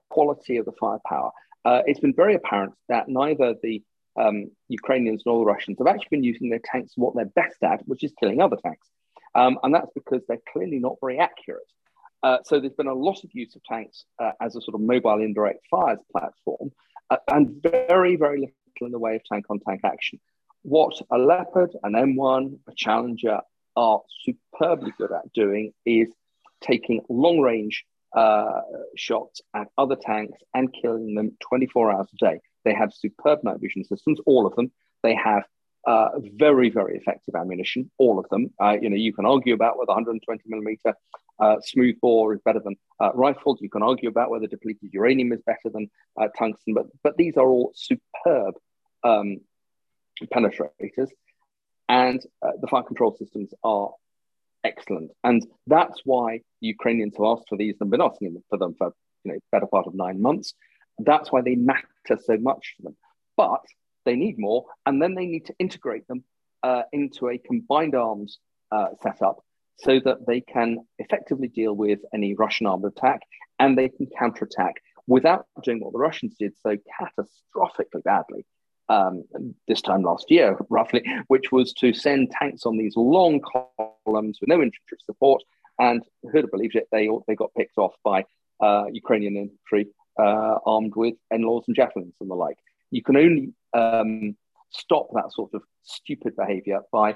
quality 0.09 0.57
of 0.57 0.65
the 0.65 0.71
firepower. 0.79 1.31
Uh, 1.63 1.81
it's 1.85 1.99
been 1.99 2.15
very 2.15 2.33
apparent 2.33 2.73
that 2.87 3.07
neither 3.07 3.53
the 3.61 3.83
um, 4.19 4.49
Ukrainians 4.69 5.21
nor 5.25 5.37
the 5.39 5.51
Russians 5.53 5.77
have 5.77 5.87
actually 5.87 6.17
been 6.17 6.23
using 6.23 6.49
their 6.49 6.65
tanks 6.71 6.93
what 6.95 7.13
they're 7.15 7.25
best 7.25 7.61
at, 7.61 7.87
which 7.87 8.03
is 8.03 8.11
killing 8.19 8.41
other 8.41 8.57
tanks. 8.65 8.87
Um, 9.35 9.59
and 9.61 9.73
that's 9.75 9.91
because 9.93 10.23
they're 10.27 10.47
clearly 10.51 10.79
not 10.79 10.95
very 10.99 11.19
accurate. 11.19 11.71
Uh, 12.23 12.39
so 12.43 12.59
there's 12.59 12.73
been 12.73 12.87
a 12.87 12.93
lot 12.93 13.23
of 13.23 13.29
use 13.33 13.55
of 13.55 13.63
tanks 13.63 14.05
uh, 14.17 14.31
as 14.41 14.55
a 14.55 14.61
sort 14.61 14.73
of 14.73 14.81
mobile 14.81 15.21
indirect 15.21 15.63
fires 15.69 15.99
platform, 16.11 16.71
uh, 17.11 17.17
and 17.31 17.61
very, 17.61 18.15
very 18.15 18.39
little 18.39 18.87
in 18.87 18.91
the 18.91 18.99
way 18.99 19.15
of 19.15 19.21
tank 19.31 19.45
on 19.49 19.59
tank 19.59 19.81
action. 19.83 20.19
What 20.63 20.95
a 21.11 21.17
Leopard, 21.17 21.71
an 21.83 21.93
M1, 21.93 22.57
a 22.67 22.73
Challenger 22.75 23.41
are 23.79 24.01
superbly 24.25 24.91
good 24.97 25.11
at 25.11 25.31
doing 25.33 25.71
is 25.85 26.09
taking 26.61 27.01
long 27.07 27.39
range 27.39 27.85
uh, 28.13 28.61
shots 28.97 29.41
at 29.53 29.67
other 29.77 29.95
tanks 29.95 30.37
and 30.53 30.73
killing 30.73 31.15
them 31.15 31.37
24 31.47 31.93
hours 31.93 32.07
a 32.13 32.25
day. 32.25 32.39
They 32.65 32.73
have 32.73 32.93
superb 32.93 33.43
night 33.43 33.61
vision 33.61 33.85
systems, 33.85 34.19
all 34.25 34.45
of 34.45 34.55
them. 34.55 34.71
They 35.01 35.15
have 35.15 35.43
uh, 35.87 36.09
very, 36.35 36.69
very 36.69 36.97
effective 36.97 37.35
ammunition, 37.35 37.89
all 37.97 38.19
of 38.19 38.27
them. 38.29 38.51
Uh, 38.61 38.75
you 38.81 38.89
know, 38.89 38.97
you 38.97 39.13
can 39.13 39.25
argue 39.25 39.53
about 39.53 39.77
whether 39.77 39.93
120 39.93 40.43
millimeter 40.47 40.93
uh, 41.39 41.55
smooth 41.63 41.95
bore 42.01 42.33
is 42.33 42.41
better 42.43 42.59
than 42.59 42.75
uh, 42.99 43.11
rifles. 43.13 43.59
You 43.61 43.69
can 43.69 43.81
argue 43.81 44.09
about 44.09 44.29
whether 44.29 44.47
depleted 44.47 44.89
uranium 44.91 45.31
is 45.31 45.41
better 45.45 45.69
than 45.73 45.89
uh, 46.19 46.27
tungsten, 46.37 46.73
but 46.73 46.87
but 47.01 47.15
these 47.15 47.37
are 47.37 47.47
all 47.47 47.71
superb 47.75 48.55
um, 49.05 49.37
penetrators, 50.33 51.09
and 51.89 52.23
uh, 52.45 52.51
the 52.61 52.67
fire 52.67 52.83
control 52.83 53.15
systems 53.17 53.51
are 53.63 53.89
excellent. 54.63 55.11
And 55.23 55.45
that's 55.67 55.99
why 56.05 56.41
Ukrainians 56.61 57.15
have 57.17 57.25
asked 57.25 57.49
for 57.49 57.57
these 57.57 57.75
and 57.81 57.89
been 57.89 58.01
asking 58.01 58.41
for 58.49 58.57
them 58.57 58.75
for 58.77 58.93
you 59.23 59.33
know 59.33 59.39
better 59.51 59.67
part 59.67 59.87
of 59.87 59.95
nine 59.95 60.21
months. 60.21 60.53
That's 60.99 61.31
why 61.31 61.41
they 61.41 61.55
matter 61.55 62.17
so 62.23 62.37
much 62.37 62.75
to 62.77 62.83
them. 62.83 62.97
But 63.35 63.63
they 64.05 64.15
need 64.15 64.37
more, 64.37 64.65
and 64.85 65.01
then 65.01 65.15
they 65.15 65.25
need 65.25 65.45
to 65.47 65.55
integrate 65.59 66.07
them 66.07 66.23
uh, 66.63 66.83
into 66.93 67.29
a 67.29 67.37
combined 67.37 67.95
arms 67.95 68.39
uh, 68.71 68.89
setup 69.01 69.43
so 69.77 69.99
that 70.03 70.27
they 70.27 70.41
can 70.41 70.79
effectively 70.99 71.47
deal 71.47 71.73
with 71.73 71.99
any 72.13 72.33
Russian 72.33 72.67
armed 72.67 72.85
attack 72.85 73.21
and 73.59 73.77
they 73.77 73.89
can 73.89 74.07
counterattack 74.17 74.75
without 75.07 75.45
doing 75.63 75.79
what 75.79 75.93
the 75.93 75.99
Russians 75.99 76.35
did 76.37 76.53
so 76.61 76.75
catastrophically 76.75 78.03
badly 78.03 78.45
um, 78.89 79.23
this 79.67 79.81
time 79.81 80.03
last 80.03 80.29
year, 80.29 80.57
roughly, 80.69 81.03
which 81.27 81.51
was 81.51 81.73
to 81.73 81.93
send 81.93 82.31
tanks 82.31 82.65
on 82.65 82.77
these 82.77 82.93
long 82.95 83.39
columns 83.41 84.39
with 84.41 84.47
no 84.47 84.55
infantry 84.55 84.97
support. 85.05 85.43
And 85.79 86.03
who'd 86.31 86.51
believed 86.51 86.75
it? 86.75 86.87
They, 86.91 87.09
they 87.27 87.35
got 87.35 87.53
picked 87.55 87.77
off 87.77 87.93
by 88.03 88.25
uh, 88.59 88.85
Ukrainian 88.91 89.37
infantry 89.37 89.87
uh, 90.19 90.57
armed 90.65 90.95
with 90.95 91.15
NLAWs 91.31 91.63
and 91.67 91.75
javelins 91.75 92.15
and 92.19 92.29
the 92.29 92.35
like. 92.35 92.57
You 92.91 93.01
can 93.01 93.15
only 93.15 93.53
um, 93.73 94.35
stop 94.71 95.07
that 95.13 95.31
sort 95.31 95.53
of 95.53 95.61
stupid 95.83 96.35
behavior 96.35 96.81
by 96.91 97.15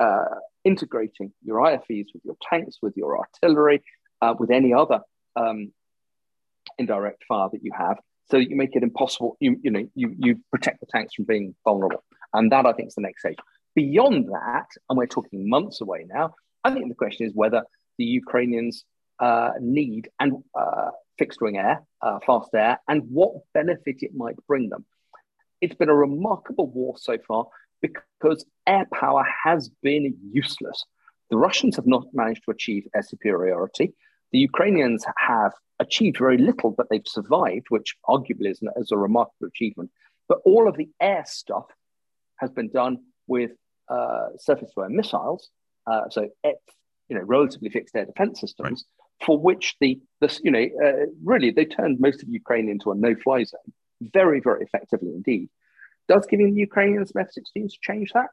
uh, 0.00 0.24
integrating 0.64 1.32
your 1.44 1.58
IFVs 1.58 2.06
with 2.14 2.24
your 2.24 2.36
tanks, 2.48 2.78
with 2.80 2.96
your 2.96 3.18
artillery, 3.18 3.82
uh, 4.20 4.34
with 4.38 4.50
any 4.50 4.72
other 4.72 5.00
um, 5.36 5.72
indirect 6.78 7.24
fire 7.28 7.48
that 7.52 7.62
you 7.62 7.72
have, 7.76 7.98
so 8.30 8.36
you 8.36 8.56
make 8.56 8.74
it 8.76 8.82
impossible. 8.82 9.36
You 9.40 9.58
you 9.62 9.70
know 9.70 9.88
you 9.94 10.14
you 10.18 10.40
protect 10.50 10.80
the 10.80 10.86
tanks 10.86 11.14
from 11.14 11.24
being 11.24 11.54
vulnerable, 11.64 12.04
and 12.32 12.50
that 12.52 12.66
I 12.66 12.72
think 12.72 12.88
is 12.88 12.94
the 12.94 13.02
next 13.02 13.20
stage. 13.20 13.38
Beyond 13.74 14.28
that, 14.28 14.66
and 14.88 14.98
we're 14.98 15.06
talking 15.06 15.48
months 15.48 15.80
away 15.80 16.04
now. 16.06 16.34
I 16.64 16.72
think 16.72 16.88
the 16.88 16.94
question 16.94 17.26
is 17.26 17.34
whether 17.34 17.64
the 17.98 18.04
Ukrainians 18.04 18.84
uh, 19.18 19.50
need 19.60 20.08
and 20.20 20.42
uh, 20.58 20.90
fixed 21.18 21.40
wing 21.40 21.56
air, 21.56 21.82
uh, 22.00 22.18
fast 22.26 22.50
air, 22.54 22.78
and 22.88 23.02
what 23.10 23.32
benefit 23.54 23.96
it 24.02 24.14
might 24.14 24.36
bring 24.46 24.68
them. 24.68 24.84
It's 25.60 25.74
been 25.74 25.88
a 25.88 25.94
remarkable 25.94 26.66
war 26.68 26.94
so 26.98 27.18
far 27.26 27.46
because 27.80 28.44
air 28.66 28.86
power 28.92 29.24
has 29.44 29.70
been 29.82 30.16
useless. 30.32 30.84
The 31.30 31.36
Russians 31.36 31.76
have 31.76 31.86
not 31.86 32.04
managed 32.12 32.44
to 32.44 32.50
achieve 32.50 32.86
air 32.94 33.02
superiority. 33.02 33.94
The 34.32 34.38
Ukrainians 34.38 35.04
have 35.18 35.52
achieved 35.78 36.18
very 36.18 36.38
little, 36.38 36.70
but 36.70 36.86
they've 36.88 37.06
survived, 37.06 37.66
which 37.68 37.96
arguably 38.08 38.50
is, 38.50 38.60
is 38.76 38.92
a 38.92 38.96
remarkable 38.96 39.48
achievement. 39.48 39.90
But 40.28 40.38
all 40.44 40.68
of 40.68 40.76
the 40.76 40.88
air 41.00 41.24
stuff 41.26 41.66
has 42.38 42.50
been 42.50 42.70
done 42.70 42.98
with 43.26 43.52
uh, 43.88 44.28
surface-to-air 44.38 44.88
missiles, 44.88 45.50
uh, 45.86 46.08
so 46.10 46.28
you 47.08 47.16
know 47.16 47.22
relatively 47.22 47.68
fixed 47.68 47.94
air 47.94 48.06
defense 48.06 48.40
systems, 48.40 48.84
right. 48.86 49.26
for 49.26 49.38
which 49.38 49.76
the 49.80 50.00
this 50.20 50.40
you 50.42 50.50
know 50.50 50.66
uh, 50.82 51.06
really 51.22 51.50
they 51.50 51.64
turned 51.64 52.00
most 52.00 52.22
of 52.22 52.28
Ukraine 52.28 52.68
into 52.68 52.90
a 52.90 52.94
no-fly 52.94 53.44
zone, 53.44 53.72
very 54.00 54.40
very 54.40 54.62
effectively 54.62 55.10
indeed. 55.10 55.48
Does 56.08 56.26
giving 56.26 56.54
the 56.54 56.60
Ukrainians 56.60 57.12
F-16s 57.16 57.74
change 57.80 58.12
that? 58.14 58.30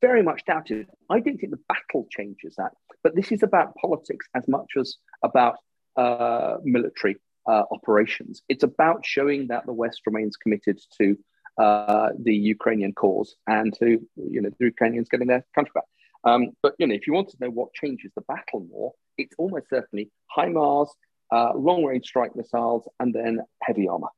Very 0.00 0.22
much 0.22 0.44
doubted. 0.44 0.86
I 1.10 1.20
don't 1.20 1.38
think 1.38 1.50
the 1.50 1.64
battle 1.68 2.06
changes 2.10 2.54
that, 2.56 2.72
but 3.02 3.16
this 3.16 3.32
is 3.32 3.42
about 3.42 3.74
politics 3.74 4.26
as 4.34 4.46
much 4.46 4.72
as 4.78 4.96
about 5.24 5.56
uh, 5.96 6.58
military 6.62 7.16
uh, 7.48 7.64
operations. 7.72 8.42
It's 8.48 8.62
about 8.62 9.04
showing 9.04 9.48
that 9.48 9.66
the 9.66 9.72
West 9.72 10.02
remains 10.06 10.36
committed 10.36 10.80
to 10.98 11.16
uh, 11.58 12.10
the 12.22 12.34
Ukrainian 12.34 12.92
cause 12.92 13.34
and 13.48 13.74
to 13.80 13.98
you 14.16 14.40
know 14.40 14.50
the 14.58 14.66
Ukrainians 14.66 15.08
getting 15.08 15.26
their 15.26 15.44
country 15.54 15.72
back. 15.74 15.84
Um, 16.24 16.50
but 16.62 16.74
you 16.78 16.86
know, 16.86 16.94
if 16.94 17.06
you 17.06 17.12
want 17.12 17.30
to 17.30 17.36
know 17.40 17.50
what 17.50 17.72
changes 17.74 18.12
the 18.14 18.22
battle 18.22 18.66
more, 18.70 18.92
it's 19.16 19.34
almost 19.38 19.66
certainly 19.68 20.10
HIMARS, 20.36 20.88
uh, 21.32 21.52
long-range 21.54 22.06
strike 22.06 22.36
missiles, 22.36 22.88
and 23.00 23.12
then 23.12 23.40
heavy 23.62 23.88
armor. 23.88 24.08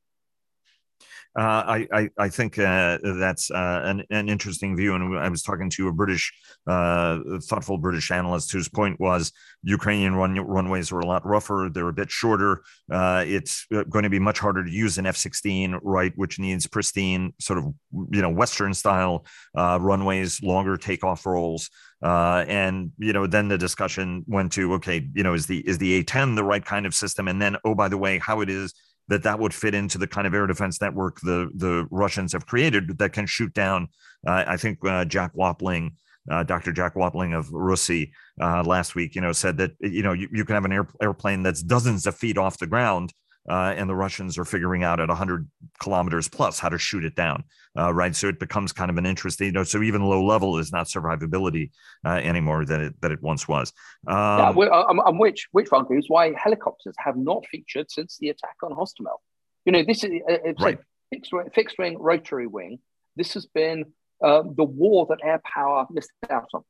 Uh, 1.38 1.42
I, 1.42 1.88
I, 1.92 2.11
I 2.18 2.28
think 2.28 2.59
uh, 2.59 2.98
that's 3.03 3.51
uh, 3.51 3.82
an, 3.84 4.05
an 4.11 4.28
interesting 4.28 4.76
view, 4.76 4.94
and 4.94 5.16
I 5.16 5.28
was 5.28 5.42
talking 5.42 5.70
to 5.70 5.88
a 5.88 5.92
British, 5.92 6.32
thoughtful 6.66 7.78
British 7.78 8.11
analyst 8.11 8.51
whose 8.53 8.68
point 8.68 8.98
was 8.98 9.32
Ukrainian 9.62 10.14
run, 10.14 10.38
runways 10.40 10.90
are 10.90 11.01
a 11.01 11.07
lot 11.07 11.24
rougher; 11.24 11.70
they're 11.72 11.88
a 11.88 11.92
bit 11.92 12.11
shorter. 12.11 12.62
It's 12.90 13.66
going 13.70 14.03
to 14.03 14.11
be 14.11 14.18
much 14.18 14.38
harder 14.40 14.64
to 14.64 14.70
use 14.70 14.98
an 14.98 15.07
F-16, 15.07 15.78
right, 15.82 16.12
which 16.16 16.38
needs 16.38 16.66
pristine, 16.66 17.32
sort 17.38 17.59
of 17.61 17.66
you 18.11 18.22
know 18.22 18.30
Western 18.30 18.74
style 18.74 19.24
runways, 19.55 20.42
longer 20.42 20.76
takeoff 20.76 21.26
rolls. 21.26 21.70
Uh, 22.03 22.44
and 22.48 22.92
you 22.98 23.12
know, 23.12 23.26
then 23.26 23.48
the 23.48 23.59
discussion 23.59 24.24
went 24.26 24.53
to 24.53 24.72
okay, 24.74 25.07
you 25.14 25.22
know, 25.22 25.34
is 25.34 25.46
the 25.46 25.59
is 25.68 25.78
the 25.78 26.03
A10 26.03 26.34
the 26.34 26.44
right 26.44 26.64
kind 26.64 26.86
of 26.86 26.94
system? 26.94 27.28
And 27.28 27.40
then, 27.40 27.57
oh, 27.64 27.74
by 27.74 27.88
the 27.88 27.98
way, 27.98 28.18
how 28.18 28.40
it 28.40 28.48
is 28.48 28.72
that 29.11 29.24
that 29.24 29.38
would 29.38 29.52
fit 29.52 29.74
into 29.74 29.98
the 29.98 30.06
kind 30.06 30.26
of 30.26 30.32
air 30.32 30.46
defense 30.46 30.80
network 30.80 31.20
the 31.20 31.50
the 31.54 31.86
Russians 31.90 32.32
have 32.32 32.46
created 32.46 32.96
that 32.98 33.12
can 33.12 33.26
shoot 33.26 33.52
down. 33.52 33.88
Uh, 34.26 34.44
I 34.46 34.56
think 34.56 34.78
uh, 34.86 35.04
Jack 35.04 35.32
Watling, 35.34 35.96
uh, 36.30 36.44
Dr. 36.44 36.72
Jack 36.72 36.96
Watling 36.96 37.34
of 37.34 37.48
RUSI 37.48 38.12
uh, 38.40 38.62
last 38.62 38.94
week, 38.94 39.14
you 39.14 39.20
know, 39.20 39.32
said 39.32 39.56
that 39.58 39.72
you 39.80 40.02
know 40.02 40.12
you, 40.12 40.28
you 40.32 40.44
can 40.44 40.54
have 40.54 40.64
an 40.64 40.72
air, 40.72 40.88
airplane 41.02 41.42
that's 41.42 41.62
dozens 41.62 42.06
of 42.06 42.14
feet 42.14 42.38
off 42.38 42.58
the 42.58 42.66
ground 42.66 43.12
uh, 43.51 43.74
and 43.76 43.90
the 43.90 43.96
Russians 43.96 44.38
are 44.38 44.44
figuring 44.44 44.84
out 44.84 45.01
at 45.01 45.09
100 45.09 45.48
kilometers 45.80 46.28
plus 46.28 46.61
how 46.61 46.68
to 46.68 46.78
shoot 46.78 47.05
it 47.05 47.16
down, 47.16 47.42
uh, 47.76 47.92
right? 47.92 48.14
So 48.14 48.28
it 48.28 48.38
becomes 48.38 48.72
kind 48.72 48.90
of 48.90 48.96
an 48.96 49.07
interesting, 49.07 49.46
you 49.46 49.53
know, 49.53 49.64
so 49.64 49.82
even 49.82 50.03
low 50.03 50.24
level 50.24 50.59
is 50.59 50.70
not 50.70 50.86
survivability 50.86 51.72
uh, 52.05 52.11
anymore 52.11 52.64
than 52.64 52.80
it, 52.80 53.01
that 53.01 53.11
it 53.11 53.20
once 53.20 53.48
was. 53.48 53.72
Um, 54.07 54.16
yeah, 54.16 54.51
well, 54.51 54.86
um, 54.88 55.01
um, 55.01 55.18
which, 55.18 55.48
which 55.51 55.66
is 55.90 56.05
why 56.09 56.32
helicopters 56.36 56.94
have 56.98 57.16
not 57.16 57.44
featured 57.51 57.90
since 57.90 58.18
the 58.18 58.28
attack 58.28 58.55
on 58.62 58.70
Hostomel. 58.70 59.18
You 59.64 59.72
know, 59.72 59.82
this 59.82 60.05
is 60.05 60.11
uh, 60.28 60.38
it's 60.44 60.62
right. 60.62 60.78
fixed, 61.12 61.32
fixed 61.53 61.76
wing, 61.76 61.98
rotary 61.98 62.46
wing. 62.46 62.78
This 63.16 63.34
has 63.34 63.46
been 63.46 63.86
uh, 64.24 64.44
the 64.44 64.64
war 64.64 65.07
that 65.11 65.18
air 65.24 65.42
power 65.44 65.88
missed 65.90 66.12
out 66.30 66.48
on. 66.55 66.62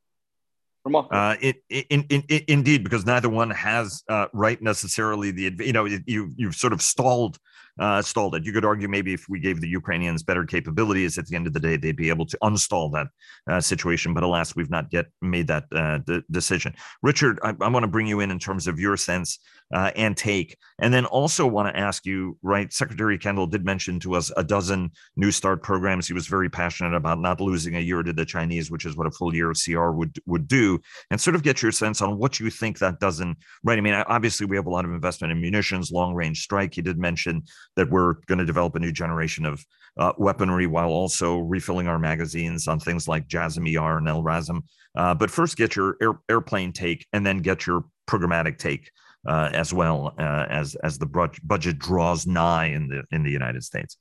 Uh, 1.11 1.35
it, 1.41 1.63
in, 1.69 2.05
in, 2.09 2.23
in, 2.27 2.41
indeed, 2.47 2.83
because 2.83 3.05
neither 3.05 3.29
one 3.29 3.51
has 3.51 4.03
uh, 4.09 4.27
right 4.33 4.61
necessarily 4.61 5.31
the 5.31 5.53
you 5.59 5.73
know 5.73 5.85
you 5.85 6.33
you've 6.35 6.55
sort 6.55 6.73
of 6.73 6.81
stalled 6.81 7.37
uh, 7.79 8.01
stalled 8.01 8.35
it. 8.35 8.45
You 8.45 8.53
could 8.53 8.65
argue 8.65 8.87
maybe 8.87 9.13
if 9.13 9.27
we 9.29 9.39
gave 9.39 9.61
the 9.61 9.67
Ukrainians 9.67 10.23
better 10.23 10.45
capabilities, 10.45 11.17
at 11.17 11.27
the 11.27 11.35
end 11.35 11.47
of 11.47 11.53
the 11.53 11.59
day, 11.59 11.77
they'd 11.77 11.95
be 11.95 12.09
able 12.09 12.25
to 12.25 12.37
unstall 12.43 12.91
that 12.93 13.07
uh, 13.51 13.61
situation. 13.61 14.13
But 14.13 14.23
alas, 14.23 14.55
we've 14.55 14.69
not 14.69 14.87
yet 14.91 15.07
made 15.21 15.47
that 15.47 15.65
uh, 15.71 15.99
d- 15.99 16.23
decision. 16.29 16.73
Richard, 17.01 17.39
I, 17.43 17.53
I 17.61 17.69
want 17.69 17.83
to 17.83 17.87
bring 17.87 18.07
you 18.07 18.19
in 18.19 18.31
in 18.31 18.39
terms 18.39 18.67
of 18.67 18.79
your 18.79 18.97
sense 18.97 19.39
uh, 19.73 19.91
and 19.95 20.17
take, 20.17 20.57
and 20.79 20.93
then 20.93 21.05
also 21.05 21.47
want 21.47 21.73
to 21.73 21.79
ask 21.79 22.05
you. 22.05 22.37
Right, 22.41 22.71
Secretary 22.71 23.17
Kendall 23.17 23.47
did 23.47 23.65
mention 23.65 23.99
to 24.01 24.15
us 24.15 24.31
a 24.35 24.43
dozen 24.43 24.91
New 25.15 25.31
START 25.31 25.63
programs. 25.63 26.07
He 26.07 26.13
was 26.13 26.27
very 26.27 26.49
passionate 26.49 26.95
about 26.95 27.19
not 27.19 27.41
losing 27.41 27.75
a 27.75 27.79
year 27.79 28.03
to 28.03 28.13
the 28.13 28.25
Chinese, 28.25 28.71
which 28.71 28.85
is 28.85 28.95
what 28.95 29.07
a 29.07 29.11
full 29.11 29.33
year 29.33 29.51
of 29.51 29.57
CR 29.63 29.91
would 29.91 30.19
would 30.25 30.47
do, 30.47 30.79
and 31.09 31.19
sort 31.19 31.35
of 31.35 31.43
get 31.43 31.61
your 31.61 31.71
sense 31.71 32.01
on 32.01 32.17
what 32.17 32.39
you 32.39 32.49
think 32.49 32.79
that 32.79 32.99
doesn't. 32.99 33.37
Right, 33.63 33.77
I 33.77 33.81
mean, 33.81 33.93
obviously 33.93 34.45
we 34.45 34.55
have 34.55 34.67
a 34.67 34.71
lot 34.71 34.85
of 34.85 34.91
investment 34.91 35.31
in 35.31 35.41
munitions, 35.41 35.91
long 35.91 36.13
range 36.13 36.41
strike. 36.41 36.73
He 36.73 36.81
did 36.81 36.97
mention 36.97 37.43
that 37.75 37.89
we're 37.89 38.15
going 38.27 38.39
to 38.39 38.45
develop 38.45 38.75
a 38.75 38.79
new 38.79 38.91
generation 38.91 39.45
of 39.45 39.65
uh, 39.97 40.13
weaponry 40.17 40.67
while 40.67 40.89
also 40.89 41.39
refilling 41.39 41.87
our 41.87 41.99
magazines 41.99 42.67
on 42.67 42.79
things 42.79 43.07
like 43.07 43.27
JASSM 43.27 43.77
ER 43.77 43.97
and 43.97 44.07
LRASM. 44.07 44.61
Uh, 44.95 45.13
but 45.13 45.29
first, 45.29 45.57
get 45.57 45.75
your 45.75 45.97
air, 46.01 46.13
airplane 46.29 46.71
take, 46.71 47.05
and 47.13 47.25
then 47.25 47.39
get 47.39 47.65
your 47.65 47.85
programmatic 48.07 48.57
take 48.57 48.91
uh, 49.27 49.49
as 49.53 49.73
well 49.73 50.13
uh, 50.19 50.45
as 50.49 50.75
as 50.75 50.97
the 50.97 51.05
budget 51.43 51.79
draws 51.79 52.25
nigh 52.27 52.65
in 52.65 52.87
the 52.87 53.03
in 53.11 53.23
the 53.23 53.31
United 53.31 53.63
States. 53.63 53.97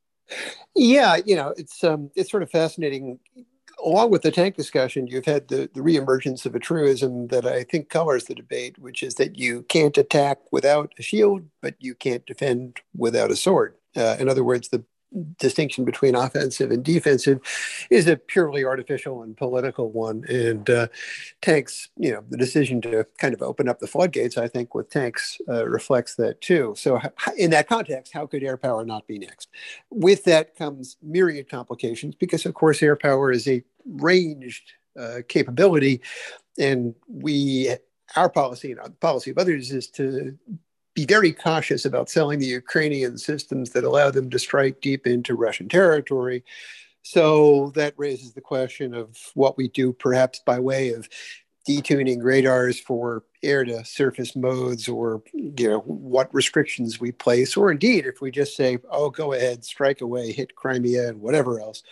Yeah, 0.74 1.16
you 1.24 1.34
know, 1.34 1.54
it's 1.56 1.82
um, 1.82 2.10
it's 2.14 2.30
sort 2.30 2.42
of 2.42 2.50
fascinating 2.50 3.18
along 3.84 4.10
with 4.10 4.22
the 4.22 4.30
tank 4.30 4.56
discussion, 4.56 5.06
you've 5.06 5.24
had 5.24 5.48
the, 5.48 5.70
the 5.74 5.80
reemergence 5.80 6.46
of 6.46 6.54
a 6.54 6.58
truism 6.58 7.28
that 7.28 7.46
I 7.46 7.64
think 7.64 7.88
colors 7.88 8.24
the 8.24 8.34
debate, 8.34 8.78
which 8.78 9.02
is 9.02 9.14
that 9.14 9.38
you 9.38 9.62
can't 9.62 9.96
attack 9.96 10.38
without 10.52 10.92
a 10.98 11.02
shield, 11.02 11.42
but 11.60 11.74
you 11.78 11.94
can't 11.94 12.26
defend 12.26 12.80
without 12.96 13.30
a 13.30 13.36
sword. 13.36 13.74
Uh, 13.96 14.16
in 14.18 14.28
other 14.28 14.44
words, 14.44 14.68
the 14.68 14.84
distinction 15.38 15.84
between 15.84 16.14
offensive 16.14 16.70
and 16.70 16.84
defensive 16.84 17.40
is 17.90 18.06
a 18.06 18.16
purely 18.16 18.64
artificial 18.64 19.22
and 19.22 19.36
political 19.36 19.90
one. 19.90 20.24
And 20.28 20.68
uh, 20.68 20.88
tanks, 21.42 21.88
you 21.96 22.12
know, 22.12 22.22
the 22.28 22.36
decision 22.36 22.80
to 22.82 23.06
kind 23.18 23.34
of 23.34 23.42
open 23.42 23.68
up 23.68 23.80
the 23.80 23.86
floodgates, 23.86 24.38
I 24.38 24.48
think, 24.48 24.74
with 24.74 24.90
tanks 24.90 25.38
uh, 25.48 25.66
reflects 25.66 26.14
that 26.16 26.40
too. 26.40 26.74
So, 26.76 27.00
in 27.36 27.50
that 27.50 27.68
context, 27.68 28.12
how 28.12 28.26
could 28.26 28.42
air 28.42 28.56
power 28.56 28.84
not 28.84 29.06
be 29.06 29.18
next? 29.18 29.48
With 29.90 30.24
that 30.24 30.56
comes 30.56 30.96
myriad 31.02 31.48
complications 31.48 32.14
because, 32.14 32.46
of 32.46 32.54
course, 32.54 32.82
air 32.82 32.96
power 32.96 33.32
is 33.32 33.48
a 33.48 33.62
ranged 33.84 34.72
uh, 34.98 35.18
capability, 35.28 36.00
and 36.58 36.94
we 37.08 37.74
our 38.16 38.28
policy 38.28 38.72
and 38.72 38.80
the 38.84 38.90
policy 38.90 39.30
of 39.30 39.38
others 39.38 39.70
is 39.70 39.86
to 39.86 40.36
be 41.06 41.14
very 41.14 41.32
cautious 41.32 41.84
about 41.84 42.10
selling 42.10 42.38
the 42.38 42.46
Ukrainian 42.46 43.16
systems 43.16 43.70
that 43.70 43.84
allow 43.84 44.10
them 44.10 44.28
to 44.30 44.38
strike 44.38 44.80
deep 44.80 45.06
into 45.06 45.34
Russian 45.34 45.68
territory. 45.68 46.44
So 47.02 47.72
that 47.74 47.94
raises 47.96 48.34
the 48.34 48.42
question 48.42 48.92
of 48.94 49.16
what 49.34 49.56
we 49.56 49.68
do, 49.68 49.94
perhaps 49.94 50.40
by 50.44 50.58
way 50.58 50.92
of 50.92 51.08
detuning 51.66 52.22
radars 52.22 52.78
for 52.78 53.24
air 53.42 53.64
to 53.64 53.84
surface 53.84 54.36
modes 54.36 54.88
or 54.88 55.22
you 55.32 55.68
know 55.68 55.80
what 55.80 56.34
restrictions 56.34 57.00
we 57.00 57.12
place 57.12 57.54
or 57.56 57.70
indeed 57.70 58.06
if 58.06 58.20
we 58.22 58.30
just 58.30 58.56
say 58.56 58.78
oh 58.90 59.10
go 59.10 59.34
ahead 59.34 59.62
strike 59.62 60.00
away 60.00 60.32
hit 60.32 60.54
crimea 60.56 61.08
and 61.08 61.20
whatever 61.20 61.60
else 61.60 61.82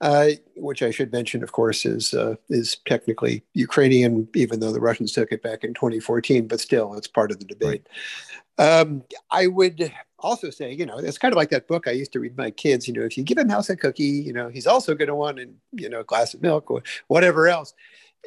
uh, 0.00 0.30
which 0.56 0.82
I 0.82 0.90
should 0.90 1.12
mention, 1.12 1.42
of 1.42 1.52
course, 1.52 1.84
is 1.84 2.14
uh, 2.14 2.36
is 2.48 2.78
technically 2.86 3.44
Ukrainian, 3.54 4.28
even 4.34 4.60
though 4.60 4.72
the 4.72 4.80
Russians 4.80 5.12
took 5.12 5.32
it 5.32 5.42
back 5.42 5.62
in 5.62 5.74
2014. 5.74 6.46
But 6.46 6.60
still, 6.60 6.94
it's 6.94 7.06
part 7.06 7.30
of 7.30 7.38
the 7.38 7.44
debate. 7.44 7.86
Right. 8.58 8.80
Um, 8.80 9.04
I 9.30 9.46
would 9.46 9.92
also 10.18 10.50
say, 10.50 10.72
you 10.72 10.84
know, 10.86 10.98
it's 10.98 11.18
kind 11.18 11.32
of 11.32 11.36
like 11.36 11.50
that 11.50 11.68
book 11.68 11.86
I 11.86 11.92
used 11.92 12.12
to 12.12 12.20
read 12.20 12.36
my 12.36 12.50
kids. 12.50 12.86
You 12.86 12.94
know, 12.94 13.02
if 13.02 13.16
you 13.16 13.24
give 13.24 13.38
him 13.38 13.48
house 13.48 13.70
a 13.70 13.76
cookie, 13.76 14.04
you 14.04 14.32
know, 14.32 14.48
he's 14.48 14.66
also 14.66 14.94
going 14.94 15.08
to 15.08 15.14
want, 15.14 15.38
and 15.38 15.54
you 15.72 15.88
know, 15.88 16.00
a 16.00 16.04
glass 16.04 16.34
of 16.34 16.42
milk 16.42 16.70
or 16.70 16.82
whatever 17.08 17.48
else. 17.48 17.74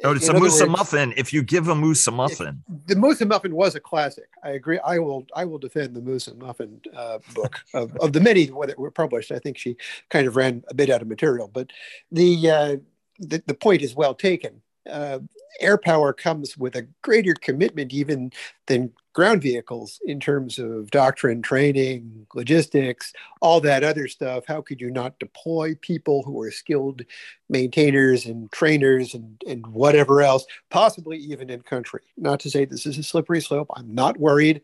Oh, 0.02 0.12
it's 0.12 0.28
in 0.28 0.36
a 0.36 0.40
Moose 0.40 0.60
a 0.60 0.66
muffin. 0.66 1.14
If 1.16 1.32
you 1.32 1.42
give 1.42 1.68
a 1.68 1.74
Moose 1.74 2.06
a 2.06 2.10
muffin, 2.10 2.62
the 2.86 2.96
Moose 2.96 3.20
a 3.20 3.26
muffin 3.26 3.54
was 3.54 3.74
a 3.74 3.80
classic. 3.80 4.28
I 4.42 4.50
agree. 4.50 4.78
I 4.80 4.98
will. 4.98 5.24
I 5.36 5.44
will 5.44 5.58
defend 5.58 5.94
the 5.94 6.00
Moose 6.00 6.26
a 6.26 6.34
muffin 6.34 6.80
uh, 6.94 7.18
book 7.32 7.60
of, 7.74 7.96
of 7.98 8.12
the 8.12 8.20
many 8.20 8.46
that 8.46 8.78
were 8.78 8.90
published. 8.90 9.30
I 9.30 9.38
think 9.38 9.56
she 9.56 9.76
kind 10.10 10.26
of 10.26 10.36
ran 10.36 10.64
a 10.68 10.74
bit 10.74 10.90
out 10.90 11.02
of 11.02 11.08
material, 11.08 11.48
but 11.48 11.70
the 12.10 12.50
uh, 12.50 12.76
the, 13.20 13.42
the 13.46 13.54
point 13.54 13.82
is 13.82 13.94
well 13.94 14.14
taken. 14.14 14.62
Uh, 14.90 15.20
air 15.60 15.78
power 15.78 16.12
comes 16.12 16.58
with 16.58 16.76
a 16.76 16.86
greater 17.02 17.34
commitment 17.34 17.92
even 17.92 18.32
than 18.66 18.92
ground 19.14 19.40
vehicles 19.40 20.00
in 20.04 20.20
terms 20.20 20.58
of 20.58 20.90
doctrine, 20.90 21.40
training, 21.40 22.26
logistics, 22.34 23.12
all 23.40 23.60
that 23.60 23.84
other 23.84 24.08
stuff. 24.08 24.44
How 24.46 24.60
could 24.60 24.80
you 24.80 24.90
not 24.90 25.18
deploy 25.18 25.76
people 25.80 26.22
who 26.24 26.40
are 26.42 26.50
skilled 26.50 27.02
maintainers 27.48 28.26
and 28.26 28.50
trainers 28.52 29.14
and, 29.14 29.42
and 29.46 29.66
whatever 29.68 30.20
else, 30.20 30.44
possibly 30.68 31.16
even 31.18 31.48
in 31.48 31.62
country? 31.62 32.02
Not 32.16 32.40
to 32.40 32.50
say 32.50 32.64
this 32.64 32.86
is 32.86 32.98
a 32.98 33.02
slippery 33.02 33.40
slope. 33.40 33.68
I'm 33.74 33.94
not 33.94 34.18
worried. 34.18 34.60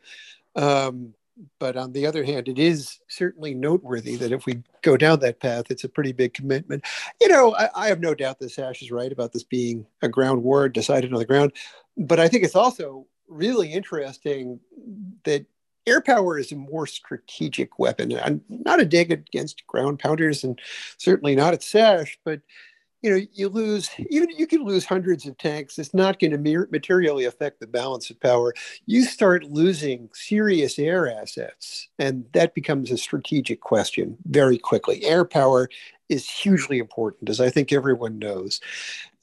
Um, 0.56 1.14
but 1.58 1.76
on 1.76 1.92
the 1.92 2.06
other 2.06 2.24
hand, 2.24 2.48
it 2.48 2.58
is 2.58 2.98
certainly 3.08 3.54
noteworthy 3.54 4.16
that 4.16 4.32
if 4.32 4.44
we 4.44 4.62
go 4.82 4.96
down 4.96 5.20
that 5.20 5.40
path, 5.40 5.70
it's 5.70 5.84
a 5.84 5.88
pretty 5.88 6.12
big 6.12 6.34
commitment. 6.34 6.84
You 7.20 7.28
know, 7.28 7.54
I, 7.54 7.68
I 7.74 7.86
have 7.86 8.00
no 8.00 8.14
doubt 8.14 8.40
that 8.40 8.50
Sash 8.50 8.82
is 8.82 8.90
right 8.90 9.10
about 9.10 9.32
this 9.32 9.44
being 9.44 9.86
a 10.02 10.08
ground 10.08 10.42
war 10.42 10.68
decided 10.68 11.12
on 11.12 11.18
the 11.18 11.24
ground, 11.24 11.52
but 11.96 12.20
I 12.20 12.28
think 12.28 12.44
it's 12.44 12.56
also 12.56 13.06
really 13.30 13.72
interesting 13.72 14.60
that 15.24 15.46
air 15.86 16.00
power 16.00 16.38
is 16.38 16.52
a 16.52 16.56
more 16.56 16.86
strategic 16.86 17.78
weapon. 17.78 18.18
I'm 18.18 18.42
not 18.48 18.80
a 18.80 18.84
dig 18.84 19.10
against 19.12 19.66
ground 19.66 19.98
pounders, 19.98 20.44
and 20.44 20.60
certainly 20.98 21.34
not 21.34 21.54
at 21.54 21.62
Sash, 21.62 22.18
but 22.24 22.40
you 23.02 23.10
know, 23.10 23.26
you 23.32 23.48
lose 23.48 23.90
even 24.10 24.28
you 24.36 24.46
can 24.46 24.62
lose 24.62 24.84
hundreds 24.84 25.26
of 25.26 25.38
tanks. 25.38 25.78
It's 25.78 25.94
not 25.94 26.18
going 26.18 26.32
to 26.32 26.66
materially 26.70 27.24
affect 27.24 27.60
the 27.60 27.66
balance 27.66 28.10
of 28.10 28.20
power. 28.20 28.52
You 28.84 29.04
start 29.04 29.44
losing 29.44 30.10
serious 30.12 30.78
air 30.78 31.10
assets, 31.10 31.88
and 31.98 32.26
that 32.32 32.54
becomes 32.54 32.90
a 32.90 32.98
strategic 32.98 33.62
question 33.62 34.18
very 34.26 34.58
quickly. 34.58 35.02
Air 35.04 35.24
power 35.24 35.70
is 36.10 36.28
hugely 36.28 36.78
important, 36.78 37.30
as 37.30 37.40
I 37.40 37.48
think 37.48 37.72
everyone 37.72 38.18
knows, 38.18 38.60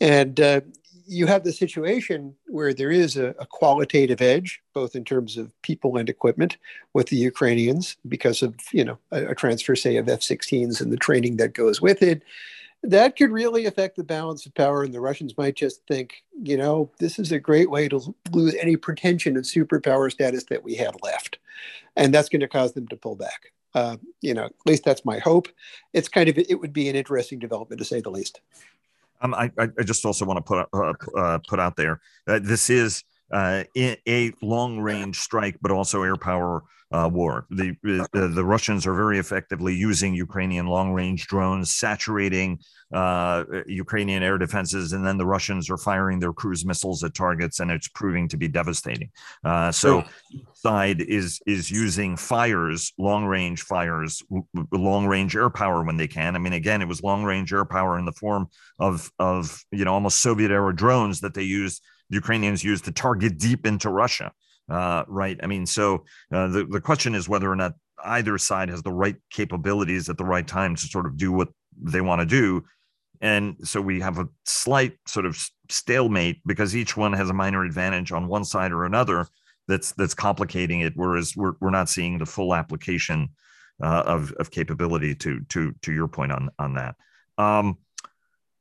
and 0.01 0.39
uh, 0.39 0.61
you 1.07 1.25
have 1.25 1.43
the 1.43 1.53
situation 1.53 2.35
where 2.47 2.73
there 2.73 2.91
is 2.91 3.17
a, 3.17 3.27
a, 3.39 3.45
qualitative 3.45 4.21
edge, 4.21 4.61
both 4.73 4.95
in 4.95 5.05
terms 5.05 5.37
of 5.37 5.59
people 5.61 5.97
and 5.97 6.09
equipment, 6.09 6.57
with 6.93 7.07
the 7.07 7.15
Ukrainians 7.15 7.97
because 8.07 8.41
of 8.43 8.55
you 8.71 8.83
know 8.83 8.97
a, 9.11 9.27
a 9.27 9.35
transfer, 9.35 9.75
say, 9.75 9.97
of 9.97 10.09
F-16s 10.09 10.81
and 10.81 10.91
the 10.91 10.97
training 10.97 11.37
that 11.37 11.53
goes 11.53 11.81
with 11.81 12.01
it. 12.01 12.23
That 12.83 13.15
could 13.15 13.31
really 13.31 13.65
affect 13.65 13.95
the 13.95 14.03
balance 14.03 14.45
of 14.45 14.53
power, 14.53 14.83
and 14.83 14.93
the 14.93 15.01
Russians 15.01 15.37
might 15.37 15.55
just 15.55 15.85
think, 15.87 16.23
you 16.43 16.57
know, 16.57 16.91
this 16.99 17.17
is 17.17 17.31
a 17.31 17.39
great 17.39 17.71
way 17.71 17.87
to 17.89 18.15
lose 18.31 18.53
any 18.55 18.75
pretension 18.75 19.35
of 19.35 19.43
superpower 19.43 20.11
status 20.11 20.43
that 20.45 20.63
we 20.63 20.75
have 20.75 20.95
left, 21.01 21.39
and 21.95 22.13
that's 22.13 22.29
going 22.29 22.41
to 22.41 22.47
cause 22.47 22.73
them 22.73 22.87
to 22.89 22.95
pull 22.95 23.15
back. 23.15 23.51
Uh, 23.73 23.97
you 24.21 24.33
know, 24.33 24.45
at 24.45 24.53
least 24.65 24.83
that's 24.83 25.05
my 25.05 25.19
hope. 25.19 25.47
It's 25.93 26.09
kind 26.09 26.29
of 26.29 26.37
it 26.37 26.59
would 26.59 26.73
be 26.73 26.89
an 26.89 26.95
interesting 26.95 27.39
development 27.39 27.79
to 27.79 27.85
say 27.85 28.01
the 28.01 28.09
least. 28.09 28.41
Um, 29.21 29.33
I, 29.33 29.51
I 29.57 29.83
just 29.83 30.05
also 30.05 30.25
want 30.25 30.37
to 30.37 30.41
put 30.41 30.67
uh, 30.73 30.93
uh, 31.17 31.39
put 31.47 31.59
out 31.59 31.75
there 31.75 31.99
that 32.25 32.43
this 32.43 32.69
is 32.69 33.03
uh, 33.31 33.63
a 33.75 34.33
long 34.41 34.79
range 34.79 35.19
strike, 35.19 35.57
but 35.61 35.71
also 35.71 36.03
air 36.03 36.15
power 36.15 36.63
uh, 36.91 37.09
war. 37.11 37.45
The, 37.49 37.75
the, 37.83 38.31
the 38.33 38.45
Russians 38.45 38.87
are 38.87 38.93
very 38.93 39.19
effectively 39.19 39.75
using 39.75 40.13
Ukrainian 40.13 40.67
long 40.67 40.93
range 40.93 41.27
drones, 41.27 41.75
saturating 41.75 42.59
uh, 42.93 43.43
Ukrainian 43.65 44.23
air 44.23 44.37
defenses, 44.37 44.93
and 44.93 45.05
then 45.05 45.17
the 45.17 45.25
Russians 45.25 45.69
are 45.69 45.77
firing 45.77 46.19
their 46.19 46.31
cruise 46.31 46.65
missiles 46.65 47.03
at 47.03 47.13
targets, 47.13 47.59
and 47.59 47.69
it's 47.69 47.89
proving 47.89 48.29
to 48.29 48.37
be 48.37 48.47
devastating. 48.47 49.09
Uh, 49.43 49.71
so, 49.71 50.05
side 50.53 51.01
is 51.01 51.41
is 51.45 51.69
using 51.69 52.15
fires, 52.15 52.93
long 52.97 53.25
range 53.25 53.63
fires, 53.63 54.23
long 54.71 55.05
range 55.05 55.35
air 55.35 55.49
power 55.49 55.83
when 55.83 55.97
they 55.97 56.07
can. 56.07 56.35
I 56.35 56.39
mean, 56.39 56.53
again, 56.53 56.81
it 56.81 56.87
was 56.87 57.03
long 57.03 57.25
range 57.25 57.51
air 57.51 57.65
power 57.65 57.99
in 57.99 58.05
the 58.05 58.13
form 58.13 58.47
of 58.79 59.11
of 59.19 59.61
you 59.71 59.83
know 59.83 59.93
almost 59.93 60.19
Soviet 60.19 60.51
era 60.51 60.73
drones 60.73 61.19
that 61.19 61.33
they 61.33 61.43
used 61.43 61.83
the 62.09 62.15
Ukrainians 62.15 62.63
used 62.63 62.85
to 62.85 62.93
target 62.93 63.37
deep 63.37 63.65
into 63.65 63.89
Russia. 63.89 64.31
Uh, 64.69 65.03
right. 65.07 65.39
I 65.41 65.47
mean, 65.47 65.65
so 65.65 66.03
uh, 66.31 66.47
the, 66.47 66.65
the 66.65 66.81
question 66.81 67.15
is 67.15 67.29
whether 67.29 67.49
or 67.51 67.55
not 67.55 67.73
either 68.03 68.37
side 68.37 68.69
has 68.69 68.83
the 68.83 68.91
right 68.91 69.15
capabilities 69.31 70.09
at 70.09 70.17
the 70.17 70.25
right 70.25 70.47
time 70.47 70.75
to 70.75 70.87
sort 70.87 71.05
of 71.05 71.17
do 71.17 71.31
what 71.31 71.49
they 71.81 72.01
want 72.01 72.21
to 72.21 72.25
do. 72.25 72.63
And 73.21 73.55
so 73.63 73.81
we 73.81 73.99
have 74.01 74.19
a 74.19 74.27
slight 74.45 74.97
sort 75.07 75.25
of 75.25 75.41
stalemate 75.69 76.41
because 76.45 76.75
each 76.75 76.95
one 76.95 77.13
has 77.13 77.29
a 77.29 77.33
minor 77.33 77.63
advantage 77.63 78.11
on 78.11 78.27
one 78.27 78.45
side 78.45 78.71
or 78.71 78.85
another 78.85 79.27
that's 79.67 79.91
that's 79.93 80.13
complicating 80.13 80.81
it, 80.81 80.93
whereas 80.95 81.35
we're, 81.35 81.53
we're 81.59 81.71
not 81.71 81.89
seeing 81.89 82.17
the 82.17 82.25
full 82.25 82.53
application 82.53 83.29
uh, 83.81 84.03
of, 84.05 84.31
of 84.33 84.51
capability 84.51 85.15
to 85.15 85.41
to 85.49 85.73
to 85.81 85.91
your 85.91 86.07
point 86.07 86.31
on 86.31 86.49
on 86.59 86.75
that. 86.75 86.95
Um, 87.37 87.77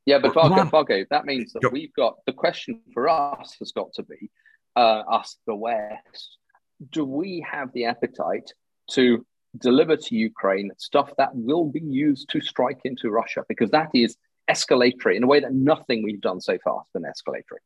yeah, 0.06 0.18
but 0.18 0.34
Vago, 0.34 0.64
Vago, 0.64 1.04
that 1.10 1.24
means 1.26 1.52
that 1.52 1.62
Go. 1.62 1.68
we've 1.68 1.92
got 1.94 2.16
the 2.26 2.32
question 2.32 2.80
for 2.94 3.08
us 3.08 3.56
has 3.58 3.72
got 3.72 3.92
to 3.94 4.02
be 4.04 4.30
uh, 4.76 5.02
us, 5.10 5.36
the 5.46 5.54
West. 5.54 6.38
Do 6.92 7.04
we 7.04 7.44
have 7.50 7.72
the 7.72 7.86
appetite 7.86 8.52
to 8.90 9.24
deliver 9.58 9.96
to 9.96 10.14
Ukraine 10.14 10.70
stuff 10.76 11.10
that 11.16 11.30
will 11.34 11.64
be 11.64 11.80
used 11.80 12.28
to 12.30 12.40
strike 12.40 12.80
into 12.84 13.10
Russia? 13.10 13.44
Because 13.48 13.70
that 13.70 13.90
is 13.94 14.16
escalatory 14.50 15.16
in 15.16 15.24
a 15.24 15.26
way 15.26 15.40
that 15.40 15.52
nothing 15.52 16.02
we've 16.04 16.20
done 16.20 16.40
so 16.40 16.58
far 16.62 16.78
has 16.78 16.86
been 16.92 17.10
escalatory. 17.10 17.62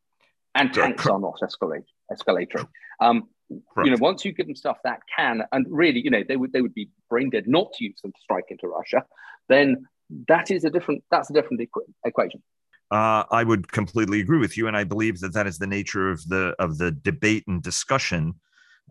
And 0.55 0.73
tanks 0.73 1.07
are 1.07 1.21
not 1.21 1.39
escalate, 1.43 1.85
escalatory. 2.11 2.67
Um, 3.01 3.29
you 3.49 3.91
know, 3.91 3.97
once 4.01 4.25
you 4.25 4.33
give 4.33 4.47
them 4.47 4.57
stuff 4.57 4.79
that 4.85 5.01
can, 5.17 5.43
and 5.53 5.67
really, 5.69 6.01
you 6.01 6.11
know, 6.11 6.23
they 6.27 6.37
would 6.37 6.53
they 6.53 6.61
would 6.61 6.75
be 6.75 6.89
brain 7.09 7.31
dead 7.31 7.45
not 7.47 7.73
to 7.75 7.85
use 7.85 8.01
them 8.03 8.13
to 8.13 8.19
strike 8.21 8.47
into 8.49 8.69
Russia, 8.69 9.05
then 9.49 9.87
that 10.29 10.51
is 10.51 10.65
a 10.65 10.71
different 10.71 11.03
that's 11.11 11.31
a 11.31 11.33
different 11.33 11.61
equ- 11.61 11.93
equation 12.05 12.43
uh, 12.91 13.25
I 13.31 13.45
would 13.45 13.71
completely 13.71 14.21
agree 14.21 14.39
with 14.39 14.57
you, 14.57 14.67
and 14.67 14.77
I 14.77 14.85
believe 14.85 15.21
that 15.21 15.33
that 15.35 15.47
is 15.47 15.59
the 15.59 15.67
nature 15.67 16.11
of 16.11 16.27
the 16.29 16.55
of 16.59 16.79
the 16.79 16.91
debate 16.91 17.45
and 17.47 17.63
discussion 17.63 18.35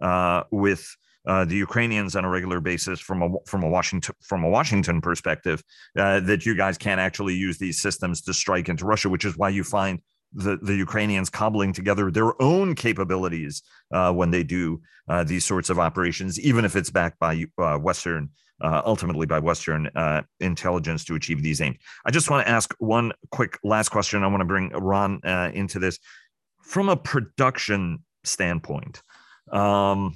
uh, 0.01 0.43
with 0.51 0.87
uh, 1.27 1.45
the 1.45 1.55
Ukrainians 1.55 2.15
on 2.15 2.23
a 2.23 2.29
regular 2.29 2.61
basis 2.61 2.99
from 2.99 3.21
a 3.21 3.29
from 3.45 3.63
a 3.63 3.69
Washington 3.69 4.15
from 4.21 4.43
a 4.43 4.49
Washington 4.49 5.01
perspective. 5.01 5.61
Uh, 5.97 6.19
that 6.21 6.45
you 6.45 6.55
guys 6.55 6.77
can't 6.77 6.99
actually 6.99 7.35
use 7.35 7.57
these 7.57 7.81
systems 7.81 8.21
to 8.21 8.33
strike 8.33 8.69
into 8.69 8.85
Russia, 8.85 9.09
which 9.09 9.25
is 9.25 9.37
why 9.37 9.49
you 9.49 9.63
find 9.63 9.99
the, 10.33 10.57
the 10.61 10.75
Ukrainians 10.75 11.29
cobbling 11.29 11.73
together 11.73 12.11
their 12.11 12.39
own 12.41 12.75
capabilities 12.75 13.63
uh, 13.93 14.13
when 14.13 14.31
they 14.31 14.43
do 14.43 14.81
uh, 15.09 15.23
these 15.23 15.43
sorts 15.43 15.69
of 15.69 15.79
operations, 15.79 16.39
even 16.39 16.65
if 16.65 16.75
it's 16.75 16.91
backed 16.91 17.19
by 17.19 17.45
uh, 17.57 17.77
Western, 17.77 18.29
uh, 18.61 18.81
ultimately 18.85 19.25
by 19.25 19.39
Western 19.39 19.87
uh, 19.95 20.21
intelligence 20.39 21.03
to 21.05 21.15
achieve 21.15 21.41
these 21.43 21.61
aims. 21.61 21.77
I 22.05 22.11
just 22.11 22.29
want 22.29 22.45
to 22.45 22.51
ask 22.51 22.73
one 22.79 23.11
quick 23.31 23.57
last 23.63 23.89
question. 23.89 24.23
I 24.23 24.27
want 24.27 24.41
to 24.41 24.45
bring 24.45 24.69
Ron 24.69 25.21
uh, 25.23 25.51
into 25.53 25.79
this 25.79 25.99
from 26.63 26.89
a 26.89 26.95
production 26.95 28.03
standpoint. 28.23 29.01
Um, 29.51 30.15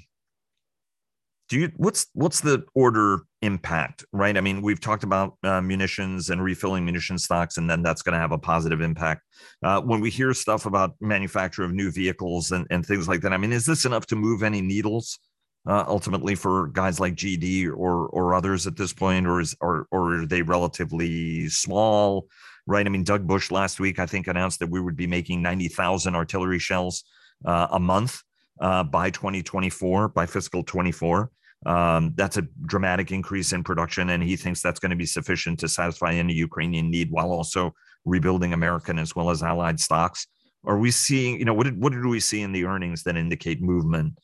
do 1.49 1.59
you 1.59 1.71
what's 1.75 2.07
what's 2.13 2.41
the 2.41 2.63
order 2.73 3.19
impact 3.41 4.05
right 4.11 4.37
i 4.37 4.41
mean 4.41 4.61
we've 4.61 4.79
talked 4.79 5.03
about 5.03 5.37
uh, 5.43 5.61
munitions 5.61 6.29
and 6.29 6.43
refilling 6.43 6.85
munition 6.85 7.17
stocks 7.17 7.57
and 7.57 7.69
then 7.69 7.83
that's 7.83 8.01
going 8.01 8.13
to 8.13 8.19
have 8.19 8.31
a 8.31 8.37
positive 8.37 8.81
impact 8.81 9.21
uh, 9.63 9.81
when 9.81 9.99
we 9.99 10.09
hear 10.09 10.33
stuff 10.33 10.65
about 10.65 10.95
manufacture 11.01 11.63
of 11.63 11.73
new 11.73 11.91
vehicles 11.91 12.51
and, 12.51 12.65
and 12.71 12.85
things 12.85 13.07
like 13.07 13.21
that 13.21 13.33
i 13.33 13.37
mean 13.37 13.51
is 13.51 13.65
this 13.65 13.85
enough 13.85 14.05
to 14.05 14.15
move 14.15 14.41
any 14.41 14.61
needles 14.61 15.19
uh, 15.67 15.85
ultimately 15.87 16.35
for 16.35 16.67
guys 16.67 16.99
like 16.99 17.15
gd 17.15 17.67
or 17.67 18.07
or 18.07 18.33
others 18.33 18.67
at 18.67 18.75
this 18.75 18.93
point 18.93 19.25
or 19.25 19.39
is 19.39 19.55
or, 19.61 19.87
or 19.91 20.21
are 20.21 20.25
they 20.25 20.41
relatively 20.41 21.47
small 21.49 22.27
right 22.67 22.85
i 22.85 22.89
mean 22.89 23.03
doug 23.03 23.25
bush 23.25 23.51
last 23.51 23.79
week 23.79 23.99
i 23.99 24.05
think 24.05 24.27
announced 24.27 24.59
that 24.59 24.69
we 24.69 24.81
would 24.81 24.95
be 24.95 25.07
making 25.07 25.41
90000 25.41 26.15
artillery 26.15 26.59
shells 26.59 27.03
uh, 27.45 27.67
a 27.71 27.79
month 27.79 28.21
uh, 28.59 28.83
by 28.83 29.09
2024, 29.09 30.09
by 30.09 30.25
fiscal 30.25 30.63
24. 30.63 31.29
Um, 31.65 32.13
that's 32.15 32.37
a 32.37 32.41
dramatic 32.65 33.11
increase 33.11 33.53
in 33.53 33.63
production, 33.63 34.09
and 34.09 34.21
he 34.21 34.35
thinks 34.35 34.61
that's 34.61 34.79
going 34.79 34.89
to 34.89 34.95
be 34.95 35.05
sufficient 35.05 35.59
to 35.59 35.69
satisfy 35.69 36.13
any 36.13 36.33
Ukrainian 36.33 36.91
need 36.91 37.09
while 37.09 37.31
also 37.31 37.73
rebuilding 38.05 38.53
American 38.53 38.99
as 38.99 39.15
well 39.15 39.29
as 39.29 39.41
allied 39.43 39.79
stocks. 39.79 40.27
Are 40.65 40.77
we 40.77 40.91
seeing, 40.91 41.39
you 41.39 41.45
know, 41.45 41.53
what 41.53 41.63
did, 41.63 41.81
what 41.81 41.93
did 41.93 42.05
we 42.05 42.19
see 42.19 42.41
in 42.41 42.51
the 42.51 42.65
earnings 42.65 43.03
that 43.03 43.17
indicate 43.17 43.61
movement 43.61 44.17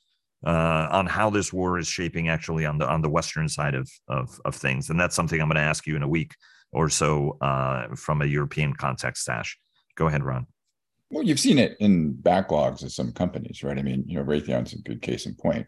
uh, 0.46 0.88
on 0.92 1.06
how 1.06 1.30
this 1.30 1.52
war 1.52 1.78
is 1.78 1.88
shaping 1.88 2.30
actually 2.30 2.66
on 2.66 2.78
the 2.78 2.88
on 2.88 3.02
the 3.02 3.10
western 3.10 3.50
side 3.50 3.76
of 3.76 3.90
of, 4.08 4.40
of 4.46 4.56
things? 4.56 4.90
And 4.90 5.00
that's 5.00 5.16
something 5.16 5.42
I'm 5.42 5.48
going 5.48 5.56
to 5.56 5.62
ask 5.62 5.86
you 5.88 5.96
in 5.96 6.04
a 6.04 6.08
week 6.08 6.36
or 6.72 6.90
so 6.90 7.38
uh, 7.42 7.96
from 7.96 8.22
a 8.22 8.26
European 8.26 8.74
context, 8.74 9.26
Sash. 9.26 9.58
Go 9.96 10.08
ahead, 10.08 10.24
Ron. 10.24 10.48
Well, 11.10 11.24
you've 11.24 11.40
seen 11.40 11.58
it 11.58 11.76
in 11.80 12.14
backlogs 12.14 12.84
of 12.84 12.92
some 12.92 13.12
companies, 13.12 13.64
right? 13.64 13.78
I 13.78 13.82
mean, 13.82 14.04
you 14.08 14.18
know, 14.18 14.24
Raytheon's 14.24 14.74
a 14.74 14.78
good 14.78 15.02
case 15.02 15.26
in 15.26 15.34
point, 15.34 15.66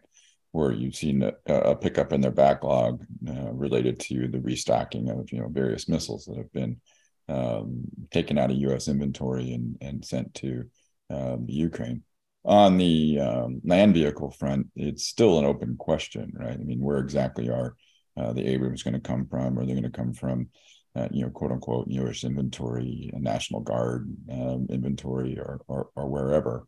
where 0.52 0.70
you've 0.70 0.94
seen 0.94 1.22
a, 1.22 1.32
a 1.46 1.74
pickup 1.74 2.12
in 2.12 2.20
their 2.20 2.30
backlog 2.30 3.04
uh, 3.28 3.52
related 3.52 3.98
to 3.98 4.28
the 4.28 4.40
restocking 4.40 5.10
of 5.10 5.32
you 5.32 5.40
know 5.40 5.48
various 5.48 5.88
missiles 5.88 6.26
that 6.26 6.36
have 6.36 6.52
been 6.52 6.80
um, 7.28 7.82
taken 8.10 8.38
out 8.38 8.50
of 8.50 8.56
U.S. 8.58 8.86
inventory 8.88 9.52
and 9.52 9.76
and 9.80 10.04
sent 10.04 10.32
to 10.34 10.66
um, 11.10 11.46
Ukraine. 11.48 12.02
On 12.44 12.76
the 12.76 13.20
um, 13.20 13.60
land 13.64 13.94
vehicle 13.94 14.32
front, 14.32 14.66
it's 14.74 15.06
still 15.06 15.38
an 15.38 15.44
open 15.44 15.76
question, 15.76 16.32
right? 16.34 16.58
I 16.58 16.64
mean, 16.64 16.80
where 16.80 16.98
exactly 16.98 17.48
are 17.50 17.76
uh, 18.16 18.32
the 18.32 18.44
Abrams 18.46 18.82
going 18.82 18.94
to 18.94 19.00
come 19.00 19.26
from? 19.26 19.58
Are 19.58 19.64
they 19.64 19.72
going 19.72 19.84
to 19.84 19.90
come 19.90 20.12
from 20.12 20.48
uh, 20.94 21.08
you 21.10 21.22
know, 21.22 21.30
quote 21.30 21.52
unquote, 21.52 21.88
U.S. 21.88 22.24
inventory, 22.24 23.10
National 23.14 23.60
Guard 23.60 24.14
um, 24.30 24.66
inventory, 24.68 25.38
or, 25.38 25.60
or, 25.66 25.88
or 25.96 26.08
wherever. 26.08 26.66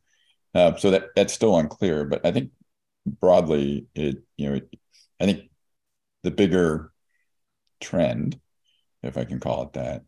Uh, 0.54 0.74
so 0.76 0.90
that 0.90 1.08
that's 1.14 1.34
still 1.34 1.58
unclear. 1.58 2.04
But 2.04 2.24
I 2.24 2.32
think 2.32 2.50
broadly, 3.06 3.86
it 3.94 4.22
you 4.36 4.48
know, 4.48 4.56
it, 4.56 4.74
I 5.20 5.26
think 5.26 5.50
the 6.22 6.30
bigger 6.30 6.92
trend, 7.80 8.40
if 9.02 9.18
I 9.18 9.24
can 9.24 9.40
call 9.40 9.64
it 9.64 9.72
that, 9.74 10.02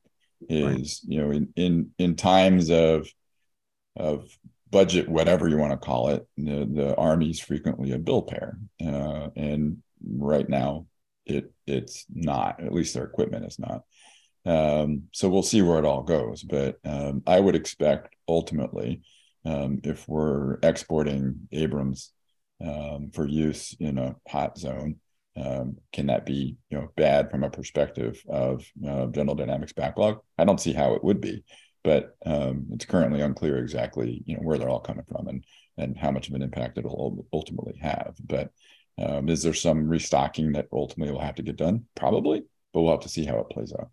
is 0.48 1.02
right. 1.04 1.14
you 1.14 1.22
know, 1.22 1.30
in 1.32 1.48
in 1.56 1.90
in 1.98 2.16
times 2.16 2.70
of 2.70 3.08
of 3.96 4.26
budget, 4.70 5.08
whatever 5.08 5.48
you 5.48 5.58
want 5.58 5.72
to 5.72 5.86
call 5.86 6.08
it, 6.08 6.26
the, 6.36 6.68
the 6.70 6.94
army's 6.96 7.40
frequently 7.40 7.92
a 7.92 7.98
bill 7.98 8.22
payer, 8.22 8.58
uh, 8.84 9.28
and 9.36 9.82
right 10.04 10.48
now 10.48 10.86
it 11.24 11.52
it's 11.66 12.06
not. 12.12 12.62
At 12.62 12.72
least 12.72 12.94
their 12.94 13.04
equipment 13.04 13.46
is 13.46 13.58
not. 13.58 13.82
Um, 14.44 15.04
so 15.12 15.28
we'll 15.28 15.42
see 15.42 15.62
where 15.62 15.78
it 15.78 15.84
all 15.84 16.02
goes. 16.02 16.42
But 16.42 16.78
um, 16.84 17.22
I 17.26 17.40
would 17.40 17.56
expect 17.56 18.14
ultimately, 18.28 19.02
um, 19.44 19.80
if 19.82 20.08
we're 20.08 20.58
exporting 20.62 21.48
Abrams 21.52 22.12
um, 22.64 23.10
for 23.12 23.26
use 23.26 23.76
in 23.78 23.98
a 23.98 24.16
hot 24.28 24.56
zone, 24.56 24.96
um, 25.36 25.76
can 25.92 26.06
that 26.06 26.24
be 26.24 26.56
you 26.70 26.78
know 26.78 26.88
bad 26.96 27.30
from 27.30 27.44
a 27.44 27.50
perspective 27.50 28.22
of 28.28 28.64
uh, 28.86 29.06
General 29.06 29.34
Dynamics 29.34 29.72
backlog? 29.72 30.20
I 30.38 30.44
don't 30.44 30.60
see 30.60 30.72
how 30.72 30.94
it 30.94 31.04
would 31.04 31.20
be, 31.20 31.44
but 31.86 32.16
um, 32.26 32.66
it's 32.72 32.84
currently 32.84 33.20
unclear 33.20 33.58
exactly 33.58 34.20
you 34.26 34.34
know 34.34 34.42
where 34.42 34.58
they're 34.58 34.68
all 34.68 34.80
coming 34.80 35.04
from 35.08 35.28
and 35.28 35.44
and 35.78 35.96
how 35.96 36.10
much 36.10 36.28
of 36.28 36.34
an 36.34 36.42
impact 36.42 36.78
it'll 36.78 37.24
ultimately 37.32 37.78
have. 37.80 38.16
But 38.26 38.50
is 38.98 39.44
there 39.44 39.54
some 39.54 39.88
restocking 39.88 40.52
that 40.52 40.66
ultimately 40.72 41.12
will 41.12 41.20
have 41.20 41.36
to 41.36 41.44
get 41.44 41.54
done? 41.56 41.84
Probably, 41.94 42.42
but 42.74 42.82
we'll 42.82 42.90
have 42.90 43.02
to 43.02 43.08
see 43.08 43.24
how 43.24 43.38
it 43.38 43.50
plays 43.50 43.72
out. 43.72 43.90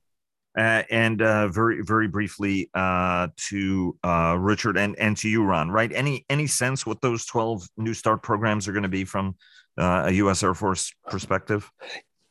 Uh, 0.58 0.82
and 0.90 1.22
uh, 1.22 1.50
very 1.50 1.84
very 1.84 2.08
briefly 2.08 2.72
uh, 2.74 3.28
to 3.50 3.96
uh, 4.04 4.38
Richard 4.40 4.76
and 4.76 4.98
and 4.98 5.16
to 5.18 5.30
you, 5.30 5.44
Ron. 5.44 5.70
Right? 5.70 5.92
Any 5.94 6.26
any 6.32 6.48
sense 6.48 6.88
what 6.88 7.00
those 7.02 7.28
twelve 7.28 7.68
New 7.78 7.94
START 7.94 8.24
programs 8.24 8.68
are 8.68 8.72
going 8.72 8.84
to 8.84 8.90
be 8.90 9.06
from 9.06 9.36
uh, 9.78 10.06
a 10.08 10.12
U.S. 10.14 10.42
Air 10.42 10.56
Force 10.56 10.92
perspective? 11.08 11.72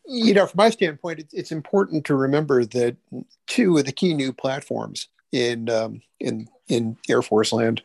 You 0.07 0.35
know, 0.35 0.47
from 0.47 0.59
my 0.59 0.71
standpoint, 0.71 1.21
it's, 1.21 1.35
it's 1.35 1.53
important 1.53 2.05
to 2.07 2.17
remember 2.17 2.65
that 2.65 2.97
two 3.47 3.79
of 3.79 3.87
the 3.87 3.93
key 3.93 4.15
new 4.15 4.33
platforms 4.33 5.09
in 5.33 5.69
um, 5.69 6.03
in 6.21 6.49
in 6.69 6.97
Air 7.09 7.23
Force 7.23 7.53
land, 7.53 7.83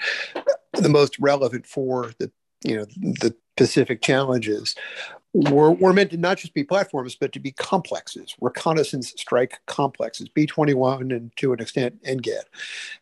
the 0.74 0.90
most 0.90 1.18
relevant 1.20 1.66
for 1.66 2.12
the 2.20 2.32
you 2.64 2.76
know 2.76 2.86
the 2.86 3.36
Pacific 3.56 4.02
challenges 4.02 4.76
were, 5.34 5.72
were 5.72 5.94
meant 5.94 6.12
to 6.12 6.18
not 6.18 6.38
just 6.38 6.54
be 6.54 6.64
platforms, 6.64 7.16
but 7.16 7.32
to 7.34 7.40
be 7.40 7.52
complexes, 7.52 8.36
reconnaissance 8.42 9.14
strike 9.18 9.60
complexes, 9.68 10.30
B 10.30 10.46
21 10.46 11.12
and 11.12 11.36
to 11.38 11.54
an 11.54 11.60
extent 11.60 12.02
NGAD. 12.04 12.44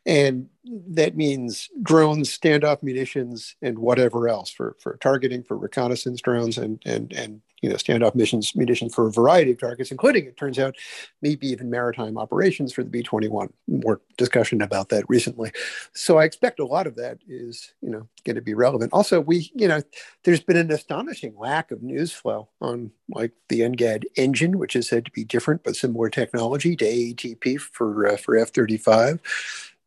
And 0.05 0.49
that 0.89 1.15
means 1.15 1.69
drones, 1.81 2.35
standoff 2.35 2.83
munitions, 2.83 3.55
and 3.61 3.79
whatever 3.79 4.27
else 4.27 4.49
for, 4.49 4.75
for 4.79 4.97
targeting, 4.97 5.43
for 5.43 5.57
reconnaissance 5.57 6.19
drones, 6.21 6.57
and, 6.57 6.81
and, 6.85 7.13
and 7.13 7.41
you 7.65 7.71
know, 7.71 7.77
standoff 7.77 8.13
missions, 8.13 8.55
munitions 8.55 8.93
for 8.93 9.07
a 9.07 9.11
variety 9.11 9.51
of 9.51 9.59
targets, 9.59 9.89
including, 9.89 10.25
it 10.25 10.37
turns 10.37 10.59
out, 10.59 10.75
maybe 11.23 11.47
even 11.47 11.67
maritime 11.67 12.15
operations 12.15 12.71
for 12.71 12.83
the 12.83 12.91
B 12.91 13.01
21. 13.01 13.51
More 13.67 14.01
discussion 14.17 14.61
about 14.61 14.89
that 14.89 15.03
recently. 15.09 15.51
So 15.93 16.19
I 16.19 16.25
expect 16.25 16.59
a 16.59 16.65
lot 16.65 16.85
of 16.85 16.95
that 16.97 17.17
is, 17.27 17.73
you 17.81 17.89
know, 17.89 18.07
going 18.23 18.35
to 18.35 18.41
be 18.43 18.53
relevant. 18.53 18.93
Also, 18.93 19.19
we, 19.19 19.51
you 19.55 19.67
know, 19.67 19.81
there's 20.23 20.41
been 20.41 20.57
an 20.57 20.71
astonishing 20.71 21.35
lack 21.35 21.71
of 21.71 21.81
news 21.81 22.11
flow 22.11 22.49
on 22.61 22.91
like 23.09 23.31
the 23.49 23.61
NGAD 23.61 24.03
engine, 24.15 24.59
which 24.59 24.75
is 24.75 24.87
said 24.87 25.05
to 25.05 25.11
be 25.11 25.23
different 25.23 25.63
but 25.63 25.75
similar 25.75 26.11
technology 26.11 26.75
to 26.75 26.85
AETP 26.85 27.59
for 27.59 28.09
uh, 28.09 28.17
for 28.17 28.37
F 28.37 28.49
35. 28.49 29.19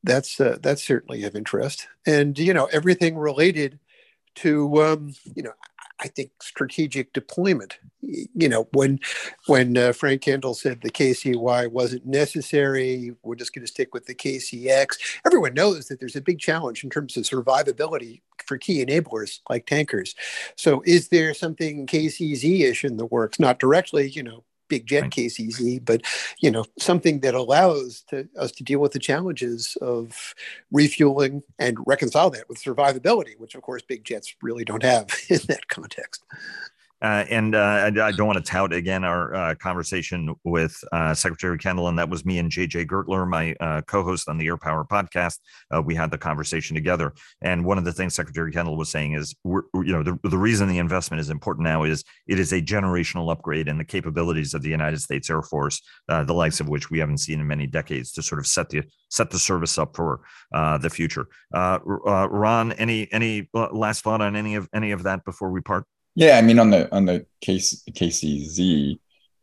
That's 0.03 0.41
uh, 0.41 0.59
that's 0.61 0.85
certainly 0.85 1.23
of 1.23 1.37
interest, 1.37 1.87
and 2.07 2.37
you 2.39 2.55
know 2.55 2.67
everything 2.73 3.17
related 3.17 3.79
to 4.37 4.83
um, 4.83 5.15
you 5.35 5.43
know 5.43 5.53
I 6.01 6.09
think 6.09 6.31
strategic 6.41 7.13
deployment. 7.13 7.79
You 8.01 8.49
know, 8.49 8.69
when 8.73 9.01
when 9.47 9.77
uh, 9.77 9.93
Frank 9.93 10.23
Kendall 10.23 10.55
said 10.55 10.81
the 10.81 10.91
KCY 10.91 11.71
wasn't 11.71 12.07
necessary, 12.07 13.13
we're 13.23 13.35
just 13.35 13.53
going 13.53 13.67
to 13.67 13.71
stick 13.71 13.93
with 13.93 14.07
the 14.07 14.15
KCX. 14.15 14.99
Everyone 15.27 15.55
knows 15.55 15.89
that 15.89 15.99
there's 15.99 16.17
a 16.17 16.21
big 16.21 16.39
challenge 16.39 16.85
in 16.85 16.91
terms 16.91 17.17
of 17.17 17.25
survivability 17.25 18.21
for 18.47 18.57
key 18.57 18.85
enablers 18.85 19.41
like 19.51 19.67
tankers. 19.67 20.15
So, 20.57 20.83
is 20.87 21.09
there 21.09 21.35
something 21.35 21.87
KCZ-ish 21.87 22.85
in 22.85 22.97
the 22.97 23.07
works? 23.07 23.41
Not 23.41 23.59
directly, 23.59 24.09
you 24.09 24.23
know, 24.23 24.45
big 24.69 24.87
jet 24.87 25.03
right. 25.03 25.19
easy, 25.19 25.79
but 25.79 26.03
you 26.41 26.51
know 26.51 26.65
something 26.79 27.21
that 27.21 27.35
allows 27.35 28.03
to, 28.09 28.29
us 28.39 28.53
to 28.53 28.65
deal 28.65 28.81
with 28.81 28.93
the 28.93 28.99
challenges 28.99 29.77
of 29.81 30.35
refueling 30.71 31.43
and 31.59 31.77
reconcile 31.87 32.31
that 32.31 32.49
with 32.49 32.63
survivability, 32.63 33.39
which 33.39 33.55
of 33.55 33.63
course 33.63 33.83
big 33.83 34.05
jets 34.05 34.35
really 34.43 34.65
don't 34.65 34.83
have 34.83 35.09
in 35.29 35.41
that 35.49 35.69
context. 35.69 36.23
Uh, 37.01 37.25
and 37.31 37.55
uh, 37.55 37.59
I, 37.59 37.87
I, 37.87 38.13
don't 38.13 38.27
want 38.27 38.45
to 38.45 38.51
tout 38.51 38.73
again 38.73 39.05
our 39.05 39.33
uh, 39.33 39.55
conversation 39.55 40.35
with 40.43 40.77
uh, 40.91 41.15
Secretary 41.15 41.57
Kendall, 41.57 41.87
and 41.87 41.97
that 41.97 42.09
was 42.09 42.25
me 42.25 42.39
and 42.39 42.51
JJ 42.51 42.87
Gertler, 42.87 43.29
my 43.29 43.55
uh, 43.61 43.83
co-host 43.83 44.29
on 44.29 44.37
the 44.37 44.47
Air 44.47 44.57
Power 44.57 44.85
podcast. 44.85 45.39
Uh, 45.73 45.81
we 45.81 45.95
had 45.95 46.11
the 46.11 46.19
conversation 46.19 46.75
together, 46.75 47.13
and 47.41 47.65
one 47.65 47.79
of 47.79 47.85
the 47.85 47.93
things 47.93 48.15
Secretary 48.15 48.51
Kendall 48.51 48.77
was 48.77 48.89
saying 48.89 49.13
is, 49.13 49.33
you 49.45 49.63
know, 49.75 50.03
the, 50.03 50.19
the 50.25 50.37
reason 50.37 50.69
the 50.69 50.79
investment 50.79 51.21
is 51.21 51.31
important 51.31 51.63
now 51.63 51.85
is 51.85 52.03
it 52.27 52.41
is 52.41 52.53
a 52.53 52.61
generational 52.61 53.31
upgrade 53.31 53.69
in 53.69 53.79
the 53.79 53.85
capabilities 53.85 54.53
of 54.53 54.63
the 54.63 54.71
United 54.71 55.01
States 55.01 55.31
Air 55.31 55.43
Force, 55.43 55.81
the 56.09 56.35
likes 56.35 56.59
of 56.59 56.69
which 56.69 56.91
we 56.91 56.99
haven't 56.99 57.19
seen 57.19 57.39
in 57.39 57.47
many 57.47 57.69
decades, 57.69 58.11
to 58.13 58.23
sort 58.23 58.41
of 58.41 58.47
set 58.47 58.71
the 58.71 58.83
set 59.09 59.31
the 59.31 59.39
service 59.39 59.79
up 59.79 59.95
for 59.95 60.23
the 60.53 60.91
future. 60.91 61.29
Ron, 61.53 62.73
any 62.73 63.07
any 63.13 63.49
last 63.55 64.03
thought 64.03 64.21
on 64.21 64.35
any 64.35 64.57
of 64.57 64.69
any 64.75 64.91
of 64.91 65.05
that 65.05 65.25
before 65.25 65.51
we 65.53 65.61
part? 65.61 65.85
Yeah, 66.19 66.37
I 66.37 66.43
mean 66.43 66.59
on 66.59 66.71
the 66.71 66.93
on 66.93 67.05
the 67.05 67.27
case 67.41 67.81
KCZ, 67.93 68.99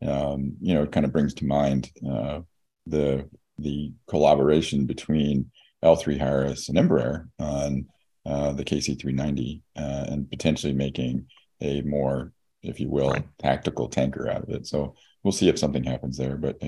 um, 0.05 0.57
you 0.59 0.73
know, 0.73 0.83
it 0.83 0.91
kind 0.91 1.05
of 1.05 1.13
brings 1.13 1.33
to 1.35 1.45
mind 1.45 1.89
uh, 2.05 2.41
the 2.85 3.29
the 3.57 3.93
collaboration 4.09 4.85
between 4.85 5.49
L3 5.85 6.17
Harris 6.17 6.67
and 6.67 6.77
Embraer 6.77 7.29
on 7.39 7.85
uh, 8.25 8.51
the 8.51 8.65
KC390 8.65 9.61
uh, 9.77 10.05
and 10.09 10.29
potentially 10.29 10.73
making 10.73 11.27
a 11.61 11.81
more, 11.83 12.33
if 12.61 12.81
you 12.81 12.89
will, 12.89 13.11
right. 13.11 13.23
tactical 13.39 13.87
tanker 13.87 14.29
out 14.29 14.43
of 14.43 14.49
it. 14.49 14.67
So 14.67 14.95
we'll 15.25 15.31
see 15.31 15.49
if 15.49 15.57
something 15.57 15.83
happens 15.83 16.17
there. 16.17 16.37
But 16.37 16.63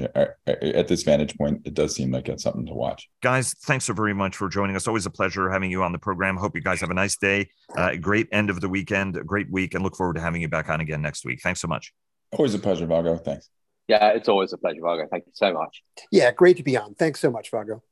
at 0.47 0.87
this 0.87 1.03
vantage 1.03 1.37
point, 1.37 1.61
it 1.63 1.75
does 1.75 1.95
seem 1.95 2.11
like 2.11 2.27
it's 2.27 2.41
something 2.41 2.65
to 2.65 2.73
watch. 2.73 3.07
Guys, 3.21 3.53
thanks 3.53 3.85
so 3.85 3.93
very 3.93 4.15
much 4.15 4.35
for 4.35 4.49
joining 4.49 4.75
us. 4.75 4.87
Always 4.87 5.05
a 5.05 5.11
pleasure 5.11 5.49
having 5.49 5.69
you 5.69 5.83
on 5.83 5.91
the 5.91 5.99
program. 5.99 6.35
Hope 6.35 6.55
you 6.55 6.61
guys 6.61 6.81
have 6.81 6.89
a 6.89 6.95
nice 6.95 7.15
day, 7.17 7.49
uh, 7.77 7.95
great 7.95 8.27
end 8.31 8.49
of 8.49 8.59
the 8.59 8.67
weekend, 8.67 9.15
a 9.15 9.23
great 9.23 9.49
week, 9.51 9.75
and 9.75 9.83
look 9.83 9.95
forward 9.95 10.15
to 10.15 10.21
having 10.21 10.41
you 10.41 10.49
back 10.49 10.69
on 10.69 10.81
again 10.81 11.03
next 11.03 11.23
week. 11.23 11.39
Thanks 11.41 11.61
so 11.61 11.67
much. 11.67 11.93
Always 12.31 12.55
a 12.55 12.59
pleasure, 12.59 12.87
Vago. 12.87 13.15
Thanks. 13.17 13.49
Yeah, 13.87 14.09
it's 14.09 14.27
always 14.27 14.51
a 14.51 14.57
pleasure, 14.57 14.81
Vago. 14.81 15.07
Thank 15.09 15.27
you 15.27 15.33
so 15.35 15.53
much. 15.53 15.83
Yeah, 16.11 16.31
great 16.31 16.57
to 16.57 16.63
be 16.63 16.75
on. 16.75 16.95
Thanks 16.95 17.19
so 17.19 17.29
much, 17.29 17.51
Vago. 17.51 17.83